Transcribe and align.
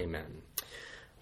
Amen. 0.00 0.24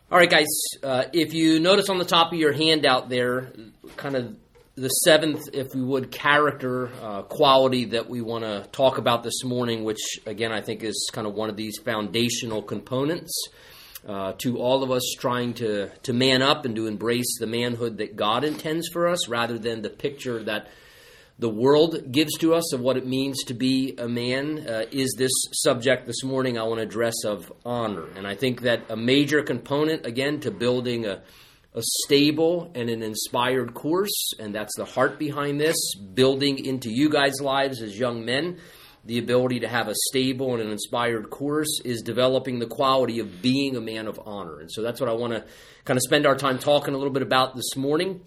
All 0.09 0.19
right, 0.19 0.31
guys, 0.31 0.47
uh, 0.85 1.05
if 1.13 1.35
you 1.35 1.59
notice 1.59 1.89
on 1.89 1.99
the 1.99 2.05
top 2.05 2.33
of 2.33 2.39
your 2.39 2.53
handout 2.53 3.09
there, 3.09 3.53
kind 3.97 4.15
of 4.15 4.37
the 4.77 4.89
seventh, 4.89 5.49
if 5.53 5.75
we 5.75 5.83
would, 5.83 6.13
character 6.13 6.89
uh, 7.03 7.23
quality 7.23 7.87
that 7.87 8.09
we 8.09 8.21
want 8.21 8.45
to 8.45 8.69
talk 8.71 8.99
about 8.99 9.25
this 9.25 9.43
morning, 9.43 9.83
which 9.83 10.21
again 10.27 10.53
I 10.53 10.61
think 10.61 10.85
is 10.85 11.11
kind 11.13 11.27
of 11.27 11.35
one 11.35 11.51
of 11.51 11.57
these 11.57 11.79
foundational 11.79 12.63
components 12.63 13.49
uh, 14.07 14.35
to 14.39 14.59
all 14.59 14.85
of 14.85 14.93
us 14.93 15.03
trying 15.19 15.55
to, 15.55 15.89
to 16.05 16.13
man 16.13 16.41
up 16.41 16.65
and 16.65 16.77
to 16.77 16.87
embrace 16.87 17.39
the 17.41 17.49
manhood 17.49 17.99
that 17.99 18.15
God 18.15 18.45
intends 18.45 18.89
for 18.93 19.09
us 19.09 19.29
rather 19.29 19.59
than 19.59 19.83
the 19.83 19.91
picture 19.91 20.45
that 20.45 20.69
the 21.39 21.49
world 21.49 22.11
gives 22.11 22.37
to 22.39 22.55
us 22.55 22.73
of 22.73 22.81
what 22.81 22.97
it 22.97 23.07
means 23.07 23.45
to 23.45 23.55
be 23.55 23.95
a 23.97 24.09
man 24.09 24.67
uh, 24.67 24.85
is 24.91 25.15
this 25.17 25.31
subject 25.53 26.07
this 26.07 26.25
morning 26.25 26.59
I 26.59 26.65
want 26.65 26.79
to 26.79 26.83
address 26.83 27.25
of 27.25 27.53
honor. 27.65 28.07
And 28.17 28.27
I 28.27 28.35
think 28.35 28.63
that 28.63 28.91
a 28.91 28.97
major 28.97 29.43
component, 29.43 30.05
again, 30.05 30.41
to 30.41 30.51
building 30.51 31.07
a, 31.07 31.23
a 31.75 31.83
stable 32.05 32.73
and 32.75 32.91
an 32.91 33.05
inspired 33.05 33.73
course, 33.73 34.33
and 34.41 34.53
that's 34.53 34.75
the 34.77 34.85
heart 34.85 35.19
behind 35.21 35.61
this, 35.61 35.77
building 35.95 36.65
into 36.65 36.91
you 36.91 37.09
guys' 37.09 37.41
lives 37.41 37.83
as 37.83 37.97
young 37.97 38.25
men 38.25 38.59
the 39.05 39.19
ability 39.19 39.61
to 39.61 39.69
have 39.69 39.89
a 39.89 39.95
stable 40.11 40.53
and 40.53 40.63
an 40.63 40.71
inspired 40.71 41.31
course 41.31 41.81
is 41.83 42.03
developing 42.03 42.59
the 42.59 42.67
quality 42.67 43.21
of 43.21 43.41
being 43.41 43.75
a 43.75 43.81
man 43.81 44.07
of 44.07 44.21
honor. 44.27 44.61
And 44.61 44.71
so 44.71 44.83
that's 44.83 45.01
what 45.01 45.09
I 45.09 45.15
want 45.15 45.33
to 45.33 45.45
kind 45.87 45.97
of 45.97 46.03
spend 46.03 46.27
our 46.27 46.37
time 46.37 46.59
talking 46.59 46.93
a 46.93 46.99
little 46.99 47.13
bit 47.13 47.23
about 47.23 47.57
this 47.57 47.75
morning. 47.75 48.21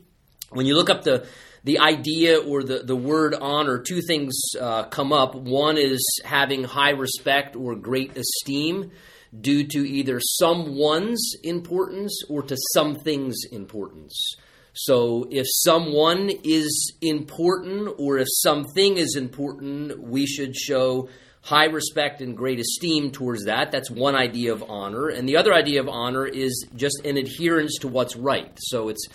When 0.49 0.66
you 0.66 0.76
look 0.76 0.90
up 0.90 1.04
the 1.04 1.27
the 1.63 1.79
idea 1.79 2.39
or 2.39 2.63
the, 2.63 2.79
the 2.79 2.95
word 2.95 3.35
honor, 3.39 3.77
two 3.77 4.01
things 4.01 4.35
uh, 4.59 4.83
come 4.85 5.13
up. 5.13 5.35
One 5.35 5.77
is 5.77 6.03
having 6.25 6.63
high 6.63 6.91
respect 6.91 7.55
or 7.55 7.75
great 7.75 8.17
esteem 8.17 8.91
due 9.39 9.65
to 9.67 9.87
either 9.87 10.20
someone's 10.20 11.35
importance 11.43 12.23
or 12.29 12.41
to 12.43 12.57
something's 12.73 13.43
importance. 13.51 14.35
So 14.73 15.27
if 15.29 15.45
someone 15.49 16.31
is 16.43 16.93
important 17.01 17.96
or 17.98 18.18
if 18.18 18.27
something 18.29 18.98
is 18.98 19.15
important, 19.15 20.01
we 20.01 20.25
should 20.25 20.55
show 20.55 21.09
high 21.43 21.65
respect 21.65 22.21
and 22.21 22.37
great 22.37 22.59
esteem 22.59 23.12
towards 23.12 23.46
that. 23.46 23.71
That's 23.71 23.90
one 23.90 24.15
idea 24.15 24.53
of 24.53 24.63
honor. 24.68 25.09
And 25.09 25.27
the 25.27 25.37
other 25.37 25.53
idea 25.53 25.81
of 25.81 25.90
honor 25.90 26.25
is 26.25 26.65
just 26.75 27.01
an 27.03 27.18
adherence 27.18 27.79
to 27.79 27.87
what's 27.87 28.15
right. 28.15 28.51
So 28.59 28.90
it's 28.90 29.07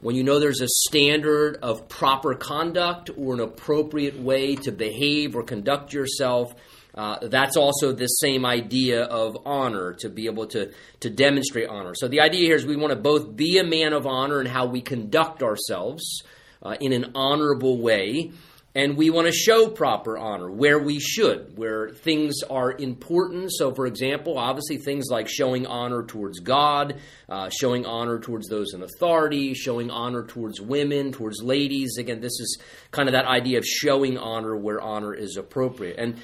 when 0.00 0.16
you 0.16 0.22
know 0.22 0.38
there's 0.38 0.60
a 0.60 0.68
standard 0.68 1.56
of 1.62 1.88
proper 1.88 2.34
conduct 2.34 3.10
or 3.16 3.34
an 3.34 3.40
appropriate 3.40 4.18
way 4.18 4.56
to 4.56 4.72
behave 4.72 5.36
or 5.36 5.42
conduct 5.42 5.92
yourself 5.92 6.54
uh, 6.94 7.18
that's 7.28 7.56
also 7.56 7.92
the 7.92 8.06
same 8.06 8.44
idea 8.44 9.04
of 9.04 9.38
honor 9.46 9.94
to 9.94 10.08
be 10.08 10.26
able 10.26 10.46
to, 10.46 10.72
to 11.00 11.10
demonstrate 11.10 11.68
honor. 11.68 11.94
So 11.94 12.08
the 12.08 12.20
idea 12.20 12.46
here 12.46 12.56
is 12.56 12.66
we 12.66 12.76
want 12.76 12.90
to 12.90 12.98
both 12.98 13.36
be 13.36 13.58
a 13.58 13.64
man 13.64 13.92
of 13.92 14.06
honor 14.06 14.40
in 14.40 14.46
how 14.46 14.66
we 14.66 14.80
conduct 14.80 15.42
ourselves 15.42 16.22
uh, 16.62 16.76
in 16.80 16.92
an 16.92 17.12
honorable 17.14 17.80
way, 17.80 18.32
and 18.74 18.96
we 18.96 19.10
want 19.10 19.26
to 19.26 19.32
show 19.32 19.68
proper 19.68 20.16
honor 20.16 20.50
where 20.50 20.78
we 20.78 21.00
should, 21.00 21.58
where 21.58 21.90
things 21.90 22.42
are 22.48 22.72
important. 22.72 23.52
So, 23.52 23.74
for 23.74 23.86
example, 23.86 24.38
obviously 24.38 24.78
things 24.78 25.08
like 25.10 25.28
showing 25.28 25.66
honor 25.66 26.04
towards 26.04 26.38
God, 26.38 27.00
uh, 27.28 27.50
showing 27.50 27.84
honor 27.84 28.20
towards 28.20 28.48
those 28.48 28.72
in 28.72 28.82
authority, 28.82 29.54
showing 29.54 29.90
honor 29.90 30.24
towards 30.24 30.60
women, 30.60 31.10
towards 31.10 31.42
ladies. 31.42 31.98
Again, 31.98 32.20
this 32.20 32.38
is 32.38 32.60
kind 32.92 33.08
of 33.08 33.14
that 33.14 33.24
idea 33.24 33.58
of 33.58 33.66
showing 33.66 34.16
honor 34.16 34.56
where 34.56 34.80
honor 34.80 35.14
is 35.14 35.36
appropriate. 35.36 35.96
And 35.98 36.20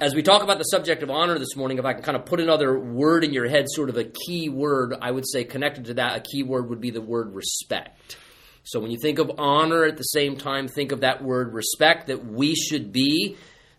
as 0.00 0.14
we 0.14 0.22
talk 0.22 0.42
about 0.42 0.56
the 0.56 0.64
subject 0.64 1.02
of 1.02 1.10
honor 1.10 1.38
this 1.38 1.54
morning, 1.56 1.78
if 1.78 1.84
I 1.84 1.92
can 1.92 2.02
kind 2.02 2.16
of 2.16 2.24
put 2.24 2.40
another 2.40 2.78
word 2.78 3.22
in 3.22 3.34
your 3.34 3.48
head, 3.48 3.66
sort 3.68 3.90
of 3.90 3.98
a 3.98 4.04
key 4.04 4.48
word, 4.48 4.94
I 4.98 5.10
would 5.10 5.28
say 5.28 5.44
connected 5.44 5.84
to 5.86 5.94
that, 5.94 6.16
a 6.16 6.20
key 6.20 6.42
word 6.42 6.70
would 6.70 6.80
be 6.80 6.90
the 6.90 7.02
word 7.02 7.34
respect. 7.34 8.16
So 8.64 8.80
when 8.80 8.90
you 8.90 8.98
think 8.98 9.18
of 9.18 9.30
honor 9.38 9.84
at 9.84 9.96
the 9.96 10.04
same 10.04 10.36
time, 10.36 10.68
think 10.68 10.92
of 10.92 11.00
that 11.00 11.22
word 11.22 11.52
respect, 11.52 12.06
that 12.06 12.24
we 12.24 12.54
should 12.54 12.92
be 12.92 13.36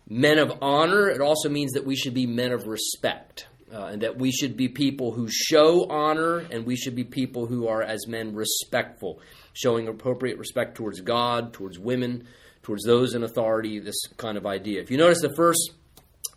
men 0.08 0.38
of 0.38 0.52
honor. 0.60 1.08
It 1.08 1.20
also 1.20 1.48
means 1.48 1.72
that 1.72 1.86
we 1.86 1.96
should 1.96 2.14
be 2.14 2.26
men 2.26 2.52
of 2.52 2.66
respect. 2.66 3.46
Uh, 3.72 3.86
and 3.86 4.02
that 4.02 4.16
we 4.16 4.30
should 4.30 4.56
be 4.56 4.68
people 4.68 5.10
who 5.10 5.26
show 5.28 5.88
honor, 5.88 6.38
and 6.38 6.64
we 6.64 6.76
should 6.76 6.94
be 6.94 7.02
people 7.02 7.46
who 7.46 7.66
are, 7.66 7.82
as 7.82 8.06
men, 8.06 8.32
respectful, 8.32 9.20
showing 9.52 9.88
appropriate 9.88 10.38
respect 10.38 10.76
towards 10.76 11.00
God, 11.00 11.52
towards 11.52 11.76
women, 11.76 12.28
towards 12.62 12.84
those 12.84 13.14
in 13.14 13.24
authority, 13.24 13.80
this 13.80 14.00
kind 14.16 14.36
of 14.38 14.46
idea. 14.46 14.80
If 14.80 14.92
you 14.92 14.96
notice 14.96 15.22
the 15.22 15.34
first 15.34 15.72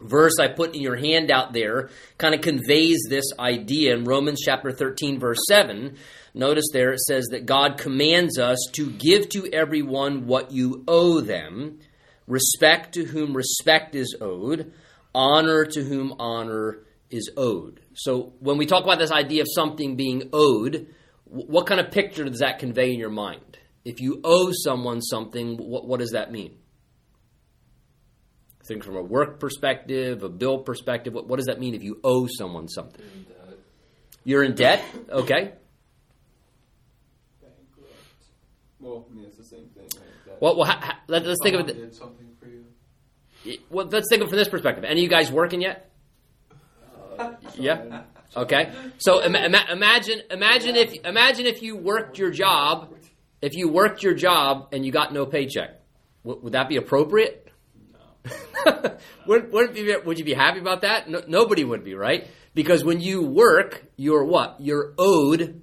verse 0.02 0.40
I 0.40 0.48
put 0.48 0.76
in 0.76 0.82
your 0.82 0.96
handout 0.96 1.54
there 1.54 1.90
kind 2.18 2.36
of 2.36 2.42
conveys 2.42 3.00
this 3.10 3.26
idea 3.40 3.96
in 3.96 4.04
Romans 4.04 4.42
chapter 4.44 4.72
13, 4.72 5.20
verse 5.20 5.40
7. 5.48 5.98
Notice 6.34 6.66
there 6.72 6.94
it 6.94 7.00
says 7.00 7.28
that 7.32 7.46
God 7.46 7.78
commands 7.78 8.38
us 8.38 8.60
to 8.74 8.92
give 8.92 9.30
to 9.30 9.50
everyone 9.52 10.28
what 10.28 10.52
you 10.52 10.84
owe 10.88 11.22
them, 11.22 11.80
respect 12.28 12.94
to 12.94 13.06
whom 13.06 13.36
respect 13.36 13.96
is 13.96 14.16
owed, 14.22 14.72
honor 15.16 15.66
to 15.66 15.84
whom 15.84 16.14
honor 16.20 16.84
is 17.10 17.32
owed. 17.38 17.80
So 17.94 18.34
when 18.40 18.58
we 18.58 18.66
talk 18.66 18.84
about 18.84 19.00
this 19.00 19.12
idea 19.12 19.42
of 19.42 19.48
something 19.50 19.96
being 19.96 20.30
owed, 20.34 20.94
what 21.26 21.66
kind 21.66 21.80
of 21.80 21.92
picture 21.92 22.24
does 22.24 22.40
that 22.40 22.60
convey 22.60 22.94
in 22.94 23.00
your 23.00 23.10
mind? 23.10 23.58
If 23.84 24.02
you 24.02 24.22
owe 24.24 24.52
someone 24.52 25.02
something, 25.02 25.58
what, 25.58 25.88
what 25.88 26.00
does 26.00 26.12
that 26.12 26.32
mean? 26.32 26.58
Think 28.68 28.84
from 28.84 28.96
a 28.96 29.02
work 29.02 29.40
perspective, 29.40 30.24
a 30.24 30.30
bill 30.30 30.60
perspective. 30.60 31.14
What, 31.14 31.28
what 31.28 31.38
does 31.38 31.46
that 31.46 31.60
mean 31.60 31.74
if 31.74 31.84
you 31.84 32.00
owe 32.04 32.28
someone 32.28 32.68
something? 32.68 33.02
In 33.02 33.26
You're 34.24 34.44
in 34.44 34.56
debt? 34.56 34.84
Okay. 35.10 35.54
Well, 38.80 39.06
I 39.10 39.16
mean, 39.16 39.26
it's 39.26 39.38
the 39.38 39.44
same 39.44 39.66
thing. 39.76 39.88
Right? 40.28 40.42
Well, 40.42 40.56
well 40.56 40.66
ha, 40.66 40.80
ha, 40.82 41.00
let, 41.08 41.26
us 41.26 41.38
think 41.42 41.56
of 41.56 41.68
it. 41.68 41.74
Did 41.74 41.96
something 41.96 42.28
for 42.40 42.48
you. 42.48 43.58
Well, 43.70 43.88
let's 43.88 44.08
think 44.10 44.22
of 44.22 44.28
it 44.28 44.30
from 44.30 44.38
this 44.38 44.50
perspective. 44.50 44.84
Any 44.84 45.02
of 45.02 45.04
you 45.04 45.10
guys 45.10 45.32
working 45.32 45.62
yet? 45.62 45.92
Uh, 47.18 47.34
yeah. 47.56 48.04
Okay. 48.36 48.72
So 49.00 49.24
Im- 49.24 49.36
Im- 49.36 49.56
imagine, 49.72 50.22
imagine 50.30 50.76
if, 50.76 50.94
imagine 51.06 51.48
if 51.48 51.62
you 51.62 51.76
worked 51.76 52.20
your 52.20 52.30
job, 52.30 52.94
if 53.42 53.56
you 53.56 53.70
worked 53.70 54.04
your 54.04 54.14
job 54.14 54.70
and 54.72 54.86
you 54.86 54.92
got 54.92 55.12
no 55.12 55.26
paycheck. 55.26 55.82
W- 56.24 56.42
would 56.44 56.54
that 56.54 56.70
be 56.70 56.78
appropriate? 56.78 57.47
would, 59.28 59.52
would, 59.52 59.74
be, 59.74 59.96
would 60.06 60.20
you 60.20 60.26
be 60.26 60.34
happy 60.34 60.60
about 60.60 60.82
that? 60.82 61.10
No, 61.10 61.22
nobody 61.28 61.64
would 61.64 61.84
be, 61.84 61.96
right? 61.96 62.28
Because 62.54 62.84
when 62.84 63.00
you 63.00 63.24
work, 63.24 63.84
you're 63.96 64.26
what? 64.26 64.58
You're 64.60 64.94
owed 64.98 65.62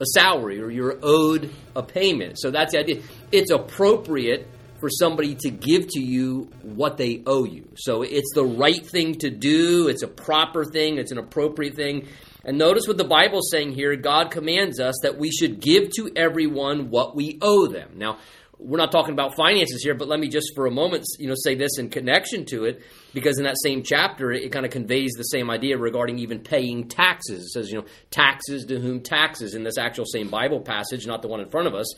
a 0.00 0.06
salary 0.14 0.60
or 0.60 0.70
you're 0.70 0.98
owed 1.02 1.50
a 1.74 1.82
payment. 1.82 2.38
So 2.38 2.50
that's 2.50 2.72
the 2.72 2.78
idea. 2.78 3.02
It's 3.32 3.50
appropriate 3.50 4.48
for 4.80 4.88
somebody 4.88 5.34
to 5.34 5.50
give 5.50 5.88
to 5.88 6.00
you 6.00 6.50
what 6.62 6.96
they 6.96 7.22
owe 7.26 7.44
you. 7.44 7.68
So 7.76 8.02
it's 8.02 8.32
the 8.34 8.44
right 8.44 8.84
thing 8.84 9.16
to 9.16 9.30
do, 9.30 9.88
it's 9.88 10.02
a 10.02 10.08
proper 10.08 10.64
thing, 10.64 10.98
it's 10.98 11.10
an 11.10 11.18
appropriate 11.18 11.74
thing. 11.74 12.06
And 12.44 12.56
notice 12.56 12.86
what 12.86 12.96
the 12.96 13.04
Bible's 13.04 13.50
saying 13.50 13.72
here 13.72 13.96
God 13.96 14.30
commands 14.30 14.78
us 14.78 14.94
that 15.02 15.18
we 15.18 15.30
should 15.30 15.60
give 15.60 15.90
to 15.96 16.10
everyone 16.14 16.90
what 16.90 17.16
we 17.16 17.38
owe 17.42 17.66
them. 17.66 17.90
Now, 17.96 18.18
we're 18.58 18.78
not 18.78 18.90
talking 18.90 19.12
about 19.12 19.36
finances 19.36 19.82
here, 19.82 19.94
but 19.94 20.08
let 20.08 20.18
me 20.18 20.28
just 20.28 20.52
for 20.54 20.66
a 20.66 20.70
moment, 20.70 21.04
you 21.18 21.28
know, 21.28 21.34
say 21.36 21.54
this 21.54 21.78
in 21.78 21.90
connection 21.90 22.44
to 22.46 22.64
it, 22.64 22.82
because 23.14 23.38
in 23.38 23.44
that 23.44 23.56
same 23.62 23.82
chapter, 23.82 24.32
it 24.32 24.50
kind 24.50 24.66
of 24.66 24.72
conveys 24.72 25.12
the 25.12 25.22
same 25.22 25.48
idea 25.50 25.78
regarding 25.78 26.18
even 26.18 26.40
paying 26.40 26.88
taxes. 26.88 27.44
It 27.44 27.48
says, 27.50 27.70
you 27.70 27.78
know, 27.78 27.86
taxes 28.10 28.66
to 28.66 28.80
whom 28.80 29.00
taxes 29.00 29.54
in 29.54 29.62
this 29.62 29.78
actual 29.78 30.06
same 30.06 30.28
Bible 30.28 30.60
passage, 30.60 31.06
not 31.06 31.22
the 31.22 31.28
one 31.28 31.40
in 31.40 31.48
front 31.48 31.68
of 31.68 31.74
us. 31.74 31.94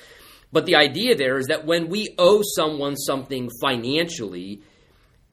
But 0.52 0.66
the 0.66 0.76
idea 0.76 1.14
there 1.14 1.38
is 1.38 1.46
that 1.46 1.64
when 1.64 1.88
we 1.88 2.14
owe 2.18 2.42
someone 2.42 2.96
something 2.96 3.48
financially, 3.60 4.62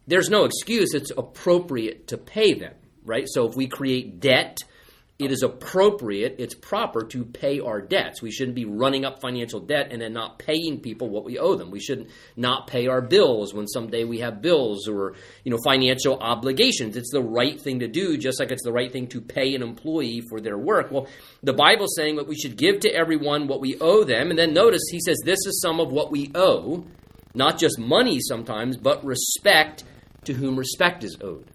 there's 0.05 0.29
no 0.29 0.45
excuse. 0.45 0.93
It's 0.93 1.11
appropriate 1.11 2.07
to 2.07 2.17
pay 2.17 2.53
them, 2.53 2.73
right? 3.03 3.25
So 3.27 3.47
if 3.49 3.55
we 3.55 3.67
create 3.67 4.19
debt, 4.19 4.59
it 5.19 5.31
is 5.31 5.41
appropriate, 5.41 6.35
it's 6.39 6.55
proper 6.55 7.03
to 7.05 7.25
pay 7.25 7.59
our 7.59 7.81
debts. 7.81 8.21
We 8.21 8.31
shouldn't 8.31 8.55
be 8.55 8.65
running 8.65 9.05
up 9.05 9.21
financial 9.21 9.59
debt 9.59 9.87
and 9.91 10.01
then 10.01 10.13
not 10.13 10.39
paying 10.39 10.79
people 10.79 11.09
what 11.09 11.25
we 11.25 11.39
owe 11.39 11.55
them. 11.55 11.71
We 11.71 11.79
should 11.79 12.09
not 12.35 12.47
not 12.47 12.67
pay 12.67 12.87
our 12.87 13.01
bills 13.01 13.53
when 13.53 13.67
someday 13.67 14.05
we 14.05 14.19
have 14.19 14.41
bills 14.41 14.87
or 14.87 15.15
you 15.43 15.51
know 15.51 15.57
financial 15.63 16.17
obligations. 16.19 16.95
It's 16.95 17.11
the 17.11 17.21
right 17.21 17.59
thing 17.59 17.79
to 17.79 17.87
do, 17.87 18.17
just 18.17 18.39
like 18.39 18.51
it's 18.51 18.63
the 18.63 18.71
right 18.71 18.91
thing 18.91 19.07
to 19.07 19.19
pay 19.21 19.53
an 19.53 19.61
employee 19.61 20.21
for 20.29 20.39
their 20.39 20.57
work. 20.57 20.91
Well, 20.91 21.07
the 21.43 21.53
Bible's 21.53 21.95
saying 21.95 22.15
that 22.15 22.27
we 22.27 22.35
should 22.35 22.55
give 22.55 22.79
to 22.81 22.93
everyone 22.93 23.47
what 23.47 23.59
we 23.59 23.77
owe 23.79 24.05
them, 24.05 24.29
and 24.29 24.39
then 24.39 24.53
notice 24.53 24.83
he 24.89 25.01
says 25.01 25.17
this 25.23 25.45
is 25.45 25.61
some 25.61 25.81
of 25.81 25.91
what 25.91 26.09
we 26.09 26.31
owe, 26.35 26.85
not 27.33 27.59
just 27.59 27.77
money 27.77 28.19
sometimes, 28.21 28.77
but 28.77 29.03
respect 29.03 29.83
to 30.23 30.33
whom 30.33 30.57
respect 30.57 31.03
is 31.03 31.17
owed. 31.21 31.51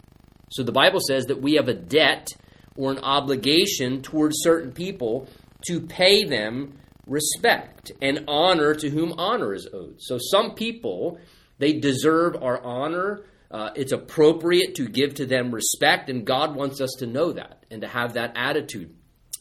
So 0.50 0.62
the 0.62 0.72
Bible 0.72 1.00
says 1.00 1.26
that 1.26 1.40
we 1.40 1.54
have 1.54 1.68
a 1.68 1.74
debt 1.74 2.28
or 2.76 2.92
an 2.92 2.98
obligation 2.98 4.02
towards 4.02 4.36
certain 4.40 4.72
people 4.72 5.28
to 5.66 5.80
pay 5.80 6.24
them 6.24 6.78
respect 7.06 7.92
and 8.00 8.24
honor 8.28 8.74
to 8.74 8.88
whom 8.88 9.12
honor 9.18 9.54
is 9.54 9.68
owed. 9.72 9.96
So 9.98 10.18
some 10.18 10.54
people, 10.54 11.18
they 11.58 11.72
deserve 11.74 12.42
our 12.42 12.62
honor 12.62 13.24
Uh, 13.52 13.70
it's 13.76 13.92
appropriate 13.92 14.76
to 14.76 14.88
give 14.88 15.12
to 15.16 15.26
them 15.26 15.54
respect, 15.54 16.08
and 16.08 16.24
God 16.24 16.56
wants 16.56 16.80
us 16.80 16.96
to 17.00 17.06
know 17.06 17.32
that 17.34 17.66
and 17.70 17.82
to 17.82 17.86
have 17.86 18.14
that 18.14 18.32
attitude. 18.34 18.94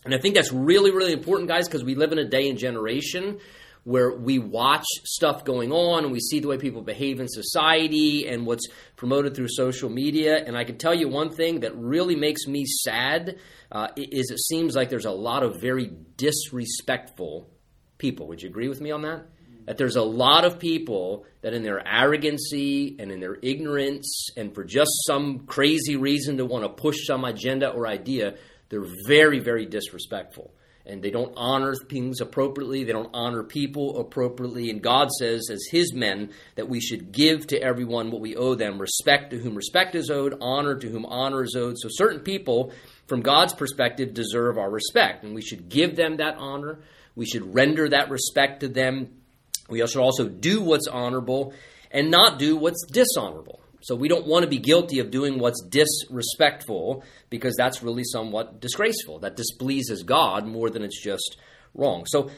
And 0.04 0.14
I 0.14 0.20
think 0.20 0.36
that's 0.36 0.52
really, 0.52 0.92
really 0.92 1.14
important, 1.14 1.48
guys, 1.48 1.66
because 1.66 1.86
we 1.86 1.96
live 1.96 2.12
in 2.12 2.20
a 2.20 2.28
day 2.28 2.50
and 2.50 2.60
generation 2.60 3.40
where 3.84 4.16
we 4.16 4.38
watch 4.38 4.86
stuff 5.04 5.44
going 5.44 5.72
on 5.72 6.04
and 6.04 6.14
we 6.14 6.20
see 6.20 6.40
the 6.40 6.48
way 6.48 6.58
people 6.58 6.82
behave 6.82 7.20
in 7.20 7.28
society 7.28 8.28
and 8.28 8.46
what's 8.46 8.68
promoted 8.96 9.36
through 9.36 9.48
social 9.50 9.90
media. 9.90 10.44
And 10.46 10.56
I 10.56 10.64
can 10.64 10.78
tell 10.78 10.94
you 10.94 11.08
one 11.08 11.32
thing 11.32 11.62
that 11.62 11.76
really 11.76 12.16
makes 12.16 12.46
me 12.46 12.66
sad 12.66 13.40
uh, 13.72 13.88
is 13.96 14.30
it 14.30 14.40
seems 14.40 14.76
like 14.76 14.90
there's 14.90 15.06
a 15.06 15.12
lot 15.12 15.42
of 15.44 15.60
very 15.60 15.92
disrespectful 16.16 17.50
people. 17.98 18.28
Would 18.28 18.44
you 18.44 18.50
agree 18.50 18.68
with 18.68 18.82
me 18.82 18.92
on 18.92 19.02
that? 19.02 19.26
That 19.66 19.78
there's 19.78 19.96
a 19.96 20.04
lot 20.04 20.44
of 20.44 20.60
people 20.60 21.26
that, 21.42 21.54
in 21.54 21.64
their 21.64 21.88
arrogancy 21.88 22.98
and 23.00 23.12
in 23.12 23.20
their 23.20 23.38
ignorance, 23.42 24.30
and 24.36 24.54
for 24.54 24.64
just 24.64 24.92
some 25.06 25.42
crazy 25.42 25.96
reason 25.96 26.38
to 26.38 26.46
want 26.46 26.64
to 26.64 26.70
push 26.70 26.98
some 27.06 27.24
agenda 27.24 27.70
or 27.70 27.88
idea, 27.88 28.36
they're 28.70 28.86
very, 29.08 29.40
very 29.40 29.66
disrespectful 29.66 30.52
and 30.86 31.02
they 31.02 31.12
don't 31.12 31.34
honor 31.38 31.76
things 31.76 32.22
appropriately. 32.22 32.84
They 32.84 32.92
don't 32.92 33.10
honor 33.14 33.44
people 33.44 34.00
appropriately. 34.00 34.70
And 34.70 34.82
God 34.82 35.10
says, 35.12 35.50
as 35.52 35.68
His 35.70 35.94
men, 35.94 36.32
that 36.56 36.70
we 36.70 36.80
should 36.80 37.12
give 37.12 37.48
to 37.48 37.62
everyone 37.62 38.12
what 38.12 38.22
we 38.22 38.36
owe 38.36 38.56
them 38.56 38.80
respect 38.80 39.32
to 39.32 39.38
whom 39.38 39.56
respect 39.56 39.96
is 39.96 40.10
owed, 40.10 40.36
honor 40.42 40.76
to 40.76 40.90
whom 40.90 41.06
honor 41.06 41.44
is 41.44 41.56
owed. 41.56 41.78
So, 41.78 41.88
certain 41.92 42.22
people, 42.22 42.72
from 43.08 43.22
God's 43.22 43.54
perspective, 43.54 44.14
deserve 44.14 44.58
our 44.58 44.70
respect, 44.70 45.24
and 45.24 45.36
we 45.36 45.42
should 45.42 45.70
give 45.70 45.96
them 45.96 46.18
that 46.18 46.36
honor. 46.38 46.80
We 47.16 47.26
should 47.26 47.54
render 47.54 47.90
that 47.90 48.10
respect 48.10 48.62
to 48.62 48.68
them. 48.68 49.22
We 49.70 49.86
should 49.86 50.02
also 50.02 50.28
do 50.28 50.62
what's 50.62 50.88
honorable 50.88 51.54
and 51.92 52.10
not 52.10 52.40
do 52.40 52.56
what's 52.58 52.86
dishonorable. 52.86 53.60
So 53.82 53.96
we 53.96 54.08
don't 54.08 54.28
want 54.28 54.44
to 54.44 54.50
be 54.50 54.60
guilty 54.60 55.00
of 55.00 55.12
doing 55.12 55.40
what's 55.40 55.62
disrespectful 55.62 57.04
because 57.30 57.56
that's 57.58 57.82
really 57.82 58.04
somewhat 58.04 58.62
disgraceful. 58.62 59.20
That 59.20 59.36
displeases 59.36 60.04
God 60.04 60.48
more 60.48 60.70
than 60.70 60.84
it's 60.84 61.02
just 61.02 61.38
wrong. 61.74 62.06
So 62.06 62.30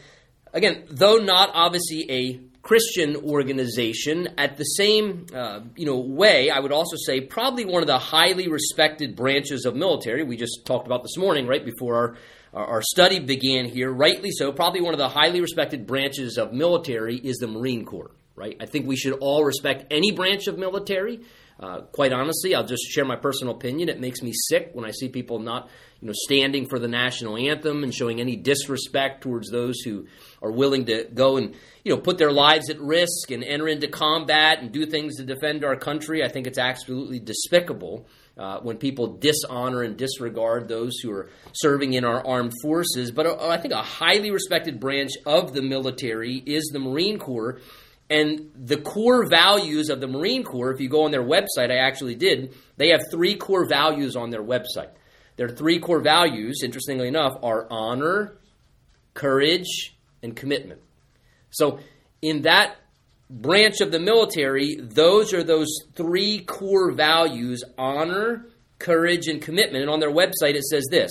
again, 0.54 0.86
though 0.90 1.18
not 1.18 1.52
obviously 1.54 2.06
a 2.10 2.40
Christian 2.62 3.18
organization, 3.18 4.30
at 4.38 4.56
the 4.56 4.64
same 4.64 5.26
uh, 5.36 5.62
you 5.76 5.86
know 5.86 6.00
way, 6.00 6.50
I 6.50 6.60
would 6.60 6.72
also 6.72 6.96
say 6.96 7.20
probably 7.20 7.66
one 7.66 7.84
of 7.84 7.88
the 7.88 8.00
highly 8.00 8.48
respected 8.48 9.18
branches 9.18 9.66
of 9.66 9.76
military. 9.76 10.24
We 10.24 10.38
just 10.38 10.66
talked 10.66 10.88
about 10.88 11.04
this 11.04 11.18
morning, 11.18 11.46
right 11.46 11.64
before 11.64 11.96
our 11.96 12.18
our 12.54 12.82
study 12.82 13.20
began 13.20 13.66
here. 13.66 13.92
Rightly 13.92 14.32
so, 14.32 14.54
probably 14.54 14.80
one 14.80 14.94
of 14.94 15.00
the 15.00 15.10
highly 15.10 15.42
respected 15.42 15.86
branches 15.86 16.38
of 16.38 16.54
military 16.54 17.18
is 17.18 17.38
the 17.38 17.48
Marine 17.48 17.84
Corps 17.84 18.12
right? 18.36 18.58
I 18.60 18.66
think 18.66 18.88
we 18.88 18.96
should 18.96 19.14
all 19.14 19.44
respect 19.44 19.86
any 19.92 20.12
branch 20.12 20.48
of 20.48 20.58
military. 20.58 21.22
Uh, 21.60 21.82
quite 21.82 22.12
honestly, 22.12 22.56
I'll 22.56 22.66
just 22.66 22.84
share 22.90 23.06
my 23.06 23.16
personal 23.16 23.54
opinion. 23.54 23.88
It 23.88 24.00
makes 24.00 24.22
me 24.22 24.34
sick 24.50 24.72
when 24.74 24.86
I 24.86 24.92
see 24.92 25.08
people 25.08 25.40
not, 25.40 25.70
you 26.02 26.08
know, 26.08 26.14
standing 26.16 26.68
for 26.68 26.80
the 26.80 26.88
national 26.88 27.38
anthem 27.38 27.84
and 27.84 27.94
showing 27.94 28.20
any 28.20 28.36
disrespect 28.36 29.22
towards 29.22 29.52
those 29.52 29.80
who 29.82 30.08
are 30.42 30.52
willing 30.52 30.86
to 30.86 31.06
go 31.14 31.38
and, 31.38 31.56
you 31.84 31.94
know, 31.94 32.02
put 32.02 32.18
their 32.18 32.32
lives 32.32 32.70
at 32.70 32.80
risk 32.80 33.30
and 33.30 33.44
enter 33.44 33.68
into 33.68 33.88
combat 33.88 34.60
and 34.60 34.72
do 34.72 34.86
things 34.86 35.18
to 35.18 35.24
defend 35.24 35.64
our 35.64 35.76
country. 35.76 36.24
I 36.24 36.28
think 36.28 36.48
it's 36.48 36.58
absolutely 36.58 37.20
despicable. 37.20 38.08
Uh, 38.36 38.60
when 38.62 38.78
people 38.78 39.18
dishonor 39.18 39.84
and 39.84 39.96
disregard 39.96 40.68
those 40.68 40.98
who 41.04 41.12
are 41.12 41.30
serving 41.54 41.94
in 41.94 42.04
our 42.04 42.26
armed 42.26 42.52
forces. 42.64 43.12
But 43.12 43.28
uh, 43.28 43.48
I 43.48 43.58
think 43.58 43.76
a 43.76 43.84
highly 43.84 44.32
respected 44.32 44.80
branch 44.80 45.12
of 45.24 45.54
the 45.54 45.62
military 45.62 46.38
is 46.38 46.72
the 46.74 46.80
Marine 46.80 47.20
Corps. 47.20 47.60
And 48.14 48.52
the 48.54 48.78
core 48.78 49.26
values 49.28 49.90
of 49.90 50.00
the 50.00 50.06
Marine 50.06 50.44
Corps, 50.44 50.72
if 50.72 50.80
you 50.80 50.88
go 50.88 51.06
on 51.06 51.10
their 51.10 51.24
website, 51.24 51.72
I 51.72 51.78
actually 51.78 52.14
did, 52.14 52.54
they 52.78 52.90
have 52.90 53.02
three 53.10 53.36
core 53.36 53.66
values 53.68 54.16
on 54.16 54.30
their 54.30 54.44
website. 54.44 54.92
Their 55.36 55.50
three 55.50 55.80
core 55.80 56.00
values, 56.00 56.62
interestingly 56.64 57.08
enough, 57.08 57.34
are 57.42 57.66
honor, 57.72 58.38
courage, 59.16 59.98
and 60.22 60.36
commitment. 60.36 60.80
So, 61.50 61.80
in 62.22 62.44
that 62.44 62.76
branch 63.32 63.82
of 63.82 63.92
the 63.92 64.00
military, 64.00 64.76
those 64.76 65.34
are 65.34 65.44
those 65.44 65.76
three 65.96 66.42
core 66.42 66.92
values 66.92 67.64
honor, 67.80 68.46
courage, 68.78 69.28
and 69.28 69.42
commitment. 69.42 69.82
And 69.82 69.90
on 69.90 70.00
their 70.00 70.12
website, 70.12 70.54
it 70.54 70.66
says 70.66 70.86
this 70.92 71.10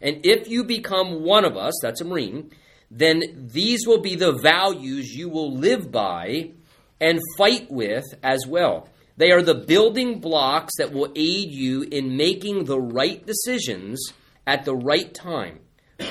And 0.00 0.24
if 0.24 0.46
you 0.48 0.62
become 0.62 1.24
one 1.24 1.44
of 1.44 1.56
us, 1.56 1.74
that's 1.82 2.00
a 2.00 2.04
Marine, 2.04 2.52
then 2.96 3.48
these 3.52 3.88
will 3.88 4.00
be 4.00 4.14
the 4.14 4.32
values 4.32 5.12
you 5.12 5.28
will 5.28 5.52
live 5.52 5.90
by 5.90 6.52
and 7.00 7.18
fight 7.36 7.68
with 7.68 8.04
as 8.22 8.46
well. 8.46 8.88
They 9.16 9.32
are 9.32 9.42
the 9.42 9.54
building 9.54 10.20
blocks 10.20 10.74
that 10.78 10.92
will 10.92 11.12
aid 11.16 11.50
you 11.50 11.82
in 11.82 12.16
making 12.16 12.64
the 12.64 12.80
right 12.80 13.24
decisions 13.26 14.12
at 14.46 14.64
the 14.64 14.76
right 14.76 15.12
time, 15.12 15.58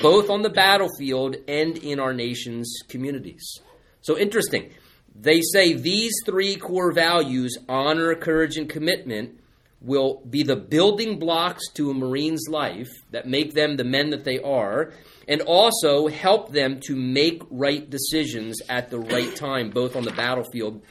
both 0.02 0.28
on 0.28 0.42
the 0.42 0.50
battlefield 0.50 1.36
and 1.48 1.78
in 1.78 1.98
our 1.98 2.12
nation's 2.12 2.70
communities. 2.88 3.60
So 4.02 4.18
interesting. 4.18 4.70
They 5.14 5.40
say 5.40 5.72
these 5.72 6.12
three 6.26 6.56
core 6.56 6.92
values 6.92 7.56
honor, 7.66 8.14
courage, 8.14 8.58
and 8.58 8.68
commitment 8.68 9.40
will 9.84 10.22
be 10.28 10.42
the 10.42 10.56
building 10.56 11.18
blocks 11.18 11.62
to 11.74 11.90
a 11.90 11.94
Marine's 11.94 12.48
life 12.48 12.88
that 13.10 13.28
make 13.28 13.54
them 13.54 13.76
the 13.76 13.84
men 13.84 14.10
that 14.10 14.24
they 14.24 14.40
are 14.40 14.92
and 15.28 15.40
also 15.42 16.08
help 16.08 16.52
them 16.52 16.80
to 16.80 16.96
make 16.96 17.42
right 17.50 17.88
decisions 17.88 18.60
at 18.68 18.90
the 18.90 18.98
right 18.98 19.34
time, 19.36 19.70
both 19.70 19.96
on 19.96 20.04
the 20.04 20.12
battlefield 20.12 20.82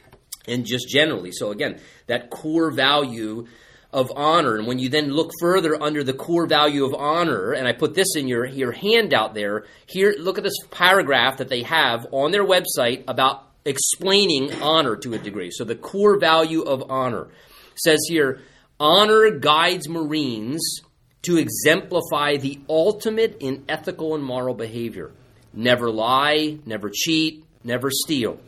and 0.46 0.64
just 0.64 0.88
generally. 0.88 1.32
So, 1.32 1.50
again, 1.50 1.80
that 2.06 2.30
core 2.30 2.70
value 2.70 3.46
of 3.92 4.12
honor. 4.16 4.56
And 4.56 4.66
when 4.66 4.78
you 4.78 4.88
then 4.88 5.10
look 5.10 5.30
further 5.40 5.80
under 5.80 6.02
the 6.02 6.12
core 6.12 6.46
value 6.46 6.84
of 6.84 6.94
honor, 6.94 7.52
and 7.52 7.68
I 7.68 7.72
put 7.72 7.94
this 7.94 8.16
in 8.16 8.26
your, 8.26 8.44
your 8.44 8.72
handout 8.72 9.34
there, 9.34 9.66
here, 9.86 10.14
look 10.18 10.36
at 10.36 10.44
this 10.44 10.58
paragraph 10.70 11.38
that 11.38 11.48
they 11.48 11.62
have 11.62 12.06
on 12.10 12.32
their 12.32 12.44
website 12.44 13.04
about 13.06 13.48
explaining 13.64 14.52
honor 14.60 14.96
to 14.96 15.14
a 15.14 15.18
degree. 15.18 15.50
So, 15.52 15.64
the 15.64 15.76
core 15.76 16.18
value 16.18 16.62
of 16.62 16.90
honor 16.90 17.28
says 17.76 18.00
here 18.08 18.40
honor 18.84 19.30
guides 19.30 19.88
Marines 19.88 20.82
to 21.22 21.38
exemplify 21.38 22.36
the 22.36 22.60
ultimate 22.68 23.38
in 23.40 23.64
ethical 23.66 24.14
and 24.14 24.22
moral 24.22 24.54
behavior. 24.54 25.10
Never 25.54 25.90
lie, 25.90 26.58
never 26.66 26.90
cheat, 26.92 27.46
never 27.64 27.88
steal. 27.90 28.38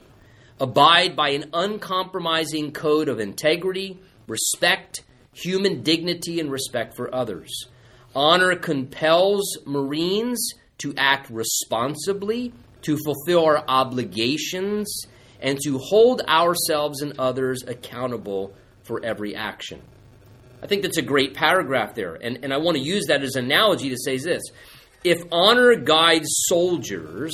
Abide 0.61 1.17
by 1.17 1.31
an 1.31 1.49
uncompromising 1.55 2.73
code 2.73 3.09
of 3.09 3.19
integrity, 3.19 3.99
respect, 4.27 5.05
human 5.33 5.83
dignity, 5.83 6.39
and 6.39 6.53
respect 6.53 6.97
for 6.97 7.15
others. 7.15 7.69
Honor 8.15 8.57
compels 8.57 9.57
Marines 9.65 10.53
to 10.79 10.93
act 10.99 11.31
responsibly, 11.31 12.53
to 12.83 12.99
fulfill 12.99 13.47
our 13.47 13.65
obligations, 13.67 15.07
and 15.41 15.59
to 15.63 15.79
hold 15.79 16.21
ourselves 16.29 17.01
and 17.01 17.19
others 17.19 17.63
accountable 17.67 18.53
for 18.83 19.03
every 19.03 19.35
action. 19.35 19.81
I 20.67 20.69
think 20.69 20.83
that's 20.83 20.99
a 20.99 21.03
great 21.03 21.35
paragraph 21.35 21.95
there. 21.95 22.17
And, 22.17 22.41
and 22.43 22.53
I 22.53 22.57
want 22.57 22.77
to 22.77 22.83
use 22.83 23.07
that 23.07 23.23
as 23.23 23.37
an 23.37 23.45
analogy 23.45 23.89
to 23.91 23.97
say 23.97 24.19
this. 24.19 24.43
If 25.05 25.23
honor 25.31 25.77
guides 25.77 26.27
soldiers 26.49 27.33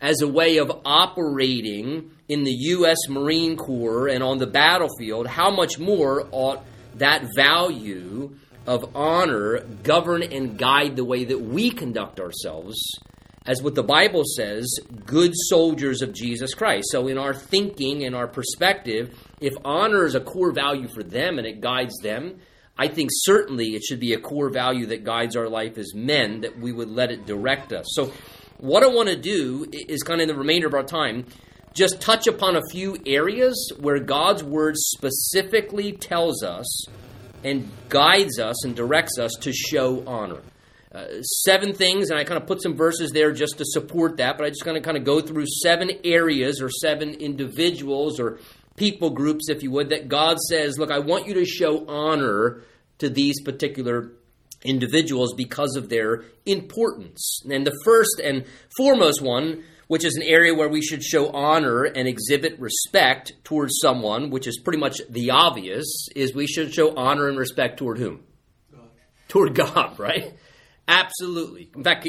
as 0.00 0.22
a 0.22 0.28
way 0.28 0.58
of 0.58 0.70
operating 0.84 2.12
in 2.28 2.44
the 2.44 2.52
U.S. 2.52 3.08
Marine 3.08 3.56
Corps 3.56 4.06
and 4.06 4.22
on 4.22 4.38
the 4.38 4.46
battlefield, 4.46 5.26
how 5.26 5.50
much 5.50 5.80
more 5.80 6.28
ought 6.30 6.62
that 6.94 7.26
value 7.34 8.36
of 8.68 8.94
honor 8.94 9.64
govern 9.82 10.22
and 10.22 10.56
guide 10.56 10.94
the 10.94 11.04
way 11.04 11.24
that 11.24 11.40
we 11.40 11.70
conduct 11.70 12.20
ourselves 12.20 12.76
as 13.46 13.62
what 13.62 13.74
the 13.74 13.82
Bible 13.82 14.22
says, 14.36 14.64
good 15.04 15.32
soldiers 15.48 16.02
of 16.02 16.12
Jesus 16.12 16.54
Christ. 16.54 16.86
So, 16.92 17.08
in 17.08 17.18
our 17.18 17.34
thinking 17.34 18.04
and 18.04 18.14
our 18.14 18.28
perspective, 18.28 19.12
if 19.40 19.54
honor 19.64 20.04
is 20.04 20.14
a 20.14 20.20
core 20.20 20.52
value 20.52 20.88
for 20.88 21.02
them 21.02 21.38
and 21.38 21.46
it 21.46 21.60
guides 21.60 21.98
them, 22.02 22.40
I 22.76 22.88
think 22.88 23.10
certainly 23.12 23.74
it 23.74 23.84
should 23.84 24.00
be 24.00 24.14
a 24.14 24.20
core 24.20 24.50
value 24.50 24.86
that 24.86 25.04
guides 25.04 25.36
our 25.36 25.48
life 25.48 25.78
as 25.78 25.94
men, 25.94 26.40
that 26.40 26.58
we 26.58 26.72
would 26.72 26.88
let 26.90 27.10
it 27.10 27.26
direct 27.26 27.72
us. 27.72 27.86
So, 27.90 28.12
what 28.58 28.82
I 28.82 28.86
want 28.86 29.08
to 29.08 29.16
do 29.16 29.66
is 29.72 30.02
kind 30.02 30.20
of 30.20 30.28
in 30.28 30.34
the 30.34 30.38
remainder 30.38 30.66
of 30.66 30.74
our 30.74 30.82
time, 30.82 31.26
just 31.74 32.00
touch 32.00 32.26
upon 32.26 32.56
a 32.56 32.62
few 32.70 32.96
areas 33.04 33.72
where 33.80 33.98
God's 33.98 34.42
word 34.42 34.76
specifically 34.76 35.92
tells 35.92 36.42
us 36.42 36.86
and 37.42 37.68
guides 37.88 38.38
us 38.38 38.64
and 38.64 38.74
directs 38.74 39.18
us 39.18 39.32
to 39.40 39.52
show 39.52 40.04
honor. 40.06 40.40
Uh, 40.92 41.20
seven 41.22 41.74
things, 41.74 42.10
and 42.10 42.18
I 42.18 42.22
kind 42.22 42.40
of 42.40 42.46
put 42.46 42.62
some 42.62 42.76
verses 42.76 43.10
there 43.10 43.32
just 43.32 43.58
to 43.58 43.64
support 43.66 44.18
that, 44.18 44.38
but 44.38 44.46
I 44.46 44.50
just 44.50 44.64
going 44.64 44.80
to 44.80 44.80
kind 44.80 44.96
of 44.96 45.02
go 45.02 45.20
through 45.20 45.46
seven 45.46 45.90
areas 46.04 46.62
or 46.62 46.70
seven 46.70 47.14
individuals 47.14 48.20
or 48.20 48.38
people 48.76 49.10
groups, 49.10 49.48
if 49.48 49.62
you 49.62 49.70
would, 49.70 49.90
that 49.90 50.08
God 50.08 50.38
says, 50.38 50.78
Look, 50.78 50.90
I 50.90 50.98
want 50.98 51.26
you 51.26 51.34
to 51.34 51.44
show 51.44 51.86
honor 51.86 52.62
to 52.98 53.08
these 53.08 53.40
particular 53.42 54.12
individuals 54.62 55.34
because 55.34 55.76
of 55.76 55.88
their 55.88 56.24
importance. 56.46 57.40
And 57.50 57.66
the 57.66 57.78
first 57.84 58.20
and 58.22 58.44
foremost 58.76 59.20
one 59.20 59.62
which 59.86 60.04
is 60.04 60.16
an 60.16 60.22
area 60.22 60.54
where 60.54 60.68
we 60.68 60.82
should 60.82 61.02
show 61.02 61.30
honor 61.30 61.84
and 61.84 62.08
exhibit 62.08 62.58
respect 62.58 63.32
towards 63.44 63.78
someone, 63.80 64.30
which 64.30 64.46
is 64.46 64.58
pretty 64.58 64.78
much 64.78 65.00
the 65.08 65.30
obvious, 65.30 66.08
is 66.16 66.34
we 66.34 66.46
should 66.46 66.72
show 66.72 66.94
honor 66.96 67.28
and 67.28 67.38
respect 67.38 67.78
toward 67.78 67.98
whom? 67.98 68.22
God. 68.72 68.88
Toward 69.28 69.54
God, 69.54 69.98
right? 69.98 70.32
Absolutely. 70.86 71.70
In 71.74 71.84
fact, 71.84 72.08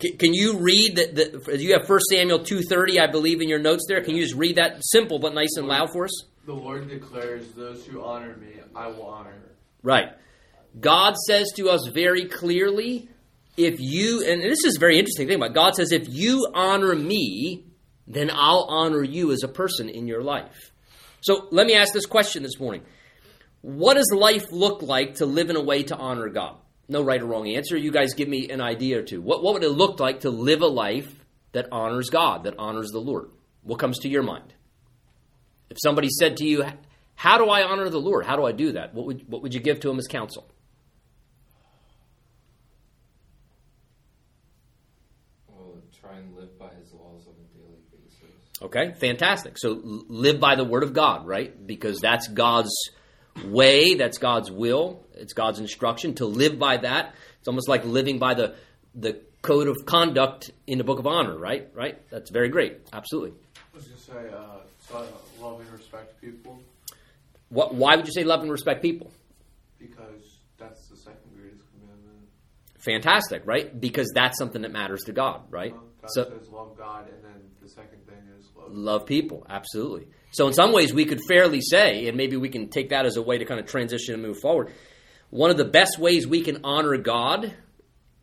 can, 0.00 0.16
can 0.16 0.34
you 0.34 0.58
read 0.58 0.96
that? 0.96 1.14
The, 1.14 1.58
you 1.58 1.74
have 1.74 1.88
1 1.88 2.00
Samuel 2.10 2.40
2.30, 2.40 3.00
I 3.00 3.10
believe, 3.10 3.40
in 3.40 3.48
your 3.48 3.58
notes 3.58 3.84
there. 3.88 4.02
Can 4.02 4.16
you 4.16 4.22
just 4.22 4.34
read 4.34 4.56
that 4.56 4.78
simple 4.82 5.18
but 5.18 5.34
nice 5.34 5.56
and 5.56 5.66
loud 5.66 5.90
for 5.92 6.04
us? 6.04 6.24
The 6.46 6.54
Lord 6.54 6.88
declares, 6.88 7.52
Those 7.52 7.86
who 7.86 8.02
honor 8.02 8.36
me, 8.36 8.60
I 8.74 8.88
will 8.88 9.06
honor. 9.06 9.34
Right. 9.82 10.08
God 10.78 11.16
says 11.16 11.52
to 11.56 11.68
us 11.68 11.88
very 11.92 12.26
clearly, 12.26 13.08
if 13.56 13.80
you, 13.80 14.24
and 14.26 14.42
this 14.42 14.64
is 14.64 14.76
a 14.76 14.80
very 14.80 14.98
interesting 14.98 15.26
thing 15.26 15.36
about 15.36 15.54
God 15.54 15.74
says, 15.74 15.92
if 15.92 16.08
you 16.08 16.48
honor 16.54 16.94
me, 16.94 17.64
then 18.06 18.30
I'll 18.32 18.66
honor 18.68 19.02
you 19.02 19.32
as 19.32 19.42
a 19.42 19.48
person 19.48 19.88
in 19.88 20.06
your 20.06 20.22
life. 20.22 20.72
So 21.20 21.48
let 21.50 21.66
me 21.66 21.74
ask 21.74 21.92
this 21.92 22.06
question 22.06 22.42
this 22.42 22.58
morning. 22.58 22.82
What 23.62 23.94
does 23.94 24.10
life 24.16 24.46
look 24.52 24.82
like 24.82 25.16
to 25.16 25.26
live 25.26 25.50
in 25.50 25.56
a 25.56 25.62
way 25.62 25.82
to 25.84 25.96
honor 25.96 26.28
God? 26.28 26.56
No 26.90 27.02
right 27.02 27.22
or 27.22 27.26
wrong 27.26 27.46
answer. 27.48 27.76
You 27.76 27.92
guys 27.92 28.14
give 28.14 28.28
me 28.28 28.50
an 28.50 28.60
idea 28.60 28.98
or 28.98 29.02
two. 29.02 29.22
What, 29.22 29.44
what 29.44 29.54
would 29.54 29.62
it 29.62 29.70
look 29.70 30.00
like 30.00 30.20
to 30.20 30.30
live 30.30 30.60
a 30.60 30.66
life 30.66 31.08
that 31.52 31.68
honors 31.70 32.10
God, 32.10 32.44
that 32.44 32.58
honors 32.58 32.90
the 32.90 32.98
Lord? 32.98 33.30
What 33.62 33.78
comes 33.78 34.00
to 34.00 34.08
your 34.08 34.24
mind? 34.24 34.52
If 35.70 35.76
somebody 35.80 36.08
said 36.10 36.38
to 36.38 36.44
you, 36.44 36.64
How 37.14 37.38
do 37.38 37.48
I 37.48 37.62
honor 37.62 37.88
the 37.90 38.00
Lord? 38.00 38.26
How 38.26 38.34
do 38.34 38.44
I 38.44 38.50
do 38.50 38.72
that? 38.72 38.92
What 38.92 39.06
would, 39.06 39.28
what 39.28 39.40
would 39.42 39.54
you 39.54 39.60
give 39.60 39.78
to 39.80 39.90
him 39.90 39.98
as 40.00 40.08
counsel? 40.08 40.50
Well, 45.46 45.76
try 46.00 46.16
and 46.16 46.34
live 46.34 46.58
by 46.58 46.70
his 46.80 46.92
laws 46.92 47.28
on 47.28 47.34
a 47.34 47.56
daily 47.56 47.78
basis. 47.92 48.62
Okay, 48.62 48.94
fantastic. 48.98 49.58
So 49.58 49.80
live 49.80 50.40
by 50.40 50.56
the 50.56 50.64
word 50.64 50.82
of 50.82 50.92
God, 50.92 51.24
right? 51.24 51.54
Because 51.64 52.00
that's 52.00 52.26
God's 52.26 52.74
way, 53.44 53.94
that's 53.94 54.18
God's 54.18 54.50
will, 54.50 55.04
it's 55.20 55.32
God's 55.32 55.60
instruction 55.60 56.14
to 56.14 56.26
live 56.26 56.58
by 56.58 56.78
that. 56.78 57.14
It's 57.38 57.48
almost 57.48 57.68
like 57.68 57.84
living 57.84 58.18
by 58.18 58.34
the 58.34 58.54
the 58.94 59.20
code 59.42 59.68
of 59.68 59.86
conduct 59.86 60.50
in 60.66 60.78
the 60.78 60.84
book 60.84 60.98
of 60.98 61.06
honor, 61.06 61.36
right? 61.36 61.68
Right? 61.74 61.98
That's 62.10 62.30
very 62.30 62.48
great. 62.48 62.78
Absolutely. 62.92 63.32
I 63.72 63.76
was 63.76 63.86
going 63.86 63.96
to 63.96 64.02
say, 64.02 64.36
uh, 64.36 64.60
so 64.88 65.06
love 65.40 65.60
and 65.60 65.70
respect 65.70 66.20
people. 66.20 66.60
What, 67.48 67.74
why 67.74 67.96
would 67.96 68.06
you 68.06 68.12
say 68.12 68.24
love 68.24 68.42
and 68.42 68.50
respect 68.50 68.82
people? 68.82 69.10
Because 69.78 70.38
that's 70.58 70.86
the 70.88 70.96
second 70.96 71.34
greatest 71.34 71.62
commandment. 71.72 72.28
Fantastic, 72.78 73.42
right? 73.46 73.78
Because 73.80 74.10
that's 74.14 74.38
something 74.38 74.62
that 74.62 74.72
matters 74.72 75.02
to 75.04 75.12
God, 75.12 75.42
right? 75.50 75.72
Well, 75.72 75.84
God 76.02 76.10
so 76.10 76.24
says 76.24 76.48
love 76.50 76.76
God, 76.76 77.08
and 77.08 77.24
then 77.24 77.42
the 77.62 77.68
second 77.68 78.06
thing 78.06 78.18
is 78.38 78.46
love. 78.56 78.72
love 78.72 79.06
people, 79.06 79.46
absolutely. 79.48 80.08
So 80.32 80.46
in 80.46 80.52
some 80.52 80.72
ways, 80.72 80.92
we 80.92 81.06
could 81.06 81.20
fairly 81.28 81.60
say, 81.60 82.06
and 82.06 82.16
maybe 82.16 82.36
we 82.36 82.48
can 82.48 82.68
take 82.68 82.90
that 82.90 83.06
as 83.06 83.16
a 83.16 83.22
way 83.22 83.38
to 83.38 83.44
kind 83.44 83.58
of 83.58 83.66
transition 83.66 84.14
and 84.14 84.22
move 84.22 84.38
forward. 84.40 84.72
One 85.30 85.50
of 85.50 85.56
the 85.56 85.64
best 85.64 85.98
ways 85.98 86.26
we 86.26 86.42
can 86.42 86.60
honor 86.64 86.96
God 86.96 87.54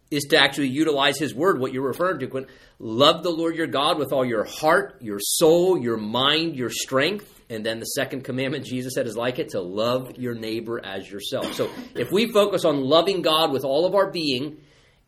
is 0.09 0.23
to 0.29 0.37
actually 0.37 0.69
utilize 0.69 1.17
His 1.17 1.33
Word, 1.33 1.59
what 1.59 1.73
you're 1.73 1.87
referring 1.87 2.19
to, 2.19 2.27
Quinn. 2.27 2.47
Love 2.79 3.23
the 3.23 3.29
Lord 3.29 3.55
your 3.55 3.67
God 3.67 3.97
with 3.97 4.13
all 4.13 4.25
your 4.25 4.45
heart, 4.45 5.01
your 5.01 5.19
soul, 5.19 5.77
your 5.81 5.97
mind, 5.97 6.55
your 6.55 6.69
strength. 6.69 7.33
And 7.49 7.65
then 7.65 7.79
the 7.79 7.85
second 7.85 8.23
commandment, 8.23 8.65
Jesus 8.65 8.93
said, 8.93 9.07
is 9.07 9.15
like 9.15 9.39
it 9.39 9.49
to 9.49 9.61
love 9.61 10.17
your 10.17 10.35
neighbor 10.35 10.83
as 10.83 11.09
yourself. 11.09 11.53
So 11.53 11.69
if 11.95 12.11
we 12.11 12.31
focus 12.31 12.65
on 12.65 12.81
loving 12.81 13.21
God 13.21 13.51
with 13.51 13.63
all 13.63 13.85
of 13.85 13.95
our 13.95 14.11
being, 14.11 14.57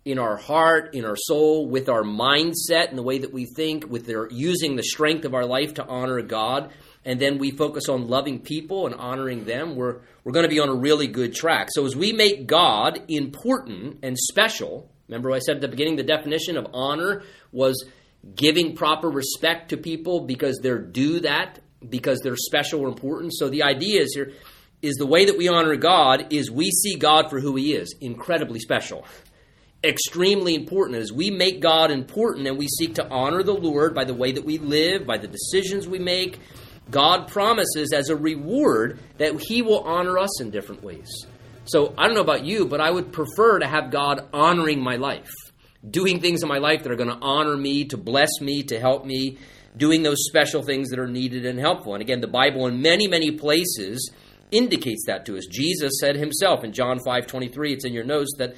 in 0.05 0.17
our 0.17 0.37
heart, 0.37 0.95
in 0.95 1.05
our 1.05 1.17
soul, 1.17 1.67
with 1.67 1.89
our 1.89 2.03
mindset 2.03 2.89
and 2.89 2.97
the 2.97 3.03
way 3.03 3.19
that 3.19 3.33
we 3.33 3.45
think, 3.45 3.89
with 3.89 4.05
their 4.05 4.29
using 4.31 4.75
the 4.75 4.83
strength 4.83 5.25
of 5.25 5.33
our 5.33 5.45
life 5.45 5.73
to 5.75 5.85
honor 5.85 6.21
God, 6.21 6.71
and 7.05 7.19
then 7.19 7.37
we 7.37 7.51
focus 7.51 7.87
on 7.89 8.07
loving 8.07 8.39
people 8.39 8.85
and 8.85 8.95
honoring 8.95 9.45
them, 9.45 9.75
we're, 9.75 9.99
we're 10.23 10.33
going 10.33 10.43
to 10.43 10.49
be 10.49 10.59
on 10.59 10.69
a 10.69 10.73
really 10.73 11.07
good 11.07 11.33
track. 11.33 11.69
So 11.71 11.85
as 11.85 11.95
we 11.95 12.13
make 12.13 12.45
God 12.47 13.01
important 13.07 13.99
and 14.03 14.17
special, 14.17 14.89
remember 15.07 15.31
I 15.31 15.39
said 15.39 15.55
at 15.55 15.61
the 15.61 15.67
beginning 15.67 15.95
the 15.95 16.03
definition 16.03 16.57
of 16.57 16.67
honor 16.73 17.23
was 17.51 17.85
giving 18.35 18.75
proper 18.75 19.09
respect 19.09 19.69
to 19.69 19.77
people 19.77 20.21
because 20.21 20.59
they're 20.61 20.81
due 20.81 21.21
that, 21.21 21.59
because 21.87 22.19
they're 22.19 22.35
special 22.35 22.81
or 22.81 22.89
important. 22.89 23.33
So 23.33 23.49
the 23.49 23.63
idea 23.63 24.01
is 24.01 24.13
here 24.13 24.33
is 24.81 24.95
the 24.95 25.05
way 25.05 25.25
that 25.25 25.37
we 25.37 25.47
honor 25.47 25.75
God 25.75 26.31
is 26.31 26.51
we 26.51 26.69
see 26.71 26.95
God 26.95 27.29
for 27.29 27.39
who 27.39 27.55
he 27.55 27.73
is, 27.73 27.95
incredibly 27.99 28.59
special 28.59 29.05
extremely 29.83 30.55
important 30.55 30.97
as 30.97 31.11
we 31.11 31.31
make 31.31 31.61
God 31.61 31.91
important 31.91 32.47
and 32.47 32.57
we 32.57 32.67
seek 32.67 32.95
to 32.95 33.07
honor 33.09 33.43
the 33.43 33.53
Lord 33.53 33.95
by 33.95 34.03
the 34.03 34.13
way 34.13 34.31
that 34.33 34.43
we 34.43 34.57
live, 34.57 35.07
by 35.07 35.17
the 35.17 35.27
decisions 35.27 35.87
we 35.87 35.99
make. 35.99 36.39
God 36.89 37.27
promises 37.27 37.93
as 37.93 38.09
a 38.09 38.15
reward 38.15 38.99
that 39.17 39.39
He 39.41 39.61
will 39.61 39.81
honor 39.81 40.17
us 40.17 40.41
in 40.41 40.51
different 40.51 40.83
ways. 40.83 41.09
So 41.65 41.93
I 41.97 42.07
don't 42.07 42.15
know 42.15 42.21
about 42.21 42.45
you, 42.45 42.65
but 42.65 42.81
I 42.81 42.89
would 42.89 43.11
prefer 43.11 43.59
to 43.59 43.67
have 43.67 43.91
God 43.91 44.27
honoring 44.33 44.81
my 44.81 44.95
life, 44.95 45.29
doing 45.87 46.19
things 46.19 46.41
in 46.41 46.49
my 46.49 46.57
life 46.57 46.83
that 46.83 46.91
are 46.91 46.95
going 46.95 47.09
to 47.09 47.19
honor 47.21 47.55
me, 47.55 47.85
to 47.85 47.97
bless 47.97 48.41
me, 48.41 48.63
to 48.63 48.79
help 48.79 49.05
me, 49.05 49.37
doing 49.77 50.01
those 50.01 50.25
special 50.27 50.63
things 50.63 50.89
that 50.89 50.99
are 50.99 51.07
needed 51.07 51.45
and 51.45 51.59
helpful. 51.59 51.93
And 51.93 52.01
again, 52.01 52.21
the 52.21 52.27
Bible 52.27 52.65
in 52.65 52.81
many, 52.81 53.07
many 53.07 53.31
places 53.31 54.11
indicates 54.51 55.03
that 55.05 55.25
to 55.27 55.37
us. 55.37 55.45
Jesus 55.45 55.99
said 55.99 56.15
himself 56.15 56.63
in 56.63 56.73
John 56.73 56.99
5 57.05 57.27
23, 57.27 57.73
it's 57.73 57.85
in 57.85 57.93
your 57.93 58.03
notes, 58.03 58.33
that 58.37 58.55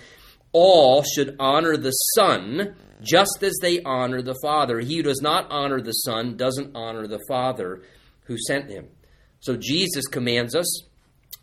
all 0.54 1.04
should 1.04 1.36
honor 1.38 1.76
the 1.76 1.92
Son 1.92 2.76
just 3.02 3.44
as 3.44 3.58
they 3.62 3.82
honor 3.82 4.22
the 4.22 4.38
Father. 4.42 4.80
He 4.80 4.98
who 4.98 5.04
does 5.04 5.22
not 5.22 5.48
honor 5.50 5.82
the 5.82 5.92
Son 5.92 6.38
doesn't 6.38 6.76
honor 6.76 7.08
the 7.08 7.20
Father 7.28 7.82
who 8.32 8.38
sent 8.38 8.70
him. 8.70 8.88
So 9.42 9.58
Jesus 9.58 10.08
commands 10.08 10.56
us 10.56 10.84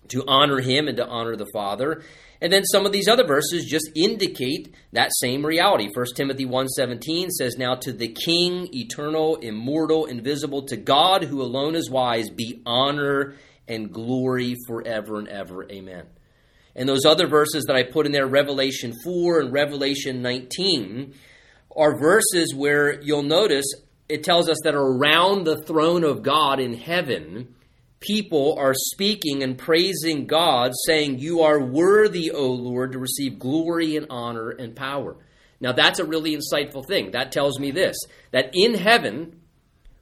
to 0.09 0.25
honor 0.27 0.61
him 0.61 0.89
and 0.89 0.97
to 0.97 1.07
honor 1.07 1.37
the 1.37 1.51
Father. 1.53 2.03
And 2.41 2.53
then 2.53 2.65
some 2.65 2.87
of 2.87 2.93
these 2.93 3.09
other 3.09 3.27
verses 3.27 3.67
just 3.67 3.91
indicate 3.95 4.73
that 4.93 5.11
same 5.21 5.45
reality. 5.45 5.89
1 5.93 6.15
Timothy 6.17 6.47
1:17 6.47 7.31
says, 7.31 7.59
"Now 7.59 7.75
to 7.75 7.93
the 7.93 8.09
King, 8.09 8.69
eternal, 8.73 9.37
immortal, 9.37 10.07
invisible, 10.07 10.63
to 10.67 10.77
God 10.77 11.25
who 11.25 11.43
alone 11.43 11.75
is 11.75 11.91
wise, 11.91 12.31
be 12.31 12.63
honor 12.65 13.35
and 13.67 13.93
glory 13.93 14.55
forever 14.67 15.19
and 15.19 15.29
ever. 15.29 15.71
Amen." 15.71 16.07
And 16.75 16.89
those 16.89 17.05
other 17.05 17.27
verses 17.27 17.65
that 17.65 17.77
I 17.77 17.83
put 17.83 18.07
in 18.07 18.13
there, 18.13 18.27
Revelation 18.27 18.95
4 19.05 19.41
and 19.41 19.53
Revelation 19.53 20.23
19, 20.23 21.13
are 21.77 22.01
verses 22.01 22.55
where 22.55 23.01
you'll 23.03 23.23
notice 23.25 23.67
it 24.09 24.25
tells 24.25 24.49
us 24.49 24.59
that 24.65 24.75
around 24.75 25.45
the 25.45 25.63
throne 25.63 26.05
of 26.05 26.23
God 26.23 26.61
in 26.61 26.75
heaven, 26.75 27.55
people 28.01 28.57
are 28.59 28.75
speaking 28.75 29.43
and 29.43 29.59
praising 29.59 30.27
God, 30.27 30.73
saying, 30.87 31.19
You 31.19 31.43
are 31.43 31.63
worthy, 31.63 32.31
O 32.31 32.47
Lord, 32.47 32.93
to 32.93 32.99
receive 32.99 33.39
glory 33.39 33.97
and 33.97 34.07
honor 34.11 34.51
and 34.51 34.75
power. 34.75 35.17
Now, 35.61 35.73
that's 35.73 35.99
a 35.99 36.05
really 36.05 36.37
insightful 36.37 36.87
thing. 36.87 37.11
That 37.11 37.33
tells 37.33 37.59
me 37.59 37.71
this 37.71 37.97
that 38.31 38.51
in 38.55 38.75
heaven, 38.75 39.41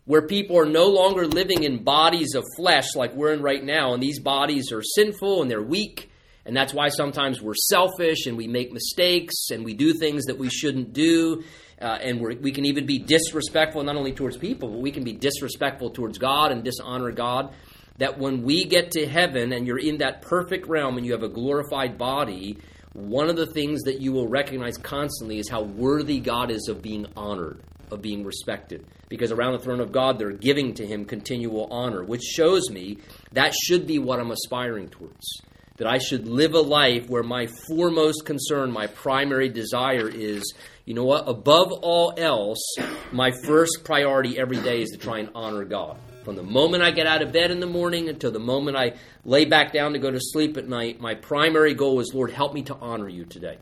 where 0.04 0.26
people 0.26 0.58
are 0.58 0.66
no 0.66 0.86
longer 0.86 1.26
living 1.26 1.64
in 1.64 1.82
bodies 1.82 2.34
of 2.34 2.44
flesh 2.56 2.94
like 2.94 3.14
we're 3.14 3.32
in 3.32 3.42
right 3.42 3.64
now, 3.64 3.92
and 3.92 4.02
these 4.02 4.20
bodies 4.20 4.70
are 4.70 4.82
sinful 4.82 5.42
and 5.42 5.50
they're 5.50 5.62
weak, 5.62 6.10
and 6.44 6.56
that's 6.56 6.72
why 6.72 6.88
sometimes 6.88 7.42
we're 7.42 7.54
selfish 7.54 8.26
and 8.26 8.36
we 8.36 8.46
make 8.46 8.72
mistakes 8.72 9.50
and 9.50 9.64
we 9.64 9.74
do 9.74 9.94
things 9.94 10.26
that 10.26 10.38
we 10.38 10.48
shouldn't 10.48 10.92
do. 10.92 11.42
Uh, 11.80 11.98
and 12.00 12.20
we 12.20 12.52
can 12.52 12.64
even 12.64 12.86
be 12.86 12.98
disrespectful 12.98 13.82
not 13.82 13.96
only 13.96 14.12
towards 14.12 14.36
people, 14.36 14.70
but 14.70 14.80
we 14.80 14.90
can 14.90 15.04
be 15.04 15.12
disrespectful 15.12 15.90
towards 15.90 16.16
God 16.16 16.50
and 16.50 16.64
dishonor 16.64 17.12
God. 17.12 17.52
That 17.98 18.18
when 18.18 18.42
we 18.42 18.64
get 18.64 18.92
to 18.92 19.06
heaven 19.06 19.52
and 19.52 19.66
you're 19.66 19.78
in 19.78 19.98
that 19.98 20.22
perfect 20.22 20.68
realm 20.68 20.96
and 20.96 21.06
you 21.06 21.12
have 21.12 21.22
a 21.22 21.28
glorified 21.28 21.98
body, 21.98 22.58
one 22.92 23.28
of 23.28 23.36
the 23.36 23.46
things 23.46 23.82
that 23.82 24.00
you 24.00 24.12
will 24.12 24.28
recognize 24.28 24.78
constantly 24.78 25.38
is 25.38 25.50
how 25.50 25.62
worthy 25.62 26.18
God 26.18 26.50
is 26.50 26.68
of 26.68 26.80
being 26.80 27.06
honored, 27.14 27.62
of 27.90 28.00
being 28.00 28.24
respected. 28.24 28.86
Because 29.08 29.30
around 29.30 29.52
the 29.52 29.58
throne 29.58 29.80
of 29.80 29.92
God, 29.92 30.18
they're 30.18 30.32
giving 30.32 30.74
to 30.74 30.86
Him 30.86 31.04
continual 31.04 31.68
honor, 31.70 32.04
which 32.04 32.22
shows 32.22 32.70
me 32.70 32.98
that 33.32 33.54
should 33.54 33.86
be 33.86 33.98
what 33.98 34.18
I'm 34.18 34.30
aspiring 34.30 34.88
towards 34.88 35.42
that 35.76 35.86
I 35.86 35.98
should 35.98 36.26
live 36.26 36.54
a 36.54 36.60
life 36.60 37.08
where 37.08 37.22
my 37.22 37.46
foremost 37.46 38.24
concern, 38.24 38.72
my 38.72 38.86
primary 38.86 39.48
desire 39.48 40.08
is, 40.08 40.54
you 40.84 40.94
know 40.94 41.04
what, 41.04 41.28
above 41.28 41.72
all 41.72 42.14
else, 42.16 42.76
my 43.12 43.32
first 43.44 43.84
priority 43.84 44.38
every 44.38 44.60
day 44.60 44.82
is 44.82 44.90
to 44.90 44.98
try 44.98 45.18
and 45.18 45.30
honor 45.34 45.64
God. 45.64 45.98
From 46.24 46.36
the 46.36 46.42
moment 46.42 46.82
I 46.82 46.90
get 46.90 47.06
out 47.06 47.22
of 47.22 47.30
bed 47.32 47.50
in 47.50 47.60
the 47.60 47.66
morning 47.66 48.08
until 48.08 48.32
the 48.32 48.40
moment 48.40 48.76
I 48.76 48.94
lay 49.24 49.44
back 49.44 49.72
down 49.72 49.92
to 49.92 49.98
go 49.98 50.10
to 50.10 50.18
sleep 50.20 50.56
at 50.56 50.68
night, 50.68 51.00
my 51.00 51.14
primary 51.14 51.74
goal 51.74 52.00
is, 52.00 52.12
Lord, 52.12 52.32
help 52.32 52.52
me 52.52 52.62
to 52.62 52.74
honor 52.74 53.08
you 53.08 53.24
today. 53.24 53.58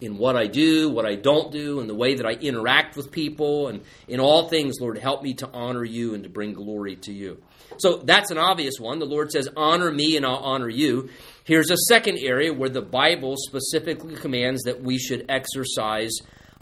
In 0.00 0.16
what 0.16 0.34
I 0.34 0.46
do, 0.46 0.88
what 0.88 1.04
I 1.04 1.14
don't 1.14 1.52
do, 1.52 1.78
and 1.78 1.88
the 1.88 1.94
way 1.94 2.14
that 2.14 2.26
I 2.26 2.32
interact 2.32 2.96
with 2.96 3.12
people, 3.12 3.68
and 3.68 3.82
in 4.08 4.18
all 4.18 4.48
things, 4.48 4.80
Lord, 4.80 4.96
help 4.98 5.22
me 5.22 5.34
to 5.34 5.48
honor 5.52 5.84
you 5.84 6.14
and 6.14 6.24
to 6.24 6.30
bring 6.30 6.54
glory 6.54 6.96
to 6.96 7.12
you. 7.12 7.42
So 7.80 7.96
that's 7.98 8.30
an 8.30 8.38
obvious 8.38 8.74
one. 8.78 8.98
The 8.98 9.06
Lord 9.06 9.30
says, 9.32 9.48
Honor 9.56 9.90
me 9.90 10.16
and 10.16 10.26
I'll 10.26 10.36
honor 10.36 10.68
you. 10.68 11.08
Here's 11.44 11.70
a 11.70 11.76
second 11.88 12.18
area 12.18 12.52
where 12.52 12.68
the 12.68 12.82
Bible 12.82 13.36
specifically 13.36 14.14
commands 14.16 14.62
that 14.64 14.82
we 14.82 14.98
should 14.98 15.26
exercise 15.28 16.12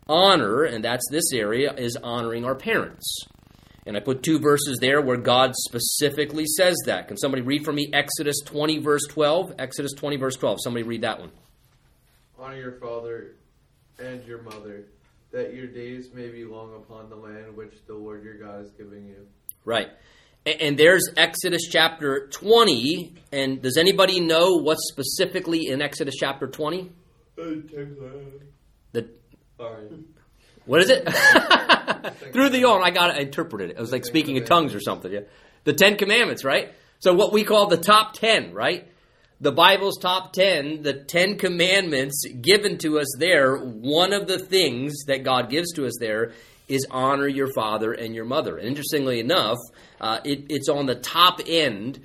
honor, 0.08 0.64
and 0.64 0.84
that's 0.84 1.06
this 1.10 1.32
area, 1.32 1.74
is 1.74 1.96
honoring 1.96 2.44
our 2.44 2.54
parents. 2.54 3.20
And 3.86 3.96
I 3.96 4.00
put 4.00 4.22
two 4.22 4.38
verses 4.38 4.78
there 4.80 5.00
where 5.00 5.16
God 5.16 5.54
specifically 5.56 6.44
says 6.46 6.76
that. 6.86 7.08
Can 7.08 7.16
somebody 7.16 7.42
read 7.42 7.64
for 7.64 7.72
me 7.72 7.90
Exodus 7.92 8.40
20, 8.44 8.78
verse 8.78 9.06
12? 9.08 9.54
Exodus 9.58 9.92
20, 9.94 10.16
verse 10.16 10.36
12. 10.36 10.58
Somebody 10.62 10.82
read 10.82 11.02
that 11.02 11.20
one. 11.20 11.30
Honor 12.38 12.56
your 12.56 12.72
father 12.72 13.32
and 13.98 14.22
your 14.24 14.42
mother, 14.42 14.84
that 15.32 15.54
your 15.54 15.66
days 15.66 16.10
may 16.12 16.28
be 16.28 16.44
long 16.44 16.74
upon 16.74 17.08
the 17.08 17.16
land 17.16 17.56
which 17.56 17.74
the 17.86 17.94
Lord 17.94 18.22
your 18.22 18.34
God 18.34 18.64
is 18.64 18.70
giving 18.72 19.06
you. 19.06 19.26
Right. 19.64 19.88
And 20.60 20.78
there's 20.78 21.08
Exodus 21.16 21.68
chapter 21.70 22.28
20. 22.28 23.14
And 23.32 23.60
does 23.60 23.76
anybody 23.76 24.20
know 24.20 24.56
what's 24.56 24.88
specifically 24.88 25.66
in 25.68 25.82
Exodus 25.82 26.14
chapter 26.18 26.46
20? 26.46 26.90
The, 28.92 29.08
what 30.64 30.80
is 30.80 30.90
it? 30.90 31.04
Through 32.32 32.50
the 32.50 32.60
yawn, 32.60 32.82
I 32.82 32.90
got 32.90 33.12
to 33.12 33.20
interpret 33.20 33.62
it. 33.62 33.70
It 33.70 33.78
was 33.78 33.92
like 33.92 34.04
speaking 34.04 34.36
in 34.36 34.44
tongues 34.44 34.74
or 34.74 34.80
something. 34.80 35.12
Yeah. 35.12 35.20
The 35.64 35.72
Ten 35.72 35.96
Commandments, 35.96 36.44
right? 36.44 36.72
So 37.00 37.14
what 37.14 37.32
we 37.32 37.44
call 37.44 37.66
the 37.66 37.76
top 37.76 38.14
ten, 38.14 38.52
right? 38.52 38.88
The 39.40 39.52
Bible's 39.52 39.98
top 39.98 40.32
ten, 40.32 40.82
the 40.82 40.94
Ten 40.94 41.38
Commandments 41.38 42.24
given 42.40 42.78
to 42.78 42.98
us 42.98 43.06
there. 43.18 43.56
One 43.56 44.12
of 44.12 44.26
the 44.26 44.38
things 44.38 45.04
that 45.06 45.22
God 45.22 45.48
gives 45.48 45.72
to 45.74 45.86
us 45.86 45.96
there 46.00 46.32
is 46.68 46.86
honor 46.90 47.26
your 47.26 47.52
father 47.54 47.92
and 47.92 48.14
your 48.14 48.24
mother. 48.24 48.56
And 48.56 48.68
interestingly 48.68 49.20
enough, 49.20 49.58
uh, 50.00 50.20
it, 50.24 50.46
it's 50.50 50.68
on 50.68 50.86
the 50.86 50.94
top 50.94 51.40
end 51.46 52.00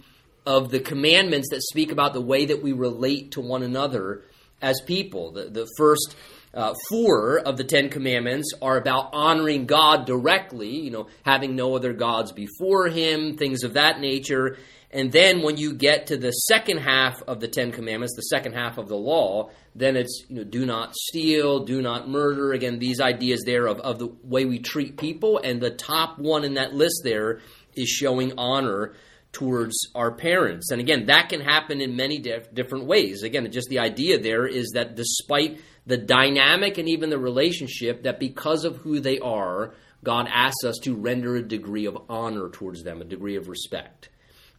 of 0.46 0.72
the 0.72 0.80
commandments 0.80 1.50
that 1.52 1.62
speak 1.62 1.92
about 1.92 2.14
the 2.14 2.22
way 2.22 2.46
that 2.46 2.62
we 2.62 2.72
relate 2.74 3.32
to 3.32 3.42
one 3.42 3.64
another 3.64 4.24
as 4.62 4.82
people. 4.82 5.32
The, 5.32 5.44
the 5.46 5.68
first 5.78 6.16
uh, 6.54 6.74
four 6.90 7.40
of 7.40 7.58
the 7.58 7.64
Ten 7.64 7.90
Commandments 7.90 8.52
are 8.62 8.78
about 8.78 9.10
honoring 9.14 9.66
God 9.66 10.06
directly, 10.06 10.70
you 10.70 10.92
know, 10.92 11.08
having 11.24 11.56
no 11.56 11.76
other 11.76 11.94
gods 11.94 12.32
before 12.32 12.88
Him, 12.88 13.38
things 13.38 13.64
of 13.64 13.74
that 13.74 14.00
nature. 14.00 14.58
And 14.92 15.12
then 15.12 15.42
when 15.42 15.58
you 15.58 15.74
get 15.74 16.08
to 16.08 16.18
the 16.18 16.32
second 16.32 16.78
half 16.78 17.22
of 17.24 17.40
the 17.40 17.48
Ten 17.48 17.72
Commandments, 17.72 18.16
the 18.16 18.22
second 18.22 18.54
half 18.54 18.78
of 18.78 18.88
the 18.88 18.96
law, 18.96 19.50
then 19.76 19.96
it's, 19.96 20.24
you 20.30 20.38
know, 20.38 20.44
do 20.44 20.66
not 20.66 20.96
steal, 20.96 21.66
do 21.66 21.82
not 21.82 22.08
murder. 22.08 22.54
Again, 22.54 22.80
these 22.80 23.02
ideas 23.02 23.44
there 23.46 23.68
of, 23.68 23.80
of 23.80 24.00
the 24.00 24.08
way 24.24 24.46
we 24.46 24.60
treat 24.60 24.98
people. 24.98 25.40
And 25.44 25.60
the 25.60 25.72
top 25.72 26.20
one 26.20 26.44
in 26.44 26.56
that 26.56 26.74
list 26.74 27.02
there 27.04 27.40
is 27.76 27.90
showing 27.90 28.34
honor 28.38 28.94
towards 29.32 29.76
our 29.96 30.12
parents. 30.12 30.70
And 30.72 30.80
again, 30.80 31.08
that 31.08 31.30
can 31.30 31.42
happen 31.42 31.82
in 31.82 31.96
many 31.96 32.20
dif- 32.20 32.54
different 32.54 32.86
ways. 32.86 33.24
Again, 33.24 33.52
just 33.52 33.68
the 33.70 33.80
idea 33.80 34.20
there 34.20 34.46
is 34.46 34.72
that 34.76 34.96
despite 34.96 35.60
the 35.88 35.98
dynamic 35.98 36.78
and 36.78 36.88
even 36.88 37.10
the 37.10 37.18
relationship, 37.18 38.04
that 38.04 38.20
because 38.20 38.64
of 38.64 38.78
who 38.78 39.00
they 39.00 39.18
are, 39.20 39.74
God 40.04 40.28
asks 40.32 40.64
us 40.64 40.78
to 40.84 40.96
render 40.96 41.36
a 41.36 41.42
degree 41.42 41.88
of 41.88 41.98
honor 42.10 42.50
towards 42.50 42.84
them, 42.84 43.02
a 43.02 43.06
degree 43.06 43.38
of 43.38 43.50
respect. 43.50 44.10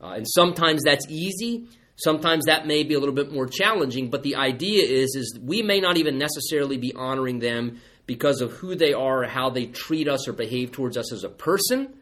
Uh, 0.01 0.15
and 0.17 0.27
sometimes 0.29 0.83
that's 0.83 1.07
easy. 1.09 1.69
Sometimes 1.97 2.47
that 2.47 2.67
may 2.67 2.83
be 2.83 2.95
a 2.95 2.99
little 2.99 3.15
bit 3.15 3.33
more 3.33 3.47
challenging, 3.47 4.11
but 4.11 4.23
the 4.23 4.37
idea 4.37 4.85
is 4.85 5.15
is 5.15 5.39
we 5.41 5.63
may 5.63 5.81
not 5.81 5.97
even 5.97 6.19
necessarily 6.19 6.77
be 6.77 6.93
honoring 6.95 7.39
them 7.39 7.81
because 8.07 8.41
of 8.41 8.53
who 8.53 8.75
they 8.75 8.93
are, 8.93 9.23
or 9.23 9.29
how 9.29 9.49
they 9.51 9.67
treat 9.67 10.09
us 10.09 10.29
or 10.29 10.33
behave 10.33 10.73
towards 10.73 10.97
us 10.97 11.13
as 11.13 11.25
a 11.25 11.29
person. 11.29 11.95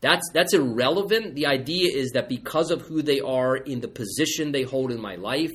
That's 0.00 0.28
that's 0.34 0.52
irrelevant. 0.52 1.34
The 1.34 1.46
idea 1.46 1.90
is 1.92 2.10
that 2.12 2.28
because 2.28 2.70
of 2.70 2.82
who 2.82 3.00
they 3.00 3.20
are 3.20 3.56
in 3.56 3.80
the 3.80 3.88
position 3.88 4.52
they 4.52 4.62
hold 4.62 4.92
in 4.92 5.00
my 5.00 5.14
life, 5.16 5.52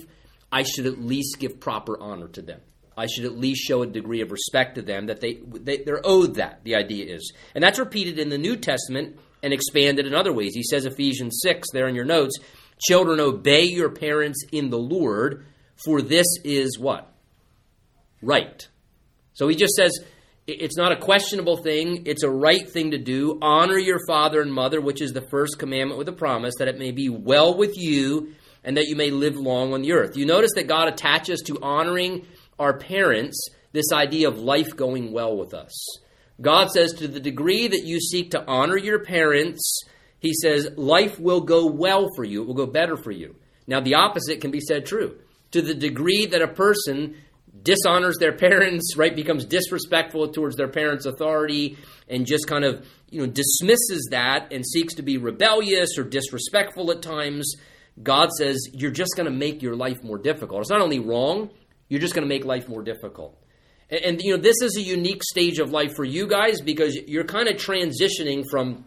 I 0.52 0.64
should 0.64 0.88
at 0.88 1.00
least 1.00 1.38
give 1.40 1.60
proper 1.60 2.00
honor 2.00 2.28
to 2.30 2.42
them. 2.42 2.62
I 2.98 3.06
should 3.06 3.26
at 3.26 3.38
least 3.38 3.62
show 3.62 3.84
a 3.84 3.88
degree 3.88 4.22
of 4.22 4.32
respect 4.32 4.76
to 4.76 4.82
them 4.82 5.06
that 5.06 5.22
they, 5.22 5.40
they 5.54 5.78
they're 5.78 6.02
owed 6.04 6.36
that. 6.36 6.64
The 6.64 6.76
idea 6.76 7.14
is, 7.14 7.32
and 7.54 7.64
that's 7.64 7.80
repeated 7.80 8.20
in 8.20 8.30
the 8.30 8.38
New 8.38 8.58
Testament 8.58 9.20
and 9.42 9.54
expanded 9.54 10.06
in 10.06 10.14
other 10.14 10.34
ways. 10.34 10.54
He 10.56 10.64
says 10.64 10.86
Ephesians 10.86 11.40
six 11.44 11.68
there 11.72 11.88
in 11.88 11.96
your 11.96 12.04
notes, 12.04 12.38
children 12.80 13.20
obey 13.20 13.64
your 13.64 13.90
parents 13.90 14.44
in 14.52 14.70
the 14.70 14.78
Lord, 14.78 15.46
for 15.84 16.02
this 16.02 16.28
is 16.44 16.78
what 16.80 17.12
right. 18.22 18.68
So 19.34 19.48
he 19.48 19.56
just 19.56 19.74
says 19.76 19.98
it's 20.48 20.78
not 20.78 20.92
a 20.92 20.98
questionable 20.98 21.58
thing. 21.58 22.04
It's 22.06 22.24
a 22.24 22.30
right 22.30 22.68
thing 22.70 22.92
to 22.92 22.98
do. 22.98 23.38
Honor 23.42 23.78
your 23.78 24.00
father 24.08 24.42
and 24.42 24.52
mother, 24.52 24.82
which 24.82 25.02
is 25.02 25.14
the 25.14 25.28
first 25.30 25.60
commandment 25.60 25.98
with 25.98 26.10
a 26.10 26.14
promise 26.14 26.56
that 26.60 26.68
it 26.68 26.80
may 26.80 26.92
be 26.92 27.10
well 27.10 27.56
with 27.56 27.78
you 27.78 28.34
and 28.64 28.76
that 28.76 28.88
you 28.88 28.96
may 28.96 29.12
live 29.12 29.36
long 29.36 29.74
on 29.74 29.82
the 29.82 29.94
earth. 29.94 30.18
You 30.18 30.26
notice 30.26 30.52
that 30.56 30.68
God 30.68 30.88
attaches 30.88 31.42
to 31.46 31.60
honoring 31.62 32.26
our 32.58 32.78
parents 32.78 33.48
this 33.72 33.94
idea 33.94 34.28
of 34.28 34.40
life 34.40 34.76
going 34.76 35.12
well 35.12 35.38
with 35.38 35.54
us. 35.54 35.72
God 36.42 36.72
says, 36.72 36.94
to 36.94 37.08
the 37.08 37.20
degree 37.20 37.68
that 37.68 37.84
you 37.84 38.00
seek 38.00 38.32
to 38.32 38.44
honor 38.46 38.78
your 38.78 39.04
parents, 39.04 39.82
He 40.20 40.34
says, 40.34 40.70
life 40.76 41.20
will 41.20 41.42
go 41.42 41.66
well 41.66 42.10
for 42.16 42.24
you. 42.24 42.42
It 42.42 42.48
will 42.48 42.56
go 42.56 42.66
better 42.66 42.98
for 42.98 43.12
you. 43.12 43.36
Now, 43.68 43.80
the 43.80 43.96
opposite 43.96 44.42
can 44.42 44.52
be 44.52 44.60
said 44.60 44.86
true. 44.86 45.18
To 45.52 45.62
the 45.62 45.74
degree 45.74 46.26
that 46.26 46.42
a 46.42 46.48
person 46.48 47.16
dishonors 47.64 48.18
their 48.20 48.34
parents, 48.38 48.96
right, 48.98 49.16
becomes 49.16 49.46
disrespectful 49.46 50.30
towards 50.30 50.56
their 50.56 50.68
parents' 50.68 51.06
authority, 51.06 51.78
and 52.08 52.26
just 52.26 52.48
kind 52.48 52.66
of 52.66 52.86
you 53.10 53.22
know 53.22 53.28
dismisses 53.28 54.10
that 54.12 54.52
and 54.52 54.66
seeks 54.66 54.96
to 54.96 55.02
be 55.02 55.18
rebellious 55.18 55.98
or 55.98 56.04
disrespectful 56.04 56.92
at 56.92 57.02
times, 57.02 57.56
God 58.02 58.30
says 58.32 58.68
you're 58.74 58.92
just 58.92 59.16
going 59.16 59.26
to 59.26 59.36
make 59.36 59.62
your 59.62 59.76
life 59.76 60.04
more 60.04 60.18
difficult. 60.18 60.62
It's 60.62 60.70
not 60.70 60.82
only 60.82 61.00
wrong, 61.00 61.50
you're 61.88 62.02
just 62.02 62.14
going 62.14 62.28
to 62.28 62.34
make 62.34 62.46
life 62.46 62.68
more 62.68 62.84
difficult. 62.84 63.38
And, 63.90 64.02
and 64.02 64.22
you 64.22 64.36
know 64.36 64.42
this 64.42 64.62
is 64.62 64.78
a 64.78 64.82
unique 64.82 65.24
stage 65.24 65.60
of 65.60 65.72
life 65.72 65.96
for 65.96 66.06
you 66.06 66.28
guys 66.28 66.62
because 66.62 66.96
you're 66.96 67.26
kind 67.26 67.48
of 67.48 67.56
transitioning 67.56 68.46
from 68.50 68.86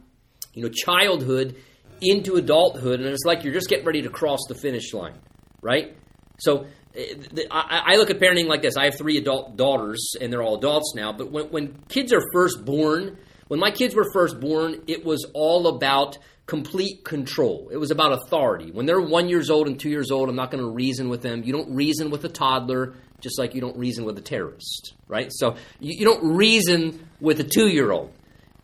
you 0.54 0.62
know 0.62 0.68
childhood 0.68 1.56
into 2.00 2.34
adulthood, 2.34 3.00
and 3.00 3.08
it's 3.08 3.24
like 3.24 3.44
you're 3.44 3.54
just 3.54 3.68
getting 3.68 3.86
ready 3.86 4.02
to 4.02 4.10
cross 4.10 4.40
the 4.48 4.54
finish 4.54 4.92
line, 4.92 5.14
right? 5.62 5.96
So 6.38 6.66
eh, 6.94 7.14
I, 7.50 7.82
I 7.86 7.96
look 7.96 8.10
at 8.10 8.18
parenting 8.18 8.46
like 8.46 8.62
this. 8.62 8.76
I 8.76 8.86
have 8.86 8.96
three 8.96 9.18
adult 9.18 9.56
daughters, 9.56 10.14
and 10.20 10.32
they're 10.32 10.42
all 10.42 10.58
adults 10.58 10.94
now. 10.94 11.12
But 11.12 11.30
when, 11.30 11.46
when 11.46 11.78
kids 11.88 12.12
are 12.12 12.22
first 12.32 12.64
born, 12.64 13.18
when 13.48 13.60
my 13.60 13.70
kids 13.70 13.94
were 13.94 14.10
first 14.12 14.40
born, 14.40 14.82
it 14.86 15.04
was 15.04 15.26
all 15.34 15.68
about 15.68 16.18
complete 16.46 17.04
control. 17.04 17.68
It 17.72 17.76
was 17.76 17.90
about 17.90 18.12
authority. 18.12 18.70
When 18.72 18.86
they're 18.86 19.00
one 19.00 19.28
years 19.28 19.48
old 19.48 19.68
and 19.68 19.78
two 19.78 19.90
years 19.90 20.10
old, 20.10 20.28
I'm 20.28 20.36
not 20.36 20.50
going 20.50 20.62
to 20.62 20.70
reason 20.70 21.08
with 21.08 21.22
them. 21.22 21.44
You 21.44 21.52
don't 21.52 21.74
reason 21.74 22.10
with 22.10 22.24
a 22.24 22.28
toddler, 22.28 22.94
just 23.20 23.38
like 23.38 23.54
you 23.54 23.60
don't 23.60 23.76
reason 23.76 24.04
with 24.04 24.18
a 24.18 24.20
terrorist, 24.20 24.94
right? 25.06 25.30
So 25.30 25.56
you, 25.78 25.94
you 25.98 26.04
don't 26.04 26.34
reason 26.34 27.08
with 27.20 27.40
a 27.40 27.44
two 27.44 27.68
year 27.68 27.92
old. 27.92 28.12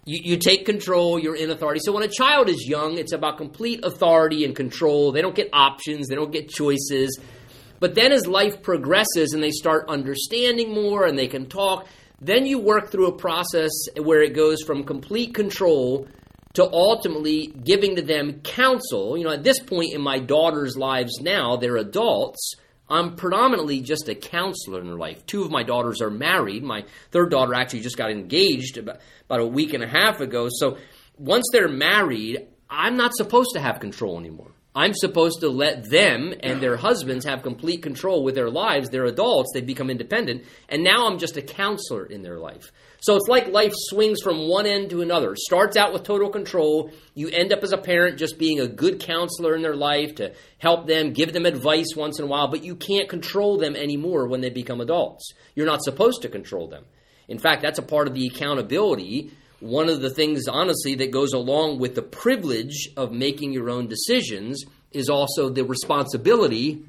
You, 0.09 0.21
you 0.23 0.37
take 0.39 0.65
control, 0.65 1.19
you're 1.19 1.37
in 1.37 1.51
authority. 1.51 1.81
So 1.85 1.93
when 1.93 2.03
a 2.03 2.09
child 2.09 2.49
is 2.49 2.67
young, 2.67 2.97
it's 2.97 3.13
about 3.13 3.37
complete 3.37 3.85
authority 3.85 4.47
and 4.47 4.57
control. 4.57 5.13
They 5.13 5.21
don't 5.21 5.35
get 5.35 5.51
options, 5.53 6.09
they 6.09 6.15
don't 6.15 6.33
get 6.33 6.49
choices. 6.49 7.21
But 7.79 7.95
then 7.95 8.11
as 8.11 8.27
life 8.27 8.63
progresses 8.63 9.35
and 9.35 9.43
they 9.43 9.51
start 9.51 9.87
understanding 9.89 10.73
more 10.73 11.05
and 11.05 11.19
they 11.19 11.29
can 11.29 11.45
talk, 11.47 11.87
then 12.23 12.47
you 12.47 12.59
work 12.59 12.91
through 12.91 13.09
a 13.09 13.19
process 13.19 13.71
where 14.01 14.23
it 14.23 14.35
goes 14.35 14.63
from 14.63 14.85
complete 14.85 15.35
control 15.35 16.09
to 16.55 16.65
ultimately 16.65 17.49
giving 17.63 17.97
to 17.97 18.03
them 18.03 18.41
counsel. 18.41 19.19
You 19.19 19.25
know, 19.25 19.33
at 19.33 19.45
this 19.45 19.61
point 19.61 19.93
in 19.93 20.01
my 20.01 20.19
daughter's 20.19 20.79
lives 20.79 21.21
now, 21.21 21.57
they're 21.57 21.77
adults. 21.77 22.55
I'm 22.91 23.17
predominantly 23.17 23.81
just 23.81 24.09
a 24.09 24.15
counselor 24.15 24.81
in 24.81 24.87
their 24.87 24.97
life. 24.97 25.27
Two 25.27 25.43
of 25.43 25.51
my 25.51 25.63
daughters 25.63 26.01
are 26.01 26.11
married. 26.11 26.63
My 26.63 26.85
third 27.11 27.31
daughter 27.31 27.55
actually 27.55 27.81
just 27.81 27.99
got 27.99 28.11
engaged 28.11 28.79
about 28.79 29.01
a 29.41 29.47
week 29.47 29.75
and 29.75 29.85
a 29.85 29.89
half 29.89 30.21
ago. 30.21 30.49
So 30.51 30.79
once 31.19 31.45
they're 31.53 31.69
married, 31.69 32.47
I'm 32.71 32.97
not 32.97 33.15
supposed 33.15 33.51
to 33.55 33.61
have 33.61 33.81
control 33.81 34.19
anymore. 34.19 34.53
I'm 34.75 34.95
supposed 34.95 35.41
to 35.41 35.49
let 35.49 35.91
them 35.91 36.33
and 36.41 36.61
their 36.61 36.77
husbands 36.77 37.25
have 37.25 37.43
complete 37.43 37.83
control 37.83 38.23
with 38.23 38.35
their 38.35 38.51
lives. 38.51 38.91
They're 38.91 39.07
adults, 39.07 39.51
they've 39.53 39.67
become 39.67 39.91
independent, 39.91 40.45
and 40.69 40.85
now 40.85 41.09
I'm 41.09 41.19
just 41.19 41.37
a 41.37 41.43
counselor 41.43 42.05
in 42.05 42.23
their 42.23 42.39
life. 42.39 42.71
So 43.01 43.17
it's 43.17 43.29
like 43.29 43.49
life 43.49 43.73
swings 43.75 44.21
from 44.23 44.49
one 44.49 44.67
end 44.67 44.91
to 44.91 45.03
another. 45.03 45.35
Starts 45.37 45.77
out 45.77 45.93
with 45.93 46.03
total 46.03 46.31
control. 46.31 46.91
You 47.15 47.29
end 47.29 47.53
up 47.53 47.63
as 47.63 47.73
a 47.73 47.79
parent 47.79 48.19
just 48.19 48.39
being 48.39 48.61
a 48.61 48.69
good 48.69 49.01
counselor 49.01 49.55
in 49.55 49.63
their 49.63 49.77
life 49.77 50.17
to 50.17 50.35
help 50.59 50.87
them, 50.87 51.13
give 51.13 51.33
them 51.33 51.47
advice 51.47 51.97
once 51.97 52.19
in 52.19 52.25
a 52.25 52.29
while, 52.29 52.49
but 52.49 52.65
you 52.65 52.77
can't 52.77 53.09
control 53.09 53.57
them 53.57 53.77
anymore 53.77 54.27
when 54.27 54.41
they 54.41 54.51
become 54.51 54.81
adults. 54.81 55.33
You're 55.55 55.67
not 55.67 55.83
supposed 55.83 56.23
to 56.23 56.29
control 56.29 56.69
them. 56.69 56.85
In 57.29 57.39
fact, 57.39 57.63
that's 57.63 57.79
a 57.79 57.83
part 57.83 58.09
of 58.09 58.15
the 58.15 58.27
accountability 58.27 59.33
one 59.61 59.89
of 59.89 60.01
the 60.01 60.11
things, 60.11 60.47
honestly, 60.47 60.95
that 60.97 61.11
goes 61.11 61.33
along 61.33 61.79
with 61.79 61.95
the 61.95 62.03
privilege 62.03 62.89
of 62.97 63.13
making 63.13 63.53
your 63.53 63.71
own 63.71 63.89
decisions 63.89 64.65
is 64.93 65.09
also 65.09 65.49
the 65.49 65.65
responsibility 65.65 66.85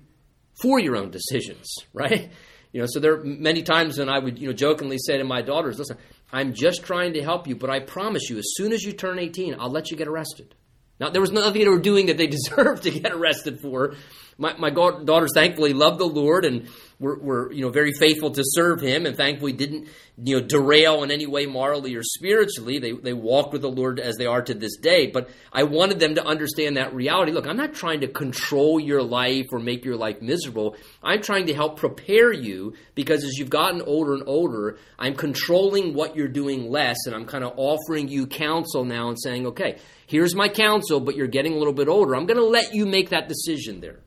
for 0.62 0.79
your 0.79 0.95
own 0.95 1.12
decisions, 1.12 1.73
right? 1.93 2.29
You 2.71 2.82
know, 2.82 2.88
so 2.88 2.99
there 2.99 3.13
are 3.13 3.23
many 3.23 3.63
times 3.63 3.97
when 3.97 4.10
I 4.10 4.19
would, 4.19 4.38
you 4.38 4.47
know, 4.47 4.53
jokingly 4.53 4.97
say 4.99 5.17
to 5.17 5.23
my 5.23 5.41
daughters, 5.41 5.79
listen, 5.79 5.97
I'm 6.32 6.53
just 6.53 6.84
trying 6.84 7.13
to 7.13 7.23
help 7.23 7.47
you, 7.47 7.55
but 7.55 7.71
I 7.71 7.79
promise 7.79 8.29
you, 8.29 8.38
as 8.38 8.45
soon 8.53 8.71
as 8.71 8.84
you 8.84 8.93
turn 8.93 9.17
18, 9.17 9.55
I'll 9.60 9.71
let 9.71 9.89
you 9.89 9.97
get 9.97 10.08
arrested. 10.08 10.53
Now, 10.99 11.10
there 11.10 11.21
was 11.21 11.32
nothing 11.32 11.63
they 11.63 11.69
were 11.69 11.79
doing 11.79 12.08
that 12.08 12.17
they 12.17 12.27
deserved 12.39 12.84
to 12.84 12.91
get 12.91 13.12
arrested 13.12 13.60
for, 13.60 13.95
my, 14.39 14.56
my 14.58 14.69
daughters 14.69 15.32
thankfully 15.34 15.73
love 15.73 15.97
the 15.97 16.06
Lord 16.06 16.45
and 16.45 16.69
were, 16.99 17.19
were 17.19 17.52
you 17.52 17.62
know 17.62 17.69
very 17.69 17.91
faithful 17.93 18.32
to 18.32 18.43
serve 18.43 18.82
Him, 18.82 19.06
and 19.06 19.15
thankfully 19.15 19.52
didn't 19.52 19.88
you 20.21 20.39
know 20.39 20.45
derail 20.45 21.04
in 21.04 21.12
any 21.12 21.25
way 21.25 21.45
morally 21.45 21.95
or 21.95 22.04
spiritually. 22.04 22.80
They 22.80 22.91
they 22.91 23.13
walked 23.13 23.54
with 23.54 23.62
the 23.62 23.69
Lord 23.69 23.99
as 23.99 24.15
they 24.17 24.25
are 24.25 24.41
to 24.41 24.54
this 24.54 24.78
day. 24.78 25.08
But 25.08 25.30
I 25.52 25.63
wanted 25.63 25.99
them 25.99 26.15
to 26.15 26.25
understand 26.25 26.78
that 26.78 26.93
reality. 26.93 27.32
Look, 27.32 27.47
I'm 27.47 27.58
not 27.58 27.73
trying 27.73 28.02
to 28.02 28.08
control 28.08 28.80
your 28.80 29.04
life 29.04 29.47
or 29.52 29.60
make 29.60 29.84
your 29.86 29.97
life 29.97 30.21
miserable. 30.21 30.75
I'm 31.04 31.21
trying 31.21 31.47
to 31.47 31.54
help 31.54 31.78
prepare 31.78 32.32
you 32.32 32.73
because 32.95 33.23
as 33.23 33.38
you've 33.38 33.49
gotten 33.49 33.82
older 33.82 34.13
and 34.13 34.23
older, 34.25 34.78
I'm 34.97 35.15
controlling 35.15 35.93
what 35.93 36.15
you're 36.15 36.28
doing 36.28 36.69
less, 36.69 36.97
and 37.06 37.15
I'm 37.15 37.25
kind 37.25 37.43
of 37.43 37.54
offering 37.58 38.08
you 38.08 38.25
counsel 38.28 38.86
now 38.86 39.10
and 39.10 39.17
saying, 39.19 39.47
okay, 39.47 39.80
here's 40.08 40.36
my 40.36 40.47
counsel, 40.47 40.99
but 40.99 41.15
you're 41.15 41.28
getting 41.28 41.54
a 41.54 41.58
little 41.58 41.73
bit 41.73 41.88
older. 41.88 42.15
I'm 42.15 42.25
going 42.25 42.38
to 42.38 42.45
let 42.45 42.73
you 42.73 42.86
make 42.86 43.10
that 43.10 43.28
decision 43.28 43.82
there. 43.82 43.99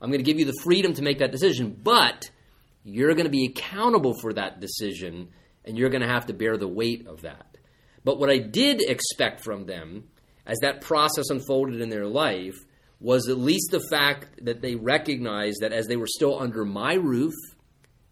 I'm 0.00 0.10
going 0.10 0.22
to 0.22 0.30
give 0.30 0.38
you 0.38 0.44
the 0.44 0.60
freedom 0.62 0.94
to 0.94 1.02
make 1.02 1.18
that 1.18 1.32
decision, 1.32 1.78
but 1.82 2.30
you're 2.84 3.14
going 3.14 3.24
to 3.24 3.30
be 3.30 3.46
accountable 3.46 4.14
for 4.20 4.32
that 4.34 4.60
decision 4.60 5.28
and 5.64 5.76
you're 5.76 5.90
going 5.90 6.02
to 6.02 6.08
have 6.08 6.26
to 6.26 6.32
bear 6.32 6.56
the 6.56 6.68
weight 6.68 7.06
of 7.06 7.22
that. 7.22 7.58
But 8.04 8.18
what 8.18 8.30
I 8.30 8.38
did 8.38 8.80
expect 8.80 9.42
from 9.42 9.66
them 9.66 10.04
as 10.46 10.58
that 10.60 10.80
process 10.80 11.30
unfolded 11.30 11.80
in 11.80 11.88
their 11.88 12.06
life 12.06 12.54
was 13.00 13.28
at 13.28 13.38
least 13.38 13.70
the 13.72 13.84
fact 13.90 14.44
that 14.44 14.62
they 14.62 14.76
recognized 14.76 15.58
that 15.60 15.72
as 15.72 15.86
they 15.86 15.96
were 15.96 16.06
still 16.06 16.38
under 16.38 16.64
my 16.64 16.94
roof 16.94 17.34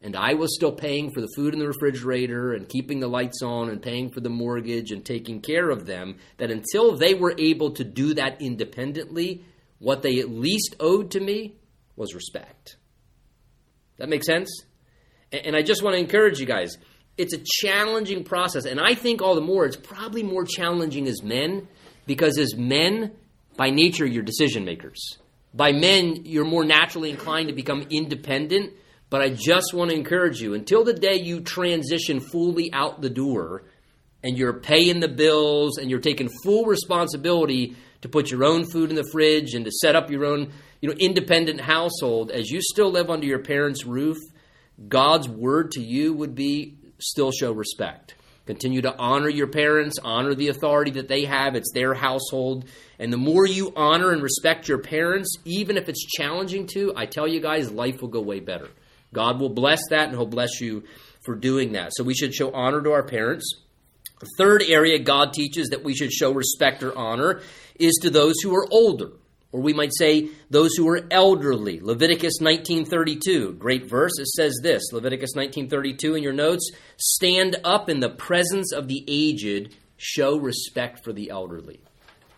and 0.04 0.14
I 0.14 0.34
was 0.34 0.54
still 0.54 0.72
paying 0.72 1.12
for 1.12 1.22
the 1.22 1.32
food 1.34 1.54
in 1.54 1.60
the 1.60 1.66
refrigerator 1.66 2.52
and 2.52 2.68
keeping 2.68 3.00
the 3.00 3.08
lights 3.08 3.40
on 3.42 3.70
and 3.70 3.80
paying 3.80 4.10
for 4.10 4.20
the 4.20 4.28
mortgage 4.28 4.90
and 4.90 5.02
taking 5.02 5.40
care 5.40 5.70
of 5.70 5.86
them, 5.86 6.18
that 6.36 6.50
until 6.50 6.94
they 6.94 7.14
were 7.14 7.34
able 7.38 7.70
to 7.70 7.84
do 7.84 8.12
that 8.12 8.42
independently, 8.42 9.44
what 9.78 10.02
they 10.02 10.20
at 10.20 10.28
least 10.28 10.76
owed 10.78 11.10
to 11.12 11.20
me 11.20 11.56
was 11.96 12.14
respect. 12.14 12.76
That 13.98 14.08
makes 14.08 14.26
sense? 14.26 14.50
And 15.32 15.56
I 15.56 15.62
just 15.62 15.82
want 15.82 15.94
to 15.94 16.00
encourage 16.00 16.40
you 16.40 16.46
guys. 16.46 16.76
It's 17.16 17.34
a 17.34 17.38
challenging 17.62 18.24
process. 18.24 18.64
And 18.64 18.80
I 18.80 18.94
think 18.94 19.22
all 19.22 19.34
the 19.34 19.40
more, 19.40 19.64
it's 19.66 19.76
probably 19.76 20.22
more 20.22 20.44
challenging 20.44 21.06
as 21.06 21.22
men 21.22 21.68
because 22.06 22.38
as 22.38 22.54
men, 22.56 23.12
by 23.56 23.70
nature, 23.70 24.06
you're 24.06 24.22
decision 24.22 24.64
makers. 24.64 25.18
By 25.52 25.72
men, 25.72 26.22
you're 26.24 26.44
more 26.44 26.64
naturally 26.64 27.10
inclined 27.10 27.48
to 27.48 27.54
become 27.54 27.86
independent. 27.90 28.72
But 29.10 29.22
I 29.22 29.28
just 29.28 29.72
want 29.72 29.90
to 29.90 29.96
encourage 29.96 30.40
you 30.40 30.54
until 30.54 30.82
the 30.82 30.92
day 30.92 31.16
you 31.20 31.40
transition 31.40 32.18
fully 32.18 32.72
out 32.72 33.00
the 33.00 33.10
door 33.10 33.62
and 34.24 34.36
you're 34.36 34.54
paying 34.54 35.00
the 35.00 35.08
bills 35.08 35.78
and 35.78 35.90
you're 35.90 36.00
taking 36.00 36.30
full 36.42 36.64
responsibility 36.64 37.76
to 38.04 38.08
put 38.10 38.30
your 38.30 38.44
own 38.44 38.66
food 38.70 38.90
in 38.90 38.96
the 38.96 39.08
fridge 39.10 39.54
and 39.54 39.64
to 39.64 39.70
set 39.70 39.96
up 39.96 40.10
your 40.10 40.26
own 40.26 40.52
you 40.82 40.90
know, 40.90 40.94
independent 41.00 41.58
household, 41.58 42.30
as 42.30 42.50
you 42.50 42.60
still 42.60 42.90
live 42.90 43.08
under 43.08 43.26
your 43.26 43.38
parents' 43.38 43.86
roof, 43.86 44.18
God's 44.88 45.26
word 45.26 45.70
to 45.70 45.80
you 45.80 46.12
would 46.12 46.34
be 46.34 46.76
still 46.98 47.32
show 47.32 47.50
respect. 47.50 48.14
Continue 48.44 48.82
to 48.82 48.94
honor 48.98 49.30
your 49.30 49.46
parents, 49.46 49.96
honor 50.04 50.34
the 50.34 50.48
authority 50.48 50.90
that 50.90 51.08
they 51.08 51.24
have. 51.24 51.54
It's 51.54 51.72
their 51.72 51.94
household. 51.94 52.66
And 52.98 53.10
the 53.10 53.16
more 53.16 53.46
you 53.46 53.72
honor 53.74 54.10
and 54.10 54.22
respect 54.22 54.68
your 54.68 54.80
parents, 54.80 55.38
even 55.46 55.78
if 55.78 55.88
it's 55.88 56.04
challenging 56.04 56.66
to, 56.74 56.92
I 56.94 57.06
tell 57.06 57.26
you 57.26 57.40
guys, 57.40 57.72
life 57.72 58.02
will 58.02 58.10
go 58.10 58.20
way 58.20 58.40
better. 58.40 58.68
God 59.14 59.40
will 59.40 59.48
bless 59.48 59.80
that 59.88 60.08
and 60.08 60.12
He'll 60.12 60.26
bless 60.26 60.60
you 60.60 60.84
for 61.24 61.34
doing 61.34 61.72
that. 61.72 61.92
So 61.94 62.04
we 62.04 62.12
should 62.12 62.34
show 62.34 62.52
honor 62.52 62.82
to 62.82 62.92
our 62.92 63.02
parents. 63.02 63.50
The 64.20 64.28
third 64.36 64.62
area 64.62 64.98
God 64.98 65.32
teaches 65.32 65.68
that 65.68 65.82
we 65.82 65.94
should 65.94 66.12
show 66.12 66.32
respect 66.32 66.82
or 66.82 66.96
honor 66.96 67.40
is 67.78 67.98
to 68.02 68.10
those 68.10 68.34
who 68.42 68.54
are 68.54 68.66
older 68.70 69.12
or 69.54 69.60
we 69.60 69.72
might 69.72 69.92
say 69.96 70.30
those 70.50 70.74
who 70.76 70.88
are 70.88 71.06
elderly. 71.12 71.78
Leviticus 71.78 72.40
19:32, 72.40 73.56
great 73.56 73.84
verse. 73.84 74.18
It 74.18 74.26
says 74.26 74.58
this, 74.60 74.82
Leviticus 74.92 75.36
19:32 75.36 76.16
in 76.16 76.24
your 76.24 76.32
notes, 76.32 76.72
stand 76.96 77.60
up 77.62 77.88
in 77.88 78.00
the 78.00 78.08
presence 78.08 78.72
of 78.72 78.88
the 78.88 79.04
aged, 79.06 79.72
show 79.96 80.36
respect 80.36 81.04
for 81.04 81.12
the 81.12 81.30
elderly. 81.30 81.78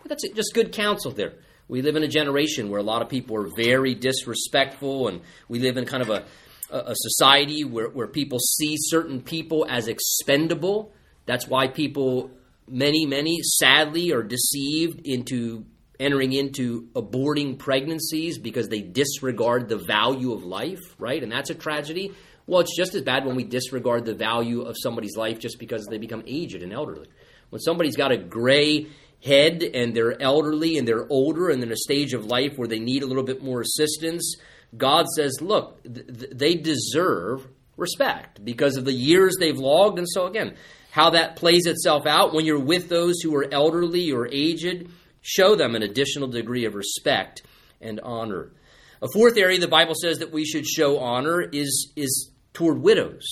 That's 0.05 0.29
just 0.29 0.53
good 0.53 0.73
counsel 0.73 1.11
there. 1.11 1.33
We 1.69 1.81
live 1.81 1.97
in 1.97 2.03
a 2.03 2.09
generation 2.09 2.69
where 2.69 2.81
a 2.81 2.85
lot 2.85 3.01
of 3.01 3.09
people 3.09 3.35
are 3.37 3.49
very 3.57 3.95
disrespectful, 3.95 5.09
and 5.09 5.23
we 5.49 5.59
live 5.59 5.79
in 5.79 5.87
kind 5.87 6.03
of 6.03 6.11
a, 6.11 6.25
a 6.71 6.95
society 6.95 7.65
where, 7.65 7.89
where 7.89 8.07
people 8.07 8.39
see 8.39 8.77
certain 8.79 9.23
people 9.23 9.65
as 9.71 9.89
expendable. 9.89 10.93
That's 11.25 11.49
why 11.49 11.69
people, 11.69 12.31
many, 12.69 13.07
many, 13.07 13.39
sadly, 13.43 14.13
are 14.13 14.23
deceived 14.23 15.01
into 15.05 15.67
entering 15.99 16.33
into 16.33 16.89
aborting 16.95 17.59
pregnancies 17.59 18.39
because 18.39 18.69
they 18.69 18.81
disregard 18.81 19.69
the 19.69 19.79
value 19.79 20.33
of 20.33 20.45
life, 20.45 20.81
right? 20.99 21.23
And 21.23 21.33
that's 21.33 21.51
a 21.51 21.55
tragedy. 21.55 22.13
Well, 22.47 22.61
it's 22.61 22.77
just 22.77 22.95
as 22.95 23.03
bad 23.03 23.25
when 23.25 23.35
we 23.35 23.45
disregard 23.45 24.05
the 24.05 24.15
value 24.15 24.63
of 24.63 24.77
somebody's 24.81 25.17
life 25.17 25.39
just 25.39 25.59
because 25.59 25.87
they 25.87 25.99
become 25.99 26.23
aged 26.27 26.63
and 26.63 26.73
elderly. 26.73 27.09
When 27.51 27.61
somebody's 27.61 27.97
got 27.97 28.13
a 28.13 28.17
gray 28.17 28.89
head 29.25 29.63
and 29.63 29.95
they're 29.95 30.21
elderly 30.21 30.79
and 30.79 30.87
they're 30.87 31.07
older 31.11 31.49
and 31.49 31.63
in 31.63 31.73
a 31.73 31.77
stage 31.77 32.13
of 32.13 32.27
life 32.27 32.53
where 32.57 32.69
they 32.69 32.79
need 32.79 33.03
a 33.03 33.07
little 33.07 33.25
bit 33.25 33.43
more 33.43 33.63
assistance, 33.63 34.37
God 34.77 35.07
says, 35.17 35.41
look, 35.41 35.83
th- 35.83 36.31
they 36.33 36.55
deserve 36.55 37.49
respect 37.77 38.45
because 38.45 38.77
of 38.77 38.85
the 38.85 38.93
years 38.93 39.37
they've 39.39 39.59
logged. 39.59 39.99
And 39.99 40.09
so, 40.09 40.27
again, 40.27 40.55
how 40.97 41.11
that 41.11 41.37
plays 41.37 41.67
itself 41.67 42.07
out 42.07 42.33
when 42.33 42.47
you're 42.47 42.59
with 42.59 42.89
those 42.89 43.21
who 43.21 43.37
are 43.37 43.47
elderly 43.53 44.11
or 44.11 44.27
aged 44.33 44.89
show 45.21 45.55
them 45.55 45.75
an 45.75 45.83
additional 45.83 46.27
degree 46.27 46.65
of 46.65 46.75
respect 46.75 47.43
and 47.83 48.01
honor. 48.01 48.51
A 49.03 49.09
fourth 49.13 49.37
area 49.37 49.61
the 49.61 49.69
Bible 49.69 49.95
says 49.95 50.21
that 50.21 50.33
we 50.33 50.47
should 50.47 50.67
show 50.67 50.99
honor 50.99 51.43
is, 51.43 51.93
is 51.97 52.31
toward 52.55 52.81
widows. 52.81 53.27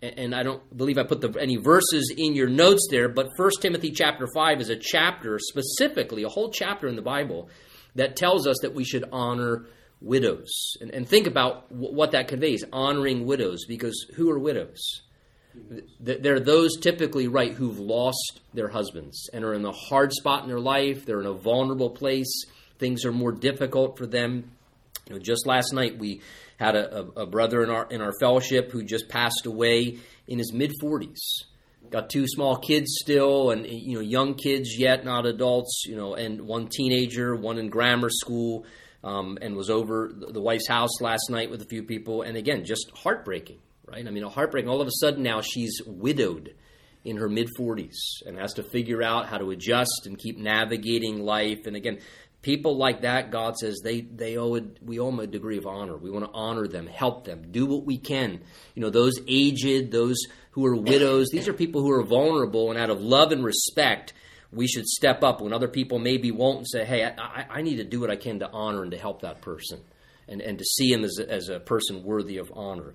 And 0.00 0.32
I 0.32 0.44
don't 0.44 0.62
believe 0.76 0.96
I 0.96 1.02
put 1.02 1.20
the, 1.20 1.36
any 1.40 1.56
verses 1.56 2.14
in 2.16 2.36
your 2.36 2.48
notes 2.48 2.86
there, 2.88 3.08
but 3.08 3.30
1 3.36 3.50
Timothy 3.60 3.90
chapter 3.90 4.28
5 4.32 4.60
is 4.60 4.68
a 4.68 4.76
chapter, 4.76 5.40
specifically, 5.40 6.22
a 6.22 6.28
whole 6.28 6.52
chapter 6.52 6.86
in 6.86 6.94
the 6.94 7.02
Bible, 7.02 7.50
that 7.96 8.14
tells 8.14 8.46
us 8.46 8.58
that 8.62 8.76
we 8.76 8.84
should 8.84 9.04
honor 9.10 9.66
widows. 10.00 10.76
And, 10.80 10.92
and 10.92 11.08
think 11.08 11.26
about 11.26 11.72
what 11.72 12.12
that 12.12 12.28
conveys 12.28 12.62
honoring 12.72 13.26
widows, 13.26 13.64
because 13.66 14.06
who 14.14 14.30
are 14.30 14.38
widows? 14.38 15.02
They're 16.00 16.40
those 16.40 16.76
typically, 16.78 17.28
right, 17.28 17.52
who've 17.52 17.78
lost 17.78 18.40
their 18.54 18.68
husbands 18.68 19.28
and 19.32 19.44
are 19.44 19.54
in 19.54 19.64
a 19.64 19.72
hard 19.72 20.12
spot 20.12 20.42
in 20.42 20.48
their 20.48 20.60
life. 20.60 21.04
They're 21.04 21.20
in 21.20 21.26
a 21.26 21.32
vulnerable 21.32 21.90
place. 21.90 22.44
Things 22.78 23.04
are 23.04 23.12
more 23.12 23.32
difficult 23.32 23.98
for 23.98 24.06
them. 24.06 24.50
You 25.08 25.14
know, 25.14 25.20
just 25.20 25.46
last 25.46 25.72
night 25.72 25.98
we 25.98 26.20
had 26.58 26.76
a, 26.76 26.98
a, 26.98 27.22
a 27.22 27.26
brother 27.26 27.62
in 27.62 27.70
our 27.70 27.86
in 27.90 28.00
our 28.00 28.12
fellowship 28.20 28.70
who 28.70 28.82
just 28.84 29.08
passed 29.08 29.46
away 29.46 29.98
in 30.26 30.38
his 30.38 30.52
mid 30.52 30.72
forties. 30.80 31.20
Got 31.90 32.10
two 32.10 32.26
small 32.26 32.56
kids 32.56 32.98
still, 33.00 33.50
and 33.50 33.66
you 33.66 33.94
know, 33.94 34.00
young 34.00 34.34
kids 34.34 34.78
yet, 34.78 35.04
not 35.04 35.24
adults. 35.24 35.84
You 35.86 35.96
know, 35.96 36.14
and 36.14 36.42
one 36.42 36.68
teenager, 36.68 37.34
one 37.34 37.58
in 37.58 37.70
grammar 37.70 38.10
school, 38.10 38.66
um, 39.02 39.38
and 39.40 39.56
was 39.56 39.70
over 39.70 40.12
the 40.14 40.40
wife's 40.40 40.68
house 40.68 41.00
last 41.00 41.30
night 41.30 41.50
with 41.50 41.62
a 41.62 41.66
few 41.66 41.82
people. 41.82 42.22
And 42.22 42.36
again, 42.36 42.64
just 42.64 42.90
heartbreaking 42.94 43.58
right? 43.90 44.06
I 44.06 44.10
mean, 44.10 44.24
a 44.24 44.28
heartbreaking. 44.28 44.68
All 44.68 44.80
of 44.80 44.88
a 44.88 44.92
sudden 45.00 45.22
now 45.22 45.40
she's 45.40 45.80
widowed 45.86 46.54
in 47.04 47.16
her 47.16 47.28
mid 47.28 47.48
40s 47.58 48.22
and 48.26 48.38
has 48.38 48.54
to 48.54 48.62
figure 48.62 49.02
out 49.02 49.26
how 49.26 49.38
to 49.38 49.50
adjust 49.50 50.02
and 50.06 50.18
keep 50.18 50.38
navigating 50.38 51.20
life. 51.20 51.66
And 51.66 51.76
again, 51.76 51.98
people 52.42 52.76
like 52.76 53.02
that, 53.02 53.30
God 53.30 53.56
says 53.56 53.80
they 53.82 54.02
they 54.02 54.36
owe 54.36 54.56
a, 54.56 54.60
we 54.82 54.98
owe 54.98 55.06
them 55.06 55.20
a 55.20 55.26
degree 55.26 55.58
of 55.58 55.66
honor. 55.66 55.96
We 55.96 56.10
want 56.10 56.24
to 56.24 56.30
honor 56.32 56.66
them, 56.66 56.86
help 56.86 57.24
them, 57.24 57.46
do 57.50 57.66
what 57.66 57.84
we 57.84 57.98
can. 57.98 58.40
You 58.74 58.82
know, 58.82 58.90
those 58.90 59.14
aged, 59.26 59.90
those 59.90 60.16
who 60.52 60.66
are 60.66 60.76
widows, 60.76 61.28
these 61.30 61.48
are 61.48 61.52
people 61.52 61.82
who 61.82 61.92
are 61.92 62.04
vulnerable, 62.04 62.70
and 62.70 62.78
out 62.78 62.90
of 62.90 63.00
love 63.00 63.32
and 63.32 63.44
respect. 63.44 64.12
We 64.50 64.66
should 64.66 64.86
step 64.86 65.22
up 65.22 65.42
when 65.42 65.52
other 65.52 65.68
people 65.68 65.98
maybe 65.98 66.30
won't 66.30 66.58
and 66.58 66.68
say, 66.68 66.84
"Hey, 66.84 67.04
I, 67.04 67.46
I 67.50 67.62
need 67.62 67.76
to 67.76 67.84
do 67.84 68.00
what 68.00 68.10
I 68.10 68.16
can 68.16 68.38
to 68.38 68.50
honor 68.50 68.82
and 68.82 68.92
to 68.92 68.98
help 68.98 69.20
that 69.22 69.42
person, 69.42 69.80
and, 70.26 70.40
and 70.40 70.58
to 70.58 70.64
see 70.64 70.90
him 70.90 71.04
as 71.04 71.18
a, 71.20 71.30
as 71.30 71.48
a 71.50 71.60
person 71.60 72.02
worthy 72.02 72.38
of 72.38 72.50
honor." 72.54 72.94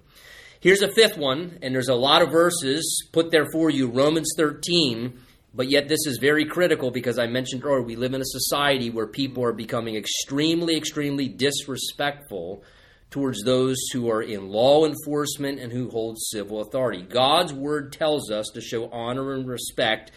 Here's 0.64 0.82
a 0.82 0.94
fifth 0.94 1.18
one, 1.18 1.60
and 1.62 1.76
there's 1.76 1.90
a 1.90 1.94
lot 1.94 2.22
of 2.22 2.32
verses 2.32 3.10
put 3.12 3.32
there 3.32 3.48
for 3.52 3.70
you 3.70 3.90
Romans 3.90 4.32
13. 4.38 5.20
But 5.54 5.70
yet, 5.70 5.90
this 5.90 6.08
is 6.08 6.20
very 6.22 6.46
critical 6.46 6.90
because 6.90 7.20
I 7.20 7.28
mentioned 7.28 7.66
earlier, 7.66 7.82
we 7.82 7.98
live 7.98 8.14
in 8.14 8.22
a 8.22 8.26
society 8.26 8.90
where 8.90 9.06
people 9.06 9.44
are 9.44 9.52
becoming 9.52 9.98
extremely, 9.98 10.78
extremely 10.78 11.28
disrespectful 11.28 12.64
towards 13.10 13.44
those 13.44 13.76
who 13.92 14.10
are 14.10 14.22
in 14.22 14.48
law 14.48 14.86
enforcement 14.86 15.60
and 15.60 15.70
who 15.70 15.90
hold 15.90 16.18
civil 16.18 16.62
authority. 16.62 17.02
God's 17.02 17.52
word 17.52 17.92
tells 17.92 18.32
us 18.32 18.50
to 18.54 18.62
show 18.62 18.90
honor 18.90 19.34
and 19.34 19.46
respect 19.46 20.14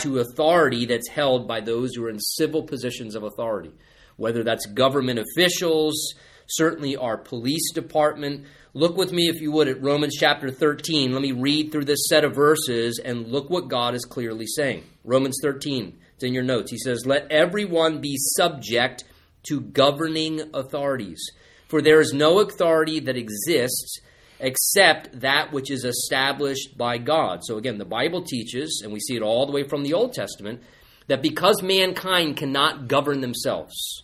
to 0.00 0.18
authority 0.18 0.84
that's 0.84 1.08
held 1.08 1.48
by 1.48 1.60
those 1.60 1.94
who 1.94 2.04
are 2.04 2.10
in 2.10 2.20
civil 2.20 2.62
positions 2.62 3.14
of 3.14 3.22
authority, 3.22 3.72
whether 4.18 4.44
that's 4.44 4.66
government 4.66 5.18
officials, 5.18 6.12
certainly 6.46 6.94
our 6.94 7.16
police 7.16 7.72
department, 7.72 8.46
Look 8.74 8.96
with 8.96 9.12
me, 9.12 9.28
if 9.28 9.40
you 9.40 9.50
would, 9.52 9.68
at 9.68 9.82
Romans 9.82 10.14
chapter 10.18 10.50
13. 10.50 11.12
Let 11.12 11.22
me 11.22 11.32
read 11.32 11.72
through 11.72 11.86
this 11.86 12.06
set 12.08 12.24
of 12.24 12.34
verses 12.34 13.00
and 13.02 13.28
look 13.28 13.48
what 13.48 13.68
God 13.68 13.94
is 13.94 14.04
clearly 14.04 14.46
saying. 14.46 14.84
Romans 15.04 15.38
13, 15.42 15.98
it's 16.14 16.24
in 16.24 16.34
your 16.34 16.42
notes. 16.42 16.70
He 16.70 16.78
says, 16.78 17.06
Let 17.06 17.32
everyone 17.32 18.00
be 18.00 18.16
subject 18.36 19.04
to 19.44 19.60
governing 19.60 20.50
authorities, 20.52 21.24
For 21.68 21.80
there 21.80 22.00
is 22.00 22.12
no 22.12 22.40
authority 22.40 23.00
that 23.00 23.16
exists 23.16 24.00
except 24.38 25.20
that 25.20 25.52
which 25.52 25.70
is 25.70 25.84
established 25.84 26.76
by 26.76 26.98
God. 26.98 27.40
So 27.44 27.56
again, 27.56 27.78
the 27.78 27.84
Bible 27.84 28.22
teaches, 28.22 28.82
and 28.84 28.92
we 28.92 29.00
see 29.00 29.16
it 29.16 29.22
all 29.22 29.46
the 29.46 29.52
way 29.52 29.62
from 29.62 29.82
the 29.82 29.94
Old 29.94 30.12
Testament, 30.12 30.62
that 31.06 31.22
because 31.22 31.62
mankind 31.62 32.36
cannot 32.36 32.86
govern 32.86 33.20
themselves, 33.22 34.02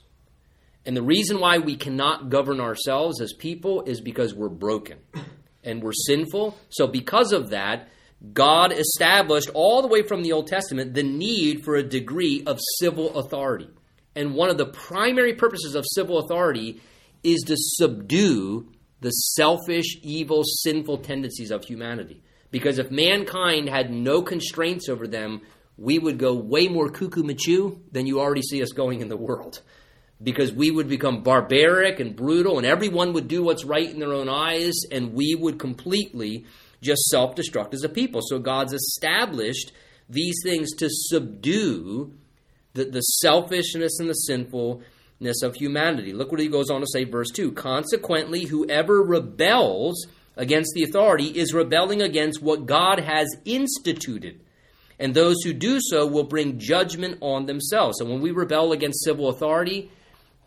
and 0.87 0.97
the 0.97 1.03
reason 1.03 1.41
why 1.41 1.59
we 1.59 1.77
cannot 1.77 2.29
govern 2.29 2.61
ourselves 2.61 3.21
as 3.21 3.33
people 3.33 3.83
is 3.83 4.01
because 4.01 4.35
we're 4.35 4.49
broken 4.49 4.99
and 5.63 5.83
we're 5.83 5.93
sinful. 5.93 6.57
So, 6.69 6.87
because 6.87 7.33
of 7.33 7.51
that, 7.51 7.89
God 8.33 8.73
established 8.73 9.51
all 9.55 9.83
the 9.83 9.89
way 9.89 10.03
from 10.03 10.23
the 10.23 10.33
Old 10.33 10.47
Testament 10.47 10.95
the 10.95 11.03
need 11.03 11.65
for 11.65 11.77
a 11.77 11.83
degree 11.83 12.43
of 12.47 12.59
civil 12.79 13.19
authority. 13.19 13.69
And 14.15 14.35
one 14.35 14.51
of 14.51 14.59
the 14.59 14.67
primary 14.67 15.35
purposes 15.35 15.75
of 15.75 15.85
civil 15.95 16.19
authority 16.19 16.81
is 17.23 17.43
to 17.47 17.57
subdue 17.57 18.69
the 19.01 19.11
selfish, 19.11 19.99
evil, 20.03 20.45
sinful 20.45 20.99
tendencies 20.99 21.51
of 21.51 21.65
humanity. 21.65 22.23
Because 22.51 22.79
if 22.79 22.91
mankind 22.91 23.69
had 23.69 23.91
no 23.91 24.23
constraints 24.23 24.89
over 24.89 25.09
them, 25.09 25.43
we 25.77 25.99
would 25.99 26.19
go 26.19 26.35
way 26.35 26.69
more 26.69 26.89
cuckoo 26.89 27.25
machu 27.25 27.81
than 27.91 28.07
you 28.07 28.21
already 28.21 28.43
see 28.43 28.63
us 28.63 28.71
going 28.71 29.01
in 29.01 29.09
the 29.09 29.17
world. 29.17 29.61
Because 30.23 30.53
we 30.53 30.71
would 30.71 30.89
become 30.89 31.23
barbaric 31.23 32.01
and 32.01 32.15
brutal, 32.15 32.57
and 32.57 32.67
everyone 32.67 33.13
would 33.13 33.29
do 33.29 33.43
what's 33.43 33.65
right 33.65 33.91
in 33.91 33.99
their 33.99 34.13
own 34.13 34.29
eyes, 34.29 34.75
and 34.91 35.13
we 35.13 35.35
would 35.35 35.59
completely 35.59 36.47
just 36.81 37.03
self 37.09 37.35
destruct 37.35 37.75
as 37.75 37.83
a 37.83 37.89
people. 37.89 38.21
So 38.23 38.39
God's 38.39 38.73
established 38.73 39.73
these 40.09 40.37
things 40.45 40.71
to 40.77 40.89
subdue 40.91 42.15
the, 42.75 42.85
the 42.85 43.01
selfishness 43.01 43.99
and 43.99 44.09
the 44.09 44.15
sinfulness 44.15 45.43
of 45.43 45.57
humanity. 45.57 46.13
Look 46.13 46.31
what 46.31 46.41
he 46.41 46.49
goes 46.49 46.71
on 46.71 46.81
to 46.81 46.87
say, 46.87 47.05
verse 47.05 47.31
2 47.31 47.53
Consequently, 47.53 48.45
whoever 48.45 49.03
rebels 49.03 50.07
against 50.37 50.73
the 50.75 50.83
authority 50.83 51.27
is 51.27 51.55
rebelling 51.55 52.03
against 52.03 52.43
what 52.43 52.67
God 52.67 53.01
has 53.01 53.29
instituted. 53.45 54.41
And 54.99 55.13
those 55.13 55.43
who 55.43 55.53
do 55.53 55.79
so 55.81 56.07
will 56.07 56.25
bring 56.25 56.59
judgment 56.59 57.19
on 57.21 57.47
themselves. 57.47 57.99
So 57.99 58.05
when 58.05 58.21
we 58.21 58.31
rebel 58.31 58.73
against 58.73 59.05
civil 59.05 59.29
authority, 59.29 59.91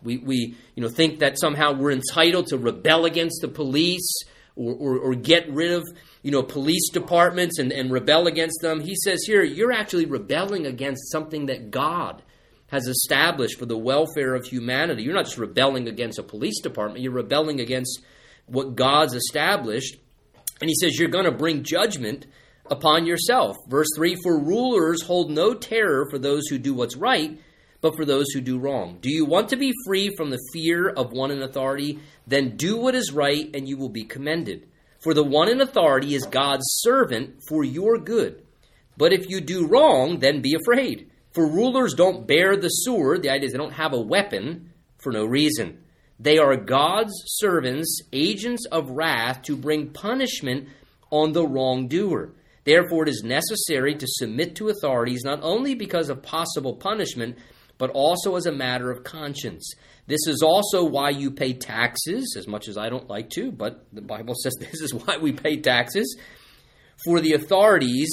we, 0.04 0.18
we 0.18 0.56
you 0.76 0.84
know, 0.84 0.90
think 0.90 1.20
that 1.20 1.40
somehow 1.40 1.74
we're 1.74 1.92
entitled 1.92 2.48
to 2.48 2.58
rebel 2.58 3.06
against 3.06 3.42
the 3.42 3.48
police 3.48 4.08
or, 4.56 4.74
or, 4.74 4.98
or 4.98 5.16
get 5.16 5.50
rid 5.50 5.72
of 5.72 5.84
you 6.28 6.32
know, 6.32 6.44
police 6.44 6.90
departments 6.90 7.58
and, 7.58 7.72
and 7.72 7.92
rebel 7.92 8.28
against 8.28 8.60
them. 8.62 8.82
He 8.82 8.96
says 8.96 9.24
here, 9.26 9.44
you're 9.44 9.72
actually 9.72 10.06
rebelling 10.06 10.66
against 10.66 11.12
something 11.12 11.46
that 11.46 11.72
God 11.72 12.22
has 12.68 12.88
established 12.88 13.58
for 13.58 13.66
the 13.66 13.78
welfare 13.78 14.36
of 14.36 14.46
humanity. 14.46 15.04
You're 15.04 15.14
not 15.14 15.26
just 15.26 15.38
rebelling 15.38 15.88
against 15.88 16.20
a 16.20 16.24
police 16.24 16.60
department, 16.62 17.02
you're 17.02 17.14
rebelling 17.14 17.62
against 17.62 18.02
what 18.46 18.76
God's 18.76 19.14
established. 19.14 19.98
And 20.60 20.70
he 20.70 20.76
says, 20.76 21.00
you're 21.00 21.08
going 21.10 21.26
to 21.26 21.32
bring 21.32 21.64
judgment 21.64 22.26
upon 22.70 23.06
yourself. 23.06 23.56
Verse 23.68 23.88
3 23.96 24.18
For 24.22 24.38
rulers 24.38 25.04
hold 25.04 25.32
no 25.32 25.54
terror 25.54 26.08
for 26.10 26.18
those 26.18 26.48
who 26.48 26.58
do 26.58 26.74
what's 26.74 26.98
right, 26.98 27.40
but 27.88 27.96
for 27.96 28.06
those 28.06 28.26
who 28.34 28.42
do 28.42 28.60
wrong. 28.60 28.98
Do 29.02 29.10
you 29.10 29.24
want 29.24 29.50
to 29.50 29.56
be 29.56 29.72
free 29.86 30.14
from 30.18 30.30
the 30.30 30.46
fear 30.52 30.90
of 30.90 31.14
one 31.14 31.32
in 31.32 31.42
authority? 31.42 32.00
Then 32.26 32.58
do 32.58 32.76
what 32.76 32.96
is 32.96 33.14
right, 33.14 33.50
and 33.54 33.68
you 33.68 33.78
will 33.78 33.90
be 33.90 34.04
commended. 34.04 34.68
For 35.02 35.14
the 35.14 35.24
one 35.24 35.48
in 35.48 35.62
authority 35.62 36.14
is 36.14 36.26
God's 36.26 36.66
servant 36.80 37.40
for 37.48 37.64
your 37.64 37.98
good. 37.98 38.44
But 38.98 39.14
if 39.14 39.30
you 39.30 39.40
do 39.40 39.68
wrong, 39.68 40.20
then 40.20 40.42
be 40.42 40.56
afraid. 40.56 41.10
For 41.34 41.48
rulers 41.48 41.94
don't 41.94 42.28
bear 42.28 42.58
the 42.58 42.68
sword, 42.68 43.24
the 43.24 43.30
idea 43.30 43.46
is 43.46 43.52
they 43.54 43.58
don't 43.58 43.72
have 43.72 43.94
a 43.94 44.02
weapon 44.02 44.74
for 44.98 45.14
no 45.14 45.24
reason. 45.24 45.78
They 46.20 46.40
are 46.40 46.58
God's 46.58 47.14
servants, 47.26 48.02
agents 48.12 48.66
of 48.70 48.90
wrath 48.90 49.44
to 49.44 49.56
bring 49.56 49.92
punishment 49.92 50.68
on 51.10 51.32
the 51.32 51.48
wrongdoer. 51.48 52.34
Therefore, 52.66 53.04
it 53.04 53.10
is 53.10 53.24
necessary 53.24 53.96
to 53.96 54.06
submit 54.10 54.56
to 54.56 54.68
authorities 54.68 55.24
not 55.24 55.40
only 55.42 55.74
because 55.74 56.10
of 56.10 56.22
possible 56.22 56.76
punishment, 56.76 57.38
but 57.78 57.90
also 57.92 58.36
as 58.36 58.46
a 58.46 58.52
matter 58.52 58.92
of 58.92 59.04
conscience. 59.04 59.74
This 60.08 60.26
is 60.28 60.42
also 60.42 60.86
why 60.86 61.10
you 61.10 61.32
pay 61.32 61.54
taxes, 61.54 62.36
as 62.38 62.48
much 62.48 62.68
as 62.68 62.78
I 62.78 62.90
don't 62.90 63.10
like 63.10 63.30
to, 63.32 63.52
but 63.52 63.86
the 63.92 64.02
Bible 64.02 64.36
says 64.42 64.54
this 64.60 64.82
is 64.82 64.94
why 64.94 65.18
we 65.18 65.34
pay 65.34 65.58
taxes. 65.58 66.18
For 67.06 67.20
the 67.20 67.34
authorities 67.34 68.10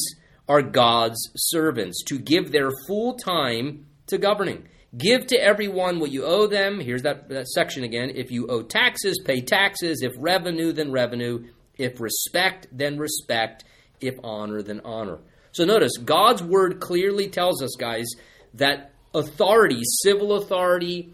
are 0.48 0.62
God's 0.62 1.30
servants, 1.36 2.02
to 2.04 2.18
give 2.18 2.52
their 2.52 2.70
full 2.86 3.14
time 3.14 3.86
to 4.08 4.18
governing. 4.18 4.68
Give 4.96 5.26
to 5.28 5.42
everyone 5.42 5.98
what 5.98 6.12
you 6.12 6.24
owe 6.24 6.46
them. 6.46 6.78
Here's 6.78 7.02
that, 7.02 7.28
that 7.30 7.48
section 7.48 7.82
again. 7.82 8.12
If 8.14 8.30
you 8.30 8.46
owe 8.46 8.62
taxes, 8.62 9.20
pay 9.24 9.40
taxes. 9.40 10.02
If 10.02 10.12
revenue, 10.18 10.72
then 10.72 10.92
revenue. 10.92 11.48
If 11.76 12.00
respect, 12.00 12.68
then 12.70 12.98
respect. 12.98 13.64
If 14.00 14.14
honor, 14.22 14.62
then 14.62 14.82
honor. 14.84 15.18
So 15.52 15.64
notice, 15.64 15.96
God's 15.96 16.42
word 16.42 16.80
clearly 16.80 17.28
tells 17.28 17.62
us, 17.62 17.74
guys, 17.78 18.06
that 18.54 18.93
authority, 19.14 19.80
civil 20.02 20.34
authority, 20.34 21.12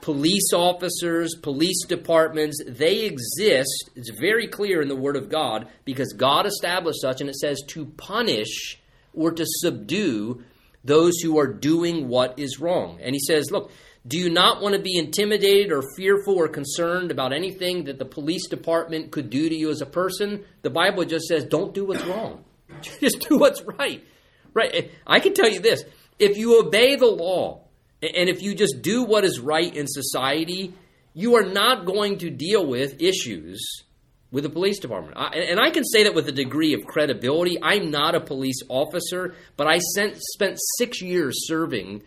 police 0.00 0.52
officers, 0.52 1.34
police 1.42 1.84
departments, 1.86 2.62
they 2.66 3.04
exist. 3.04 3.90
It's 3.94 4.10
very 4.10 4.46
clear 4.46 4.82
in 4.82 4.88
the 4.88 4.96
Word 4.96 5.16
of 5.16 5.28
God 5.28 5.68
because 5.84 6.12
God 6.12 6.46
established 6.46 7.00
such, 7.00 7.20
and 7.20 7.30
it 7.30 7.36
says 7.36 7.62
to 7.68 7.86
punish 7.86 8.80
or 9.14 9.32
to 9.32 9.44
subdue 9.46 10.44
those 10.84 11.18
who 11.20 11.38
are 11.38 11.46
doing 11.46 12.08
what 12.08 12.38
is 12.38 12.60
wrong. 12.60 12.98
And 13.02 13.14
He 13.14 13.20
says, 13.20 13.50
look, 13.50 13.70
do 14.06 14.18
you 14.18 14.30
not 14.30 14.62
want 14.62 14.74
to 14.74 14.80
be 14.80 14.96
intimidated 14.96 15.72
or 15.72 15.82
fearful 15.96 16.36
or 16.36 16.48
concerned 16.48 17.10
about 17.10 17.32
anything 17.32 17.84
that 17.84 17.98
the 17.98 18.04
police 18.04 18.48
department 18.48 19.10
could 19.10 19.28
do 19.28 19.48
to 19.48 19.54
you 19.54 19.70
as 19.70 19.82
a 19.82 19.86
person? 19.86 20.44
The 20.62 20.70
Bible 20.70 21.04
just 21.04 21.26
says, 21.26 21.44
don't 21.44 21.74
do 21.74 21.84
what's 21.84 22.04
wrong. 22.04 22.44
Just 23.00 23.26
do 23.28 23.38
what's 23.38 23.62
right. 23.62 24.04
Right? 24.54 24.92
I 25.06 25.20
can 25.20 25.34
tell 25.34 25.48
you 25.48 25.58
this 25.58 25.84
if 26.18 26.36
you 26.36 26.60
obey 26.60 26.96
the 26.96 27.06
law, 27.06 27.64
and 28.02 28.28
if 28.28 28.42
you 28.42 28.54
just 28.54 28.82
do 28.82 29.04
what 29.04 29.24
is 29.24 29.40
right 29.40 29.74
in 29.74 29.86
society, 29.86 30.74
you 31.14 31.36
are 31.36 31.44
not 31.44 31.84
going 31.84 32.18
to 32.18 32.30
deal 32.30 32.64
with 32.64 33.00
issues 33.02 33.84
with 34.30 34.44
the 34.44 34.50
police 34.50 34.78
department. 34.78 35.16
I, 35.16 35.28
and 35.38 35.58
I 35.58 35.70
can 35.70 35.84
say 35.84 36.04
that 36.04 36.14
with 36.14 36.28
a 36.28 36.32
degree 36.32 36.74
of 36.74 36.84
credibility. 36.84 37.58
I'm 37.62 37.90
not 37.90 38.14
a 38.14 38.20
police 38.20 38.60
officer, 38.68 39.34
but 39.56 39.66
I 39.66 39.78
sent, 39.78 40.16
spent 40.18 40.58
six 40.76 41.00
years 41.00 41.46
serving 41.46 42.02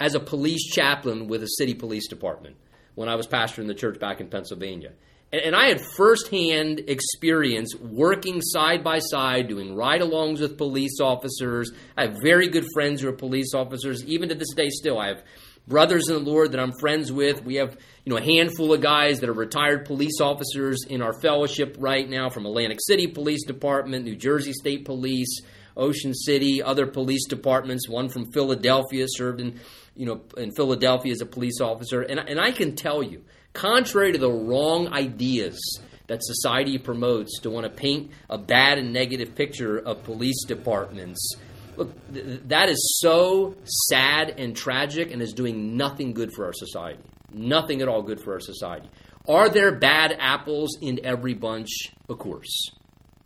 as 0.00 0.14
a 0.14 0.20
police 0.20 0.64
chaplain 0.72 1.28
with 1.28 1.42
a 1.42 1.48
city 1.58 1.74
police 1.74 2.08
department 2.08 2.56
when 2.94 3.08
I 3.08 3.14
was 3.14 3.26
pastoring 3.26 3.66
the 3.66 3.74
church 3.74 4.00
back 4.00 4.20
in 4.20 4.28
Pennsylvania. 4.28 4.92
And, 5.32 5.56
I 5.56 5.66
had 5.68 5.80
firsthand 5.80 6.84
experience 6.86 7.74
working 7.74 8.40
side 8.40 8.84
by 8.84 9.00
side, 9.00 9.48
doing 9.48 9.74
ride 9.74 10.00
alongs 10.00 10.40
with 10.40 10.56
police 10.56 11.00
officers. 11.00 11.72
I 11.96 12.02
have 12.02 12.16
very 12.22 12.48
good 12.48 12.64
friends 12.72 13.00
who 13.00 13.08
are 13.08 13.12
police 13.12 13.52
officers. 13.52 14.04
Even 14.04 14.28
to 14.28 14.36
this 14.36 14.54
day, 14.54 14.68
still, 14.70 14.98
I 14.98 15.08
have 15.08 15.24
brothers 15.66 16.08
in 16.08 16.14
the 16.14 16.30
Lord 16.30 16.52
that 16.52 16.60
I'm 16.60 16.72
friends 16.78 17.10
with. 17.10 17.44
We 17.44 17.56
have 17.56 17.76
you 18.04 18.10
know 18.10 18.18
a 18.18 18.22
handful 18.22 18.72
of 18.72 18.80
guys 18.80 19.20
that 19.20 19.28
are 19.28 19.34
retired 19.34 19.84
police 19.84 20.20
officers 20.20 20.84
in 20.88 21.02
our 21.02 21.18
fellowship 21.20 21.76
right 21.78 22.08
now 22.08 22.28
from 22.28 22.46
Atlantic 22.46 22.78
City 22.86 23.06
Police 23.06 23.44
Department, 23.46 24.04
New 24.04 24.16
Jersey 24.16 24.52
State 24.52 24.84
Police, 24.84 25.40
Ocean 25.76 26.14
City, 26.14 26.62
other 26.62 26.86
police 26.86 27.26
departments. 27.26 27.88
One 27.88 28.08
from 28.08 28.30
Philadelphia 28.32 29.06
served 29.08 29.40
in 29.40 29.60
you 29.94 30.06
know 30.06 30.22
in 30.36 30.52
Philadelphia 30.52 31.12
as 31.12 31.20
a 31.20 31.26
police 31.26 31.60
officer, 31.60 32.00
and 32.02 32.20
and 32.20 32.40
I 32.40 32.52
can 32.52 32.76
tell 32.76 33.02
you 33.02 33.24
contrary 33.56 34.12
to 34.12 34.18
the 34.18 34.30
wrong 34.30 34.92
ideas 34.92 35.80
that 36.06 36.22
society 36.22 36.78
promotes 36.78 37.40
to 37.40 37.50
want 37.50 37.64
to 37.64 37.70
paint 37.70 38.10
a 38.30 38.38
bad 38.38 38.78
and 38.78 38.92
negative 38.92 39.34
picture 39.34 39.78
of 39.78 40.04
police 40.04 40.44
departments. 40.44 41.34
Look, 41.76 41.92
th- 42.12 42.40
that 42.46 42.68
is 42.68 43.00
so 43.00 43.56
sad 43.64 44.34
and 44.38 44.54
tragic 44.54 45.10
and 45.10 45.20
is 45.20 45.32
doing 45.32 45.76
nothing 45.76 46.12
good 46.12 46.32
for 46.32 46.44
our 46.44 46.52
society. 46.52 47.00
Nothing 47.32 47.82
at 47.82 47.88
all 47.88 48.02
good 48.02 48.20
for 48.20 48.34
our 48.34 48.40
society. 48.40 48.88
Are 49.28 49.48
there 49.48 49.74
bad 49.74 50.16
apples 50.18 50.78
in 50.80 51.04
every 51.04 51.34
bunch? 51.34 51.92
Of 52.08 52.18
course. 52.18 52.70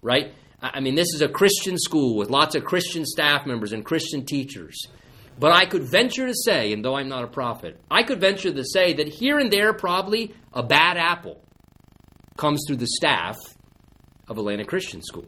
Right? 0.00 0.32
I 0.62 0.80
mean, 0.80 0.94
this 0.94 1.08
is 1.14 1.22
a 1.22 1.28
Christian 1.28 1.76
school 1.78 2.16
with 2.16 2.30
lots 2.30 2.54
of 2.54 2.64
Christian 2.64 3.04
staff 3.04 3.46
members 3.46 3.72
and 3.72 3.84
Christian 3.84 4.24
teachers. 4.24 4.86
But 5.38 5.52
I 5.52 5.64
could 5.64 5.90
venture 5.90 6.26
to 6.26 6.34
say, 6.34 6.72
and 6.72 6.84
though 6.84 6.96
I'm 6.96 7.08
not 7.08 7.24
a 7.24 7.28
prophet, 7.28 7.80
I 7.90 8.02
could 8.02 8.20
venture 8.20 8.52
to 8.52 8.64
say 8.64 8.94
that 8.94 9.08
here 9.08 9.38
and 9.38 9.50
there, 9.50 9.72
probably 9.72 10.34
a 10.52 10.62
bad 10.62 10.96
apple 10.96 11.42
comes 12.36 12.62
through 12.66 12.76
the 12.76 12.86
staff 12.86 13.36
of 14.28 14.38
Atlantic 14.38 14.68
Christian 14.68 15.02
School, 15.02 15.26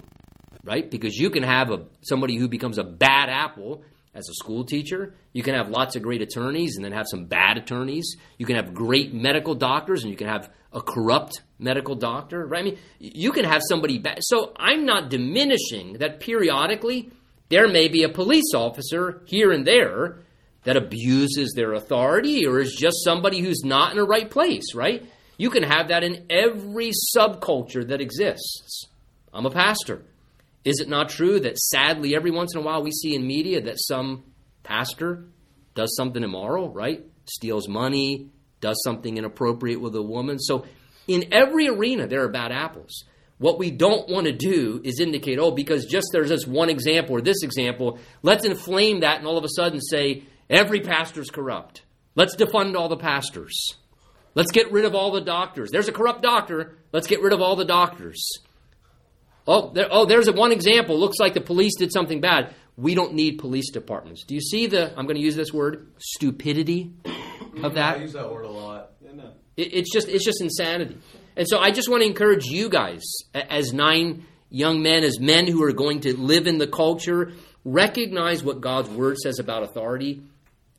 right? 0.64 0.90
Because 0.90 1.16
you 1.16 1.30
can 1.30 1.42
have 1.42 1.70
a, 1.70 1.84
somebody 2.02 2.36
who 2.36 2.48
becomes 2.48 2.78
a 2.78 2.84
bad 2.84 3.28
apple 3.28 3.82
as 4.14 4.28
a 4.28 4.34
school 4.34 4.64
teacher. 4.64 5.14
You 5.32 5.42
can 5.42 5.54
have 5.54 5.68
lots 5.68 5.96
of 5.96 6.02
great 6.02 6.22
attorneys 6.22 6.76
and 6.76 6.84
then 6.84 6.92
have 6.92 7.06
some 7.10 7.24
bad 7.24 7.56
attorneys. 7.56 8.16
You 8.38 8.46
can 8.46 8.56
have 8.56 8.74
great 8.74 9.14
medical 9.14 9.54
doctors 9.54 10.02
and 10.02 10.10
you 10.10 10.16
can 10.16 10.28
have 10.28 10.50
a 10.72 10.80
corrupt 10.80 11.42
medical 11.58 11.94
doctor, 11.94 12.46
right? 12.46 12.60
I 12.60 12.62
mean, 12.62 12.78
you 12.98 13.32
can 13.32 13.44
have 13.44 13.62
somebody 13.66 13.98
bad. 13.98 14.18
So 14.20 14.52
I'm 14.56 14.84
not 14.84 15.10
diminishing 15.10 15.94
that 15.94 16.20
periodically 16.20 17.10
there 17.52 17.68
may 17.68 17.88
be 17.88 18.02
a 18.02 18.08
police 18.08 18.54
officer 18.54 19.20
here 19.26 19.52
and 19.52 19.66
there 19.66 20.20
that 20.64 20.78
abuses 20.78 21.52
their 21.54 21.74
authority 21.74 22.46
or 22.46 22.58
is 22.58 22.74
just 22.74 23.04
somebody 23.04 23.40
who's 23.40 23.62
not 23.62 23.90
in 23.90 23.98
the 23.98 24.04
right 24.04 24.30
place, 24.30 24.74
right? 24.74 25.06
You 25.36 25.50
can 25.50 25.62
have 25.62 25.88
that 25.88 26.02
in 26.02 26.24
every 26.30 26.92
subculture 27.14 27.86
that 27.88 28.00
exists. 28.00 28.86
I'm 29.34 29.44
a 29.44 29.50
pastor. 29.50 30.02
Is 30.64 30.80
it 30.80 30.88
not 30.88 31.10
true 31.10 31.40
that 31.40 31.58
sadly, 31.58 32.16
every 32.16 32.30
once 32.30 32.54
in 32.54 32.60
a 32.60 32.64
while, 32.64 32.82
we 32.82 32.90
see 32.90 33.14
in 33.14 33.26
media 33.26 33.60
that 33.60 33.76
some 33.78 34.24
pastor 34.62 35.24
does 35.74 35.94
something 35.94 36.22
immoral, 36.22 36.70
right? 36.70 37.04
Steals 37.26 37.68
money, 37.68 38.30
does 38.62 38.80
something 38.82 39.18
inappropriate 39.18 39.80
with 39.80 39.94
a 39.94 40.02
woman. 40.02 40.38
So, 40.38 40.64
in 41.06 41.34
every 41.34 41.68
arena, 41.68 42.06
there 42.06 42.22
are 42.22 42.28
bad 42.28 42.52
apples. 42.52 43.04
What 43.42 43.58
we 43.58 43.72
don't 43.72 44.08
want 44.08 44.26
to 44.26 44.32
do 44.32 44.80
is 44.84 45.00
indicate, 45.00 45.40
oh, 45.40 45.50
because 45.50 45.86
just 45.86 46.10
there's 46.12 46.28
this 46.28 46.46
one 46.46 46.70
example 46.70 47.16
or 47.16 47.20
this 47.20 47.42
example, 47.42 47.98
let's 48.22 48.44
inflame 48.44 49.00
that 49.00 49.18
and 49.18 49.26
all 49.26 49.36
of 49.36 49.42
a 49.42 49.48
sudden 49.48 49.80
say 49.80 50.22
every 50.48 50.80
pastor's 50.80 51.28
corrupt. 51.28 51.82
Let's 52.14 52.36
defund 52.36 52.76
all 52.76 52.88
the 52.88 52.96
pastors. 52.96 53.52
Let's 54.36 54.52
get 54.52 54.70
rid 54.70 54.84
of 54.84 54.94
all 54.94 55.10
the 55.10 55.20
doctors. 55.20 55.72
There's 55.72 55.88
a 55.88 55.92
corrupt 55.92 56.22
doctor. 56.22 56.78
Let's 56.92 57.08
get 57.08 57.20
rid 57.20 57.32
of 57.32 57.40
all 57.40 57.56
the 57.56 57.64
doctors. 57.64 58.24
Oh, 59.44 59.72
there, 59.72 59.88
oh, 59.90 60.04
there's 60.04 60.28
a 60.28 60.32
one 60.32 60.52
example. 60.52 60.96
Looks 60.96 61.18
like 61.18 61.34
the 61.34 61.40
police 61.40 61.74
did 61.76 61.92
something 61.92 62.20
bad. 62.20 62.54
We 62.76 62.94
don't 62.94 63.14
need 63.14 63.38
police 63.38 63.72
departments. 63.72 64.22
Do 64.22 64.36
you 64.36 64.40
see 64.40 64.68
the? 64.68 64.96
I'm 64.96 65.06
going 65.06 65.16
to 65.16 65.20
use 65.20 65.34
this 65.34 65.52
word 65.52 65.88
stupidity 65.98 66.92
of 67.60 67.74
that. 67.74 67.96
I 67.96 68.02
use 68.02 68.12
that 68.12 68.30
word 68.30 68.44
a 68.44 68.50
lot. 68.50 68.92
Yeah, 69.04 69.14
no. 69.14 69.32
It, 69.56 69.74
it's 69.74 69.92
just 69.92 70.08
it's 70.08 70.24
just 70.24 70.40
insanity. 70.40 70.98
And 71.36 71.46
so 71.48 71.58
I 71.58 71.70
just 71.70 71.88
want 71.88 72.02
to 72.02 72.08
encourage 72.08 72.46
you 72.46 72.68
guys, 72.68 73.02
as 73.34 73.72
nine 73.72 74.26
young 74.50 74.82
men, 74.82 75.02
as 75.02 75.18
men 75.18 75.46
who 75.46 75.62
are 75.64 75.72
going 75.72 76.00
to 76.00 76.16
live 76.16 76.46
in 76.46 76.58
the 76.58 76.66
culture, 76.66 77.32
recognize 77.64 78.42
what 78.42 78.60
God's 78.60 78.90
word 78.90 79.18
says 79.18 79.38
about 79.38 79.62
authority 79.62 80.22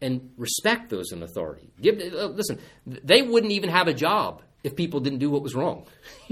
and 0.02 0.32
respect 0.38 0.90
those 0.90 1.12
in 1.12 1.24
authority. 1.24 1.72
Give, 1.82 2.00
uh, 2.14 2.26
listen, 2.28 2.60
they 2.86 3.22
wouldn't 3.22 3.54
even 3.54 3.70
have 3.70 3.88
a 3.88 3.94
job 3.94 4.42
if 4.64 4.76
people 4.76 5.00
didn't 5.00 5.20
do 5.20 5.30
what 5.30 5.42
was 5.42 5.56
wrong. 5.56 5.86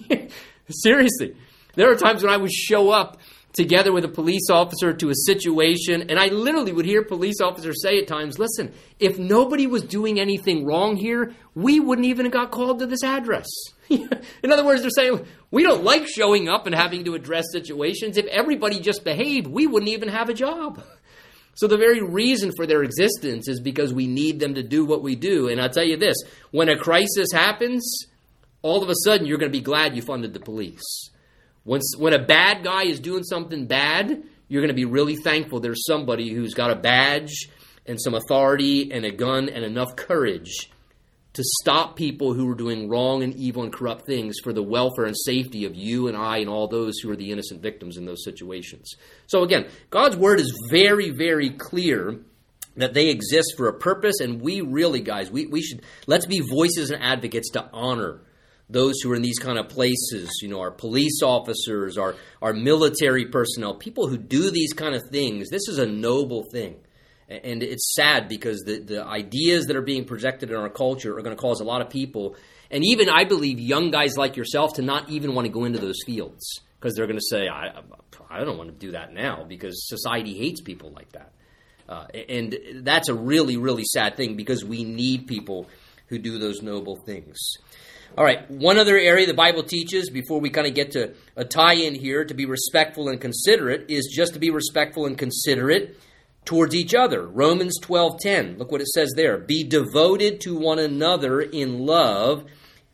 Seriously. 0.70 1.36
There 1.76 1.90
are 1.90 1.96
times 1.96 2.22
when 2.22 2.32
I 2.34 2.38
would 2.38 2.52
show 2.52 2.92
up 2.92 3.18
together 3.54 3.92
with 3.92 4.06
a 4.06 4.10
police 4.10 4.50
officer 4.50 4.94
to 4.94 5.10
a 5.10 5.16
situation, 5.16 6.10
and 6.10 6.18
I 6.18 6.28
literally 6.28 6.72
would 6.72 6.86
hear 6.86 7.04
police 7.04 7.42
officers 7.42 7.82
say 7.82 8.00
at 8.00 8.08
times, 8.08 8.40
listen, 8.40 8.74
if 9.00 9.20
nobody 9.20 9.68
was 9.68 9.84
doing 9.84 10.20
anything 10.20 10.66
wrong 10.66 10.96
here, 10.96 11.34
we 11.56 11.80
wouldn't 11.80 12.08
even 12.08 12.26
have 12.26 12.34
got 12.34 12.52
called 12.52 12.80
to 12.80 12.88
this 12.88 13.04
address. 13.04 13.48
In 13.90 14.52
other 14.52 14.66
words, 14.66 14.82
they're 14.82 14.90
saying, 14.90 15.26
we 15.50 15.64
don't 15.64 15.84
like 15.84 16.08
showing 16.08 16.48
up 16.48 16.66
and 16.66 16.74
having 16.74 17.04
to 17.06 17.16
address 17.16 17.46
situations. 17.52 18.18
If 18.18 18.26
everybody 18.28 18.80
just 18.80 19.04
behaved, 19.04 19.48
we 19.48 19.68
wouldn't 19.68 19.92
even 19.92 20.10
have 20.10 20.30
a 20.30 20.34
job. 20.34 20.82
So 21.56 21.68
the 21.68 21.78
very 21.78 22.02
reason 22.02 22.52
for 22.56 22.66
their 22.66 22.84
existence 22.84 23.48
is 23.50 23.60
because 23.60 23.94
we 23.94 24.08
need 24.08 24.40
them 24.40 24.56
to 24.56 24.64
do 24.64 24.86
what 24.86 25.04
we 25.04 25.16
do. 25.16 25.50
And 25.50 25.62
I'll 25.62 25.70
tell 25.70 25.84
you 25.84 25.98
this 25.98 26.16
when 26.52 26.70
a 26.70 26.78
crisis 26.78 27.28
happens, 27.34 28.06
all 28.62 28.82
of 28.82 28.90
a 28.90 28.96
sudden 29.04 29.28
you're 29.28 29.38
going 29.38 29.52
to 29.52 29.58
be 29.58 29.64
glad 29.64 29.96
you 29.96 30.02
funded 30.02 30.34
the 30.34 30.40
police. 30.40 31.10
When, 31.64 31.82
when 31.98 32.14
a 32.14 32.24
bad 32.24 32.64
guy 32.64 32.84
is 32.84 33.00
doing 33.00 33.24
something 33.24 33.68
bad, 33.68 34.24
you're 34.48 34.62
going 34.62 34.70
to 34.70 34.74
be 34.74 34.86
really 34.86 35.16
thankful 35.16 35.60
there's 35.60 35.86
somebody 35.86 36.34
who's 36.34 36.54
got 36.54 36.72
a 36.72 36.76
badge 36.76 37.50
and 37.86 38.02
some 38.02 38.14
authority 38.14 38.92
and 38.92 39.06
a 39.06 39.12
gun 39.12 39.50
and 39.50 39.64
enough 39.64 39.96
courage 39.96 40.70
to 41.34 41.44
stop 41.62 41.96
people 41.96 42.34
who 42.34 42.50
are 42.50 42.56
doing 42.56 42.90
wrong 42.90 43.24
and 43.24 43.34
evil 43.36 43.64
and 43.64 43.72
corrupt 43.72 44.06
things 44.06 44.36
for 44.44 44.52
the 44.52 44.64
welfare 44.64 45.06
and 45.06 45.16
safety 45.18 45.64
of 45.64 45.76
you 45.76 46.08
and 46.08 46.18
I 46.18 46.40
and 46.40 46.50
all 46.50 46.68
those 46.68 47.00
who 47.00 47.10
are 47.10 47.16
the 47.16 47.32
innocent 47.32 47.62
victims 47.62 47.96
in 47.96 48.06
those 48.06 48.24
situations. 48.24 48.96
So, 49.28 49.44
again, 49.44 49.68
God's 49.90 50.18
word 50.18 50.42
is 50.42 50.54
very, 50.70 51.10
very 51.10 51.52
clear 51.52 52.20
that 52.76 52.94
they 52.94 53.10
exist 53.10 53.54
for 53.56 53.68
a 53.68 53.74
purpose, 53.74 54.20
and 54.20 54.42
we 54.42 54.62
really, 54.62 55.02
guys, 55.02 55.32
we, 55.32 55.46
we 55.46 55.62
should 55.62 55.82
let's 56.08 56.26
be 56.26 56.42
voices 56.42 56.90
and 56.90 57.02
advocates 57.02 57.52
to 57.52 57.70
honor 57.72 58.20
those 58.72 59.02
who 59.02 59.12
are 59.12 59.16
in 59.16 59.22
these 59.22 59.40
kind 59.40 59.60
of 59.60 59.70
places, 59.70 60.30
you 60.42 60.48
know, 60.48 60.60
our 60.60 60.72
police 60.72 61.22
officers, 61.22 61.98
our, 61.98 62.16
our 62.42 62.54
military 62.54 63.26
personnel, 63.26 63.76
people 63.76 64.08
who 64.08 64.18
do 64.18 64.50
these 64.50 64.74
kind 64.74 64.96
of 64.96 65.02
things. 65.12 65.50
This 65.50 65.68
is 65.68 65.78
a 65.78 65.86
noble 65.86 66.44
thing. 66.52 66.78
And 67.28 67.64
it's 67.64 67.94
sad 67.96 68.28
because 68.28 68.64
the, 68.66 68.80
the 68.80 69.06
ideas 69.06 69.68
that 69.68 69.76
are 69.76 69.82
being 69.82 70.06
projected 70.06 70.50
in 70.50 70.58
our 70.58 70.70
culture 70.70 71.18
are 71.18 71.22
going 71.22 71.36
to 71.36 71.42
cause 71.42 71.62
a 71.62 71.64
lot 71.64 71.82
of 71.82 71.90
people, 71.90 72.36
and 72.70 72.84
even 72.86 73.10
I 73.10 73.24
believe 73.24 73.60
young 73.60 73.90
guys 73.90 74.18
like 74.18 74.36
yourself, 74.36 74.74
to 74.74 74.82
not 74.82 75.10
even 75.10 75.34
want 75.34 75.46
to 75.46 75.52
go 75.52 75.64
into 75.64 75.80
those 75.80 76.00
fields 76.06 76.60
because 76.78 76.96
they're 76.96 77.08
going 77.08 77.20
to 77.20 77.26
say, 77.30 77.48
I, 77.48 77.82
I 78.30 78.44
don't 78.44 78.58
want 78.58 78.70
to 78.70 78.86
do 78.86 78.92
that 78.92 79.14
now 79.14 79.46
because 79.48 79.88
society 79.88 80.38
hates 80.38 80.62
people 80.62 80.92
like 80.92 81.12
that. 81.14 81.32
Uh, 81.88 82.08
and 82.30 82.58
that's 82.84 83.10
a 83.10 83.14
really, 83.14 83.58
really 83.58 83.84
sad 83.84 84.18
thing 84.18 84.36
because 84.36 84.64
we 84.64 84.84
need 84.84 85.28
people 85.28 85.70
who 86.08 86.18
do 86.18 86.38
those 86.38 86.62
noble 86.62 86.98
things. 87.06 87.38
All 88.18 88.26
right, 88.26 88.50
one 88.52 88.78
other 88.78 88.98
area 88.98 89.26
the 89.26 89.34
Bible 89.34 89.64
teaches 89.64 90.10
before 90.10 90.42
we 90.42 90.50
kind 90.50 90.68
of 90.68 90.74
get 90.74 90.92
to 90.92 91.14
a 91.38 91.46
tie 91.46 91.76
in 91.76 91.96
here 91.96 92.26
to 92.26 92.34
be 92.34 92.46
respectful 92.46 93.08
and 93.08 93.22
considerate 93.22 93.90
is 93.90 94.12
just 94.14 94.34
to 94.34 94.40
be 94.40 94.50
respectful 94.50 95.06
and 95.06 95.18
considerate 95.18 95.98
towards 96.44 96.76
each 96.76 96.94
other. 96.94 97.26
Romans 97.26 97.80
12:10. 97.82 98.58
Look 98.58 98.70
what 98.70 98.82
it 98.82 98.90
says 98.90 99.14
there. 99.16 99.38
Be 99.38 99.64
devoted 99.64 100.42
to 100.42 100.58
one 100.58 100.78
another 100.78 101.40
in 101.40 101.86
love 101.86 102.44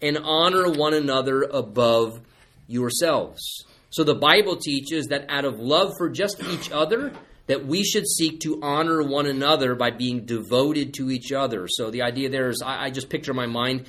and 0.04 0.20
honor 0.20 0.70
one 0.70 0.94
another 0.94 1.42
above 1.42 2.22
yourselves. 2.68 3.66
So 3.90 4.04
the 4.04 4.14
Bible 4.14 4.58
teaches 4.58 5.08
that 5.08 5.26
out 5.30 5.46
of 5.46 5.60
love 5.60 5.94
for 5.98 6.10
just 6.10 6.44
each 6.52 6.70
other, 6.70 7.12
that 7.48 7.66
we 7.66 7.84
should 7.84 8.08
seek 8.08 8.42
to 8.42 8.60
honor 8.62 9.02
one 9.02 9.26
another 9.26 9.74
by 9.74 9.90
being 9.90 10.26
devoted 10.26 10.94
to 10.96 11.10
each 11.10 11.32
other. 11.32 11.68
So 11.68 11.90
the 11.90 12.04
idea 12.04 12.30
there 12.30 12.50
is, 12.50 12.62
I, 12.64 12.86
I 12.86 12.90
just 12.92 13.10
picture 13.10 13.32
in 13.32 13.38
my 13.38 13.48
mind, 13.48 13.88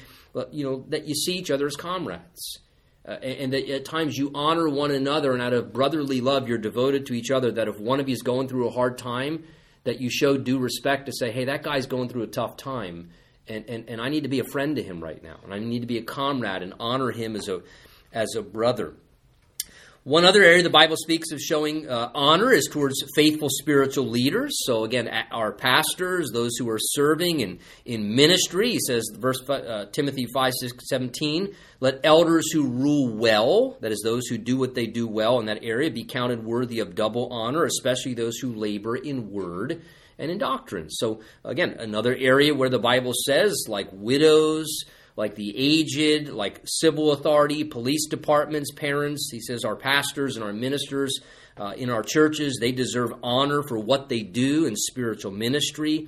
you 0.53 0.64
know, 0.64 0.85
that 0.88 1.07
you 1.07 1.14
see 1.14 1.35
each 1.35 1.51
other 1.51 1.66
as 1.66 1.77
comrades. 1.77 2.59
Uh, 3.07 3.12
and, 3.22 3.38
and 3.38 3.53
that 3.53 3.68
at 3.70 3.85
times 3.85 4.16
you 4.16 4.31
honor 4.35 4.68
one 4.68 4.90
another, 4.90 5.33
and 5.33 5.40
out 5.40 5.53
of 5.53 5.72
brotherly 5.72 6.20
love, 6.20 6.48
you're 6.48 6.59
devoted 6.59 7.07
to 7.07 7.14
each 7.14 7.31
other. 7.31 7.51
That 7.51 7.68
if 7.68 7.81
one 7.81 8.01
of 8.01 8.09
you 8.09 8.12
is 8.12 8.22
going 8.22 8.48
through 8.48 8.68
a 8.68 8.70
hard 8.70 8.98
time, 8.98 9.44
that 9.85 10.01
you 10.01 10.11
show 10.11 10.37
due 10.37 10.59
respect 10.59 11.07
to 11.07 11.12
say, 11.12 11.31
hey, 11.31 11.46
that 11.46 11.62
guy's 11.62 11.87
going 11.87 12.11
through 12.11 12.24
a 12.24 12.27
tough 12.27 12.57
time, 12.59 13.11
and, 13.46 13.64
and, 13.68 13.88
and 13.88 14.01
I 14.01 14.11
need 14.11 14.24
to 14.24 14.29
be 14.29 14.40
a 14.40 14.44
friend 14.44 14.77
to 14.77 14.83
him 14.83 15.03
right 15.03 15.22
now, 15.22 15.38
and 15.42 15.55
I 15.55 15.59
need 15.59 15.81
to 15.81 15.87
be 15.87 15.96
a 15.96 16.03
comrade 16.03 16.62
and 16.62 16.74
honor 16.79 17.11
him 17.11 17.35
as 17.35 17.48
a, 17.48 17.62
as 18.12 18.35
a 18.37 18.42
brother. 18.42 18.94
One 20.09 20.25
other 20.25 20.42
area 20.42 20.62
the 20.62 20.71
Bible 20.71 20.97
speaks 20.97 21.33
of 21.33 21.38
showing 21.38 21.87
uh, 21.87 22.11
honor 22.14 22.51
is 22.51 22.66
towards 22.73 23.05
faithful 23.14 23.51
spiritual 23.51 24.07
leaders. 24.07 24.57
So, 24.61 24.85
again, 24.85 25.07
our 25.31 25.53
pastors, 25.53 26.31
those 26.33 26.57
who 26.57 26.66
are 26.71 26.79
serving 26.79 27.40
in, 27.40 27.59
in 27.85 28.14
ministry, 28.16 28.71
he 28.71 28.81
says, 28.81 29.05
verse 29.14 29.47
uh, 29.47 29.85
Timothy 29.92 30.25
5 30.33 30.55
6, 30.59 30.88
17, 30.88 31.55
let 31.81 32.01
elders 32.05 32.51
who 32.51 32.71
rule 32.71 33.14
well, 33.18 33.77
that 33.83 33.92
is, 33.92 34.01
those 34.03 34.29
who 34.29 34.38
do 34.38 34.57
what 34.57 34.75
they 34.75 34.87
do 34.87 35.07
well 35.07 35.40
in 35.40 35.44
that 35.44 35.62
area, 35.62 35.90
be 35.90 36.05
counted 36.05 36.42
worthy 36.42 36.81
of 36.81 36.94
double 36.94 37.29
honor, 37.31 37.64
especially 37.64 38.14
those 38.14 38.38
who 38.38 38.55
labor 38.55 38.97
in 38.97 39.31
word 39.31 39.83
and 40.18 40.31
in 40.31 40.38
doctrine. 40.38 40.88
So, 40.88 41.21
again, 41.44 41.77
another 41.79 42.16
area 42.16 42.55
where 42.55 42.71
the 42.71 42.79
Bible 42.79 43.12
says, 43.27 43.66
like 43.68 43.88
widows, 43.92 44.85
like 45.19 45.35
the 45.35 45.53
aged, 45.57 46.29
like 46.29 46.61
civil 46.65 47.11
authority, 47.11 47.65
police 47.65 48.07
departments, 48.07 48.71
parents. 48.71 49.29
He 49.33 49.41
says 49.41 49.65
our 49.65 49.75
pastors 49.75 50.37
and 50.37 50.45
our 50.45 50.53
ministers 50.53 51.19
uh, 51.57 51.73
in 51.77 51.91
our 51.91 52.05
churches, 52.05 52.59
they 52.61 52.71
deserve 52.71 53.11
honor 53.21 53.65
for 53.65 53.81
what 53.81 54.09
they 54.09 54.21
do 54.21 54.67
in 54.67 54.77
spiritual 54.77 55.33
ministry. 55.33 56.07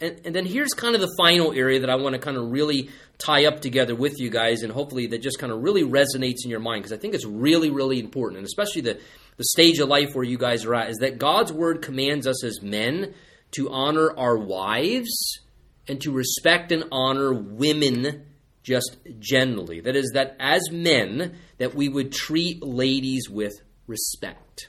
And, 0.00 0.22
and 0.24 0.34
then 0.34 0.46
here's 0.46 0.72
kind 0.72 0.94
of 0.94 1.02
the 1.02 1.14
final 1.18 1.52
area 1.52 1.80
that 1.80 1.90
I 1.90 1.96
want 1.96 2.14
to 2.14 2.18
kind 2.18 2.38
of 2.38 2.50
really 2.50 2.88
tie 3.18 3.44
up 3.44 3.60
together 3.60 3.94
with 3.94 4.18
you 4.18 4.30
guys, 4.30 4.62
and 4.62 4.72
hopefully 4.72 5.08
that 5.08 5.20
just 5.20 5.38
kind 5.38 5.52
of 5.52 5.62
really 5.62 5.82
resonates 5.82 6.38
in 6.42 6.50
your 6.50 6.60
mind 6.60 6.84
because 6.84 6.96
I 6.96 7.00
think 7.00 7.14
it's 7.14 7.26
really, 7.26 7.68
really 7.68 8.00
important, 8.00 8.38
and 8.38 8.46
especially 8.46 8.80
the, 8.80 8.98
the 9.36 9.44
stage 9.44 9.78
of 9.78 9.90
life 9.90 10.14
where 10.14 10.24
you 10.24 10.38
guys 10.38 10.64
are 10.64 10.74
at, 10.74 10.88
is 10.88 10.98
that 10.98 11.18
God's 11.18 11.52
word 11.52 11.82
commands 11.82 12.26
us 12.26 12.42
as 12.42 12.62
men 12.62 13.12
to 13.50 13.68
honor 13.68 14.16
our 14.16 14.38
wives 14.38 15.40
and 15.86 16.00
to 16.00 16.12
respect 16.12 16.72
and 16.72 16.84
honor 16.90 17.34
women 17.34 18.24
just 18.68 18.98
generally. 19.18 19.80
That 19.80 19.96
is, 19.96 20.10
that 20.14 20.36
as 20.38 20.70
men, 20.70 21.38
that 21.56 21.74
we 21.74 21.88
would 21.88 22.12
treat 22.12 22.62
ladies 22.62 23.28
with 23.30 23.54
respect, 23.86 24.68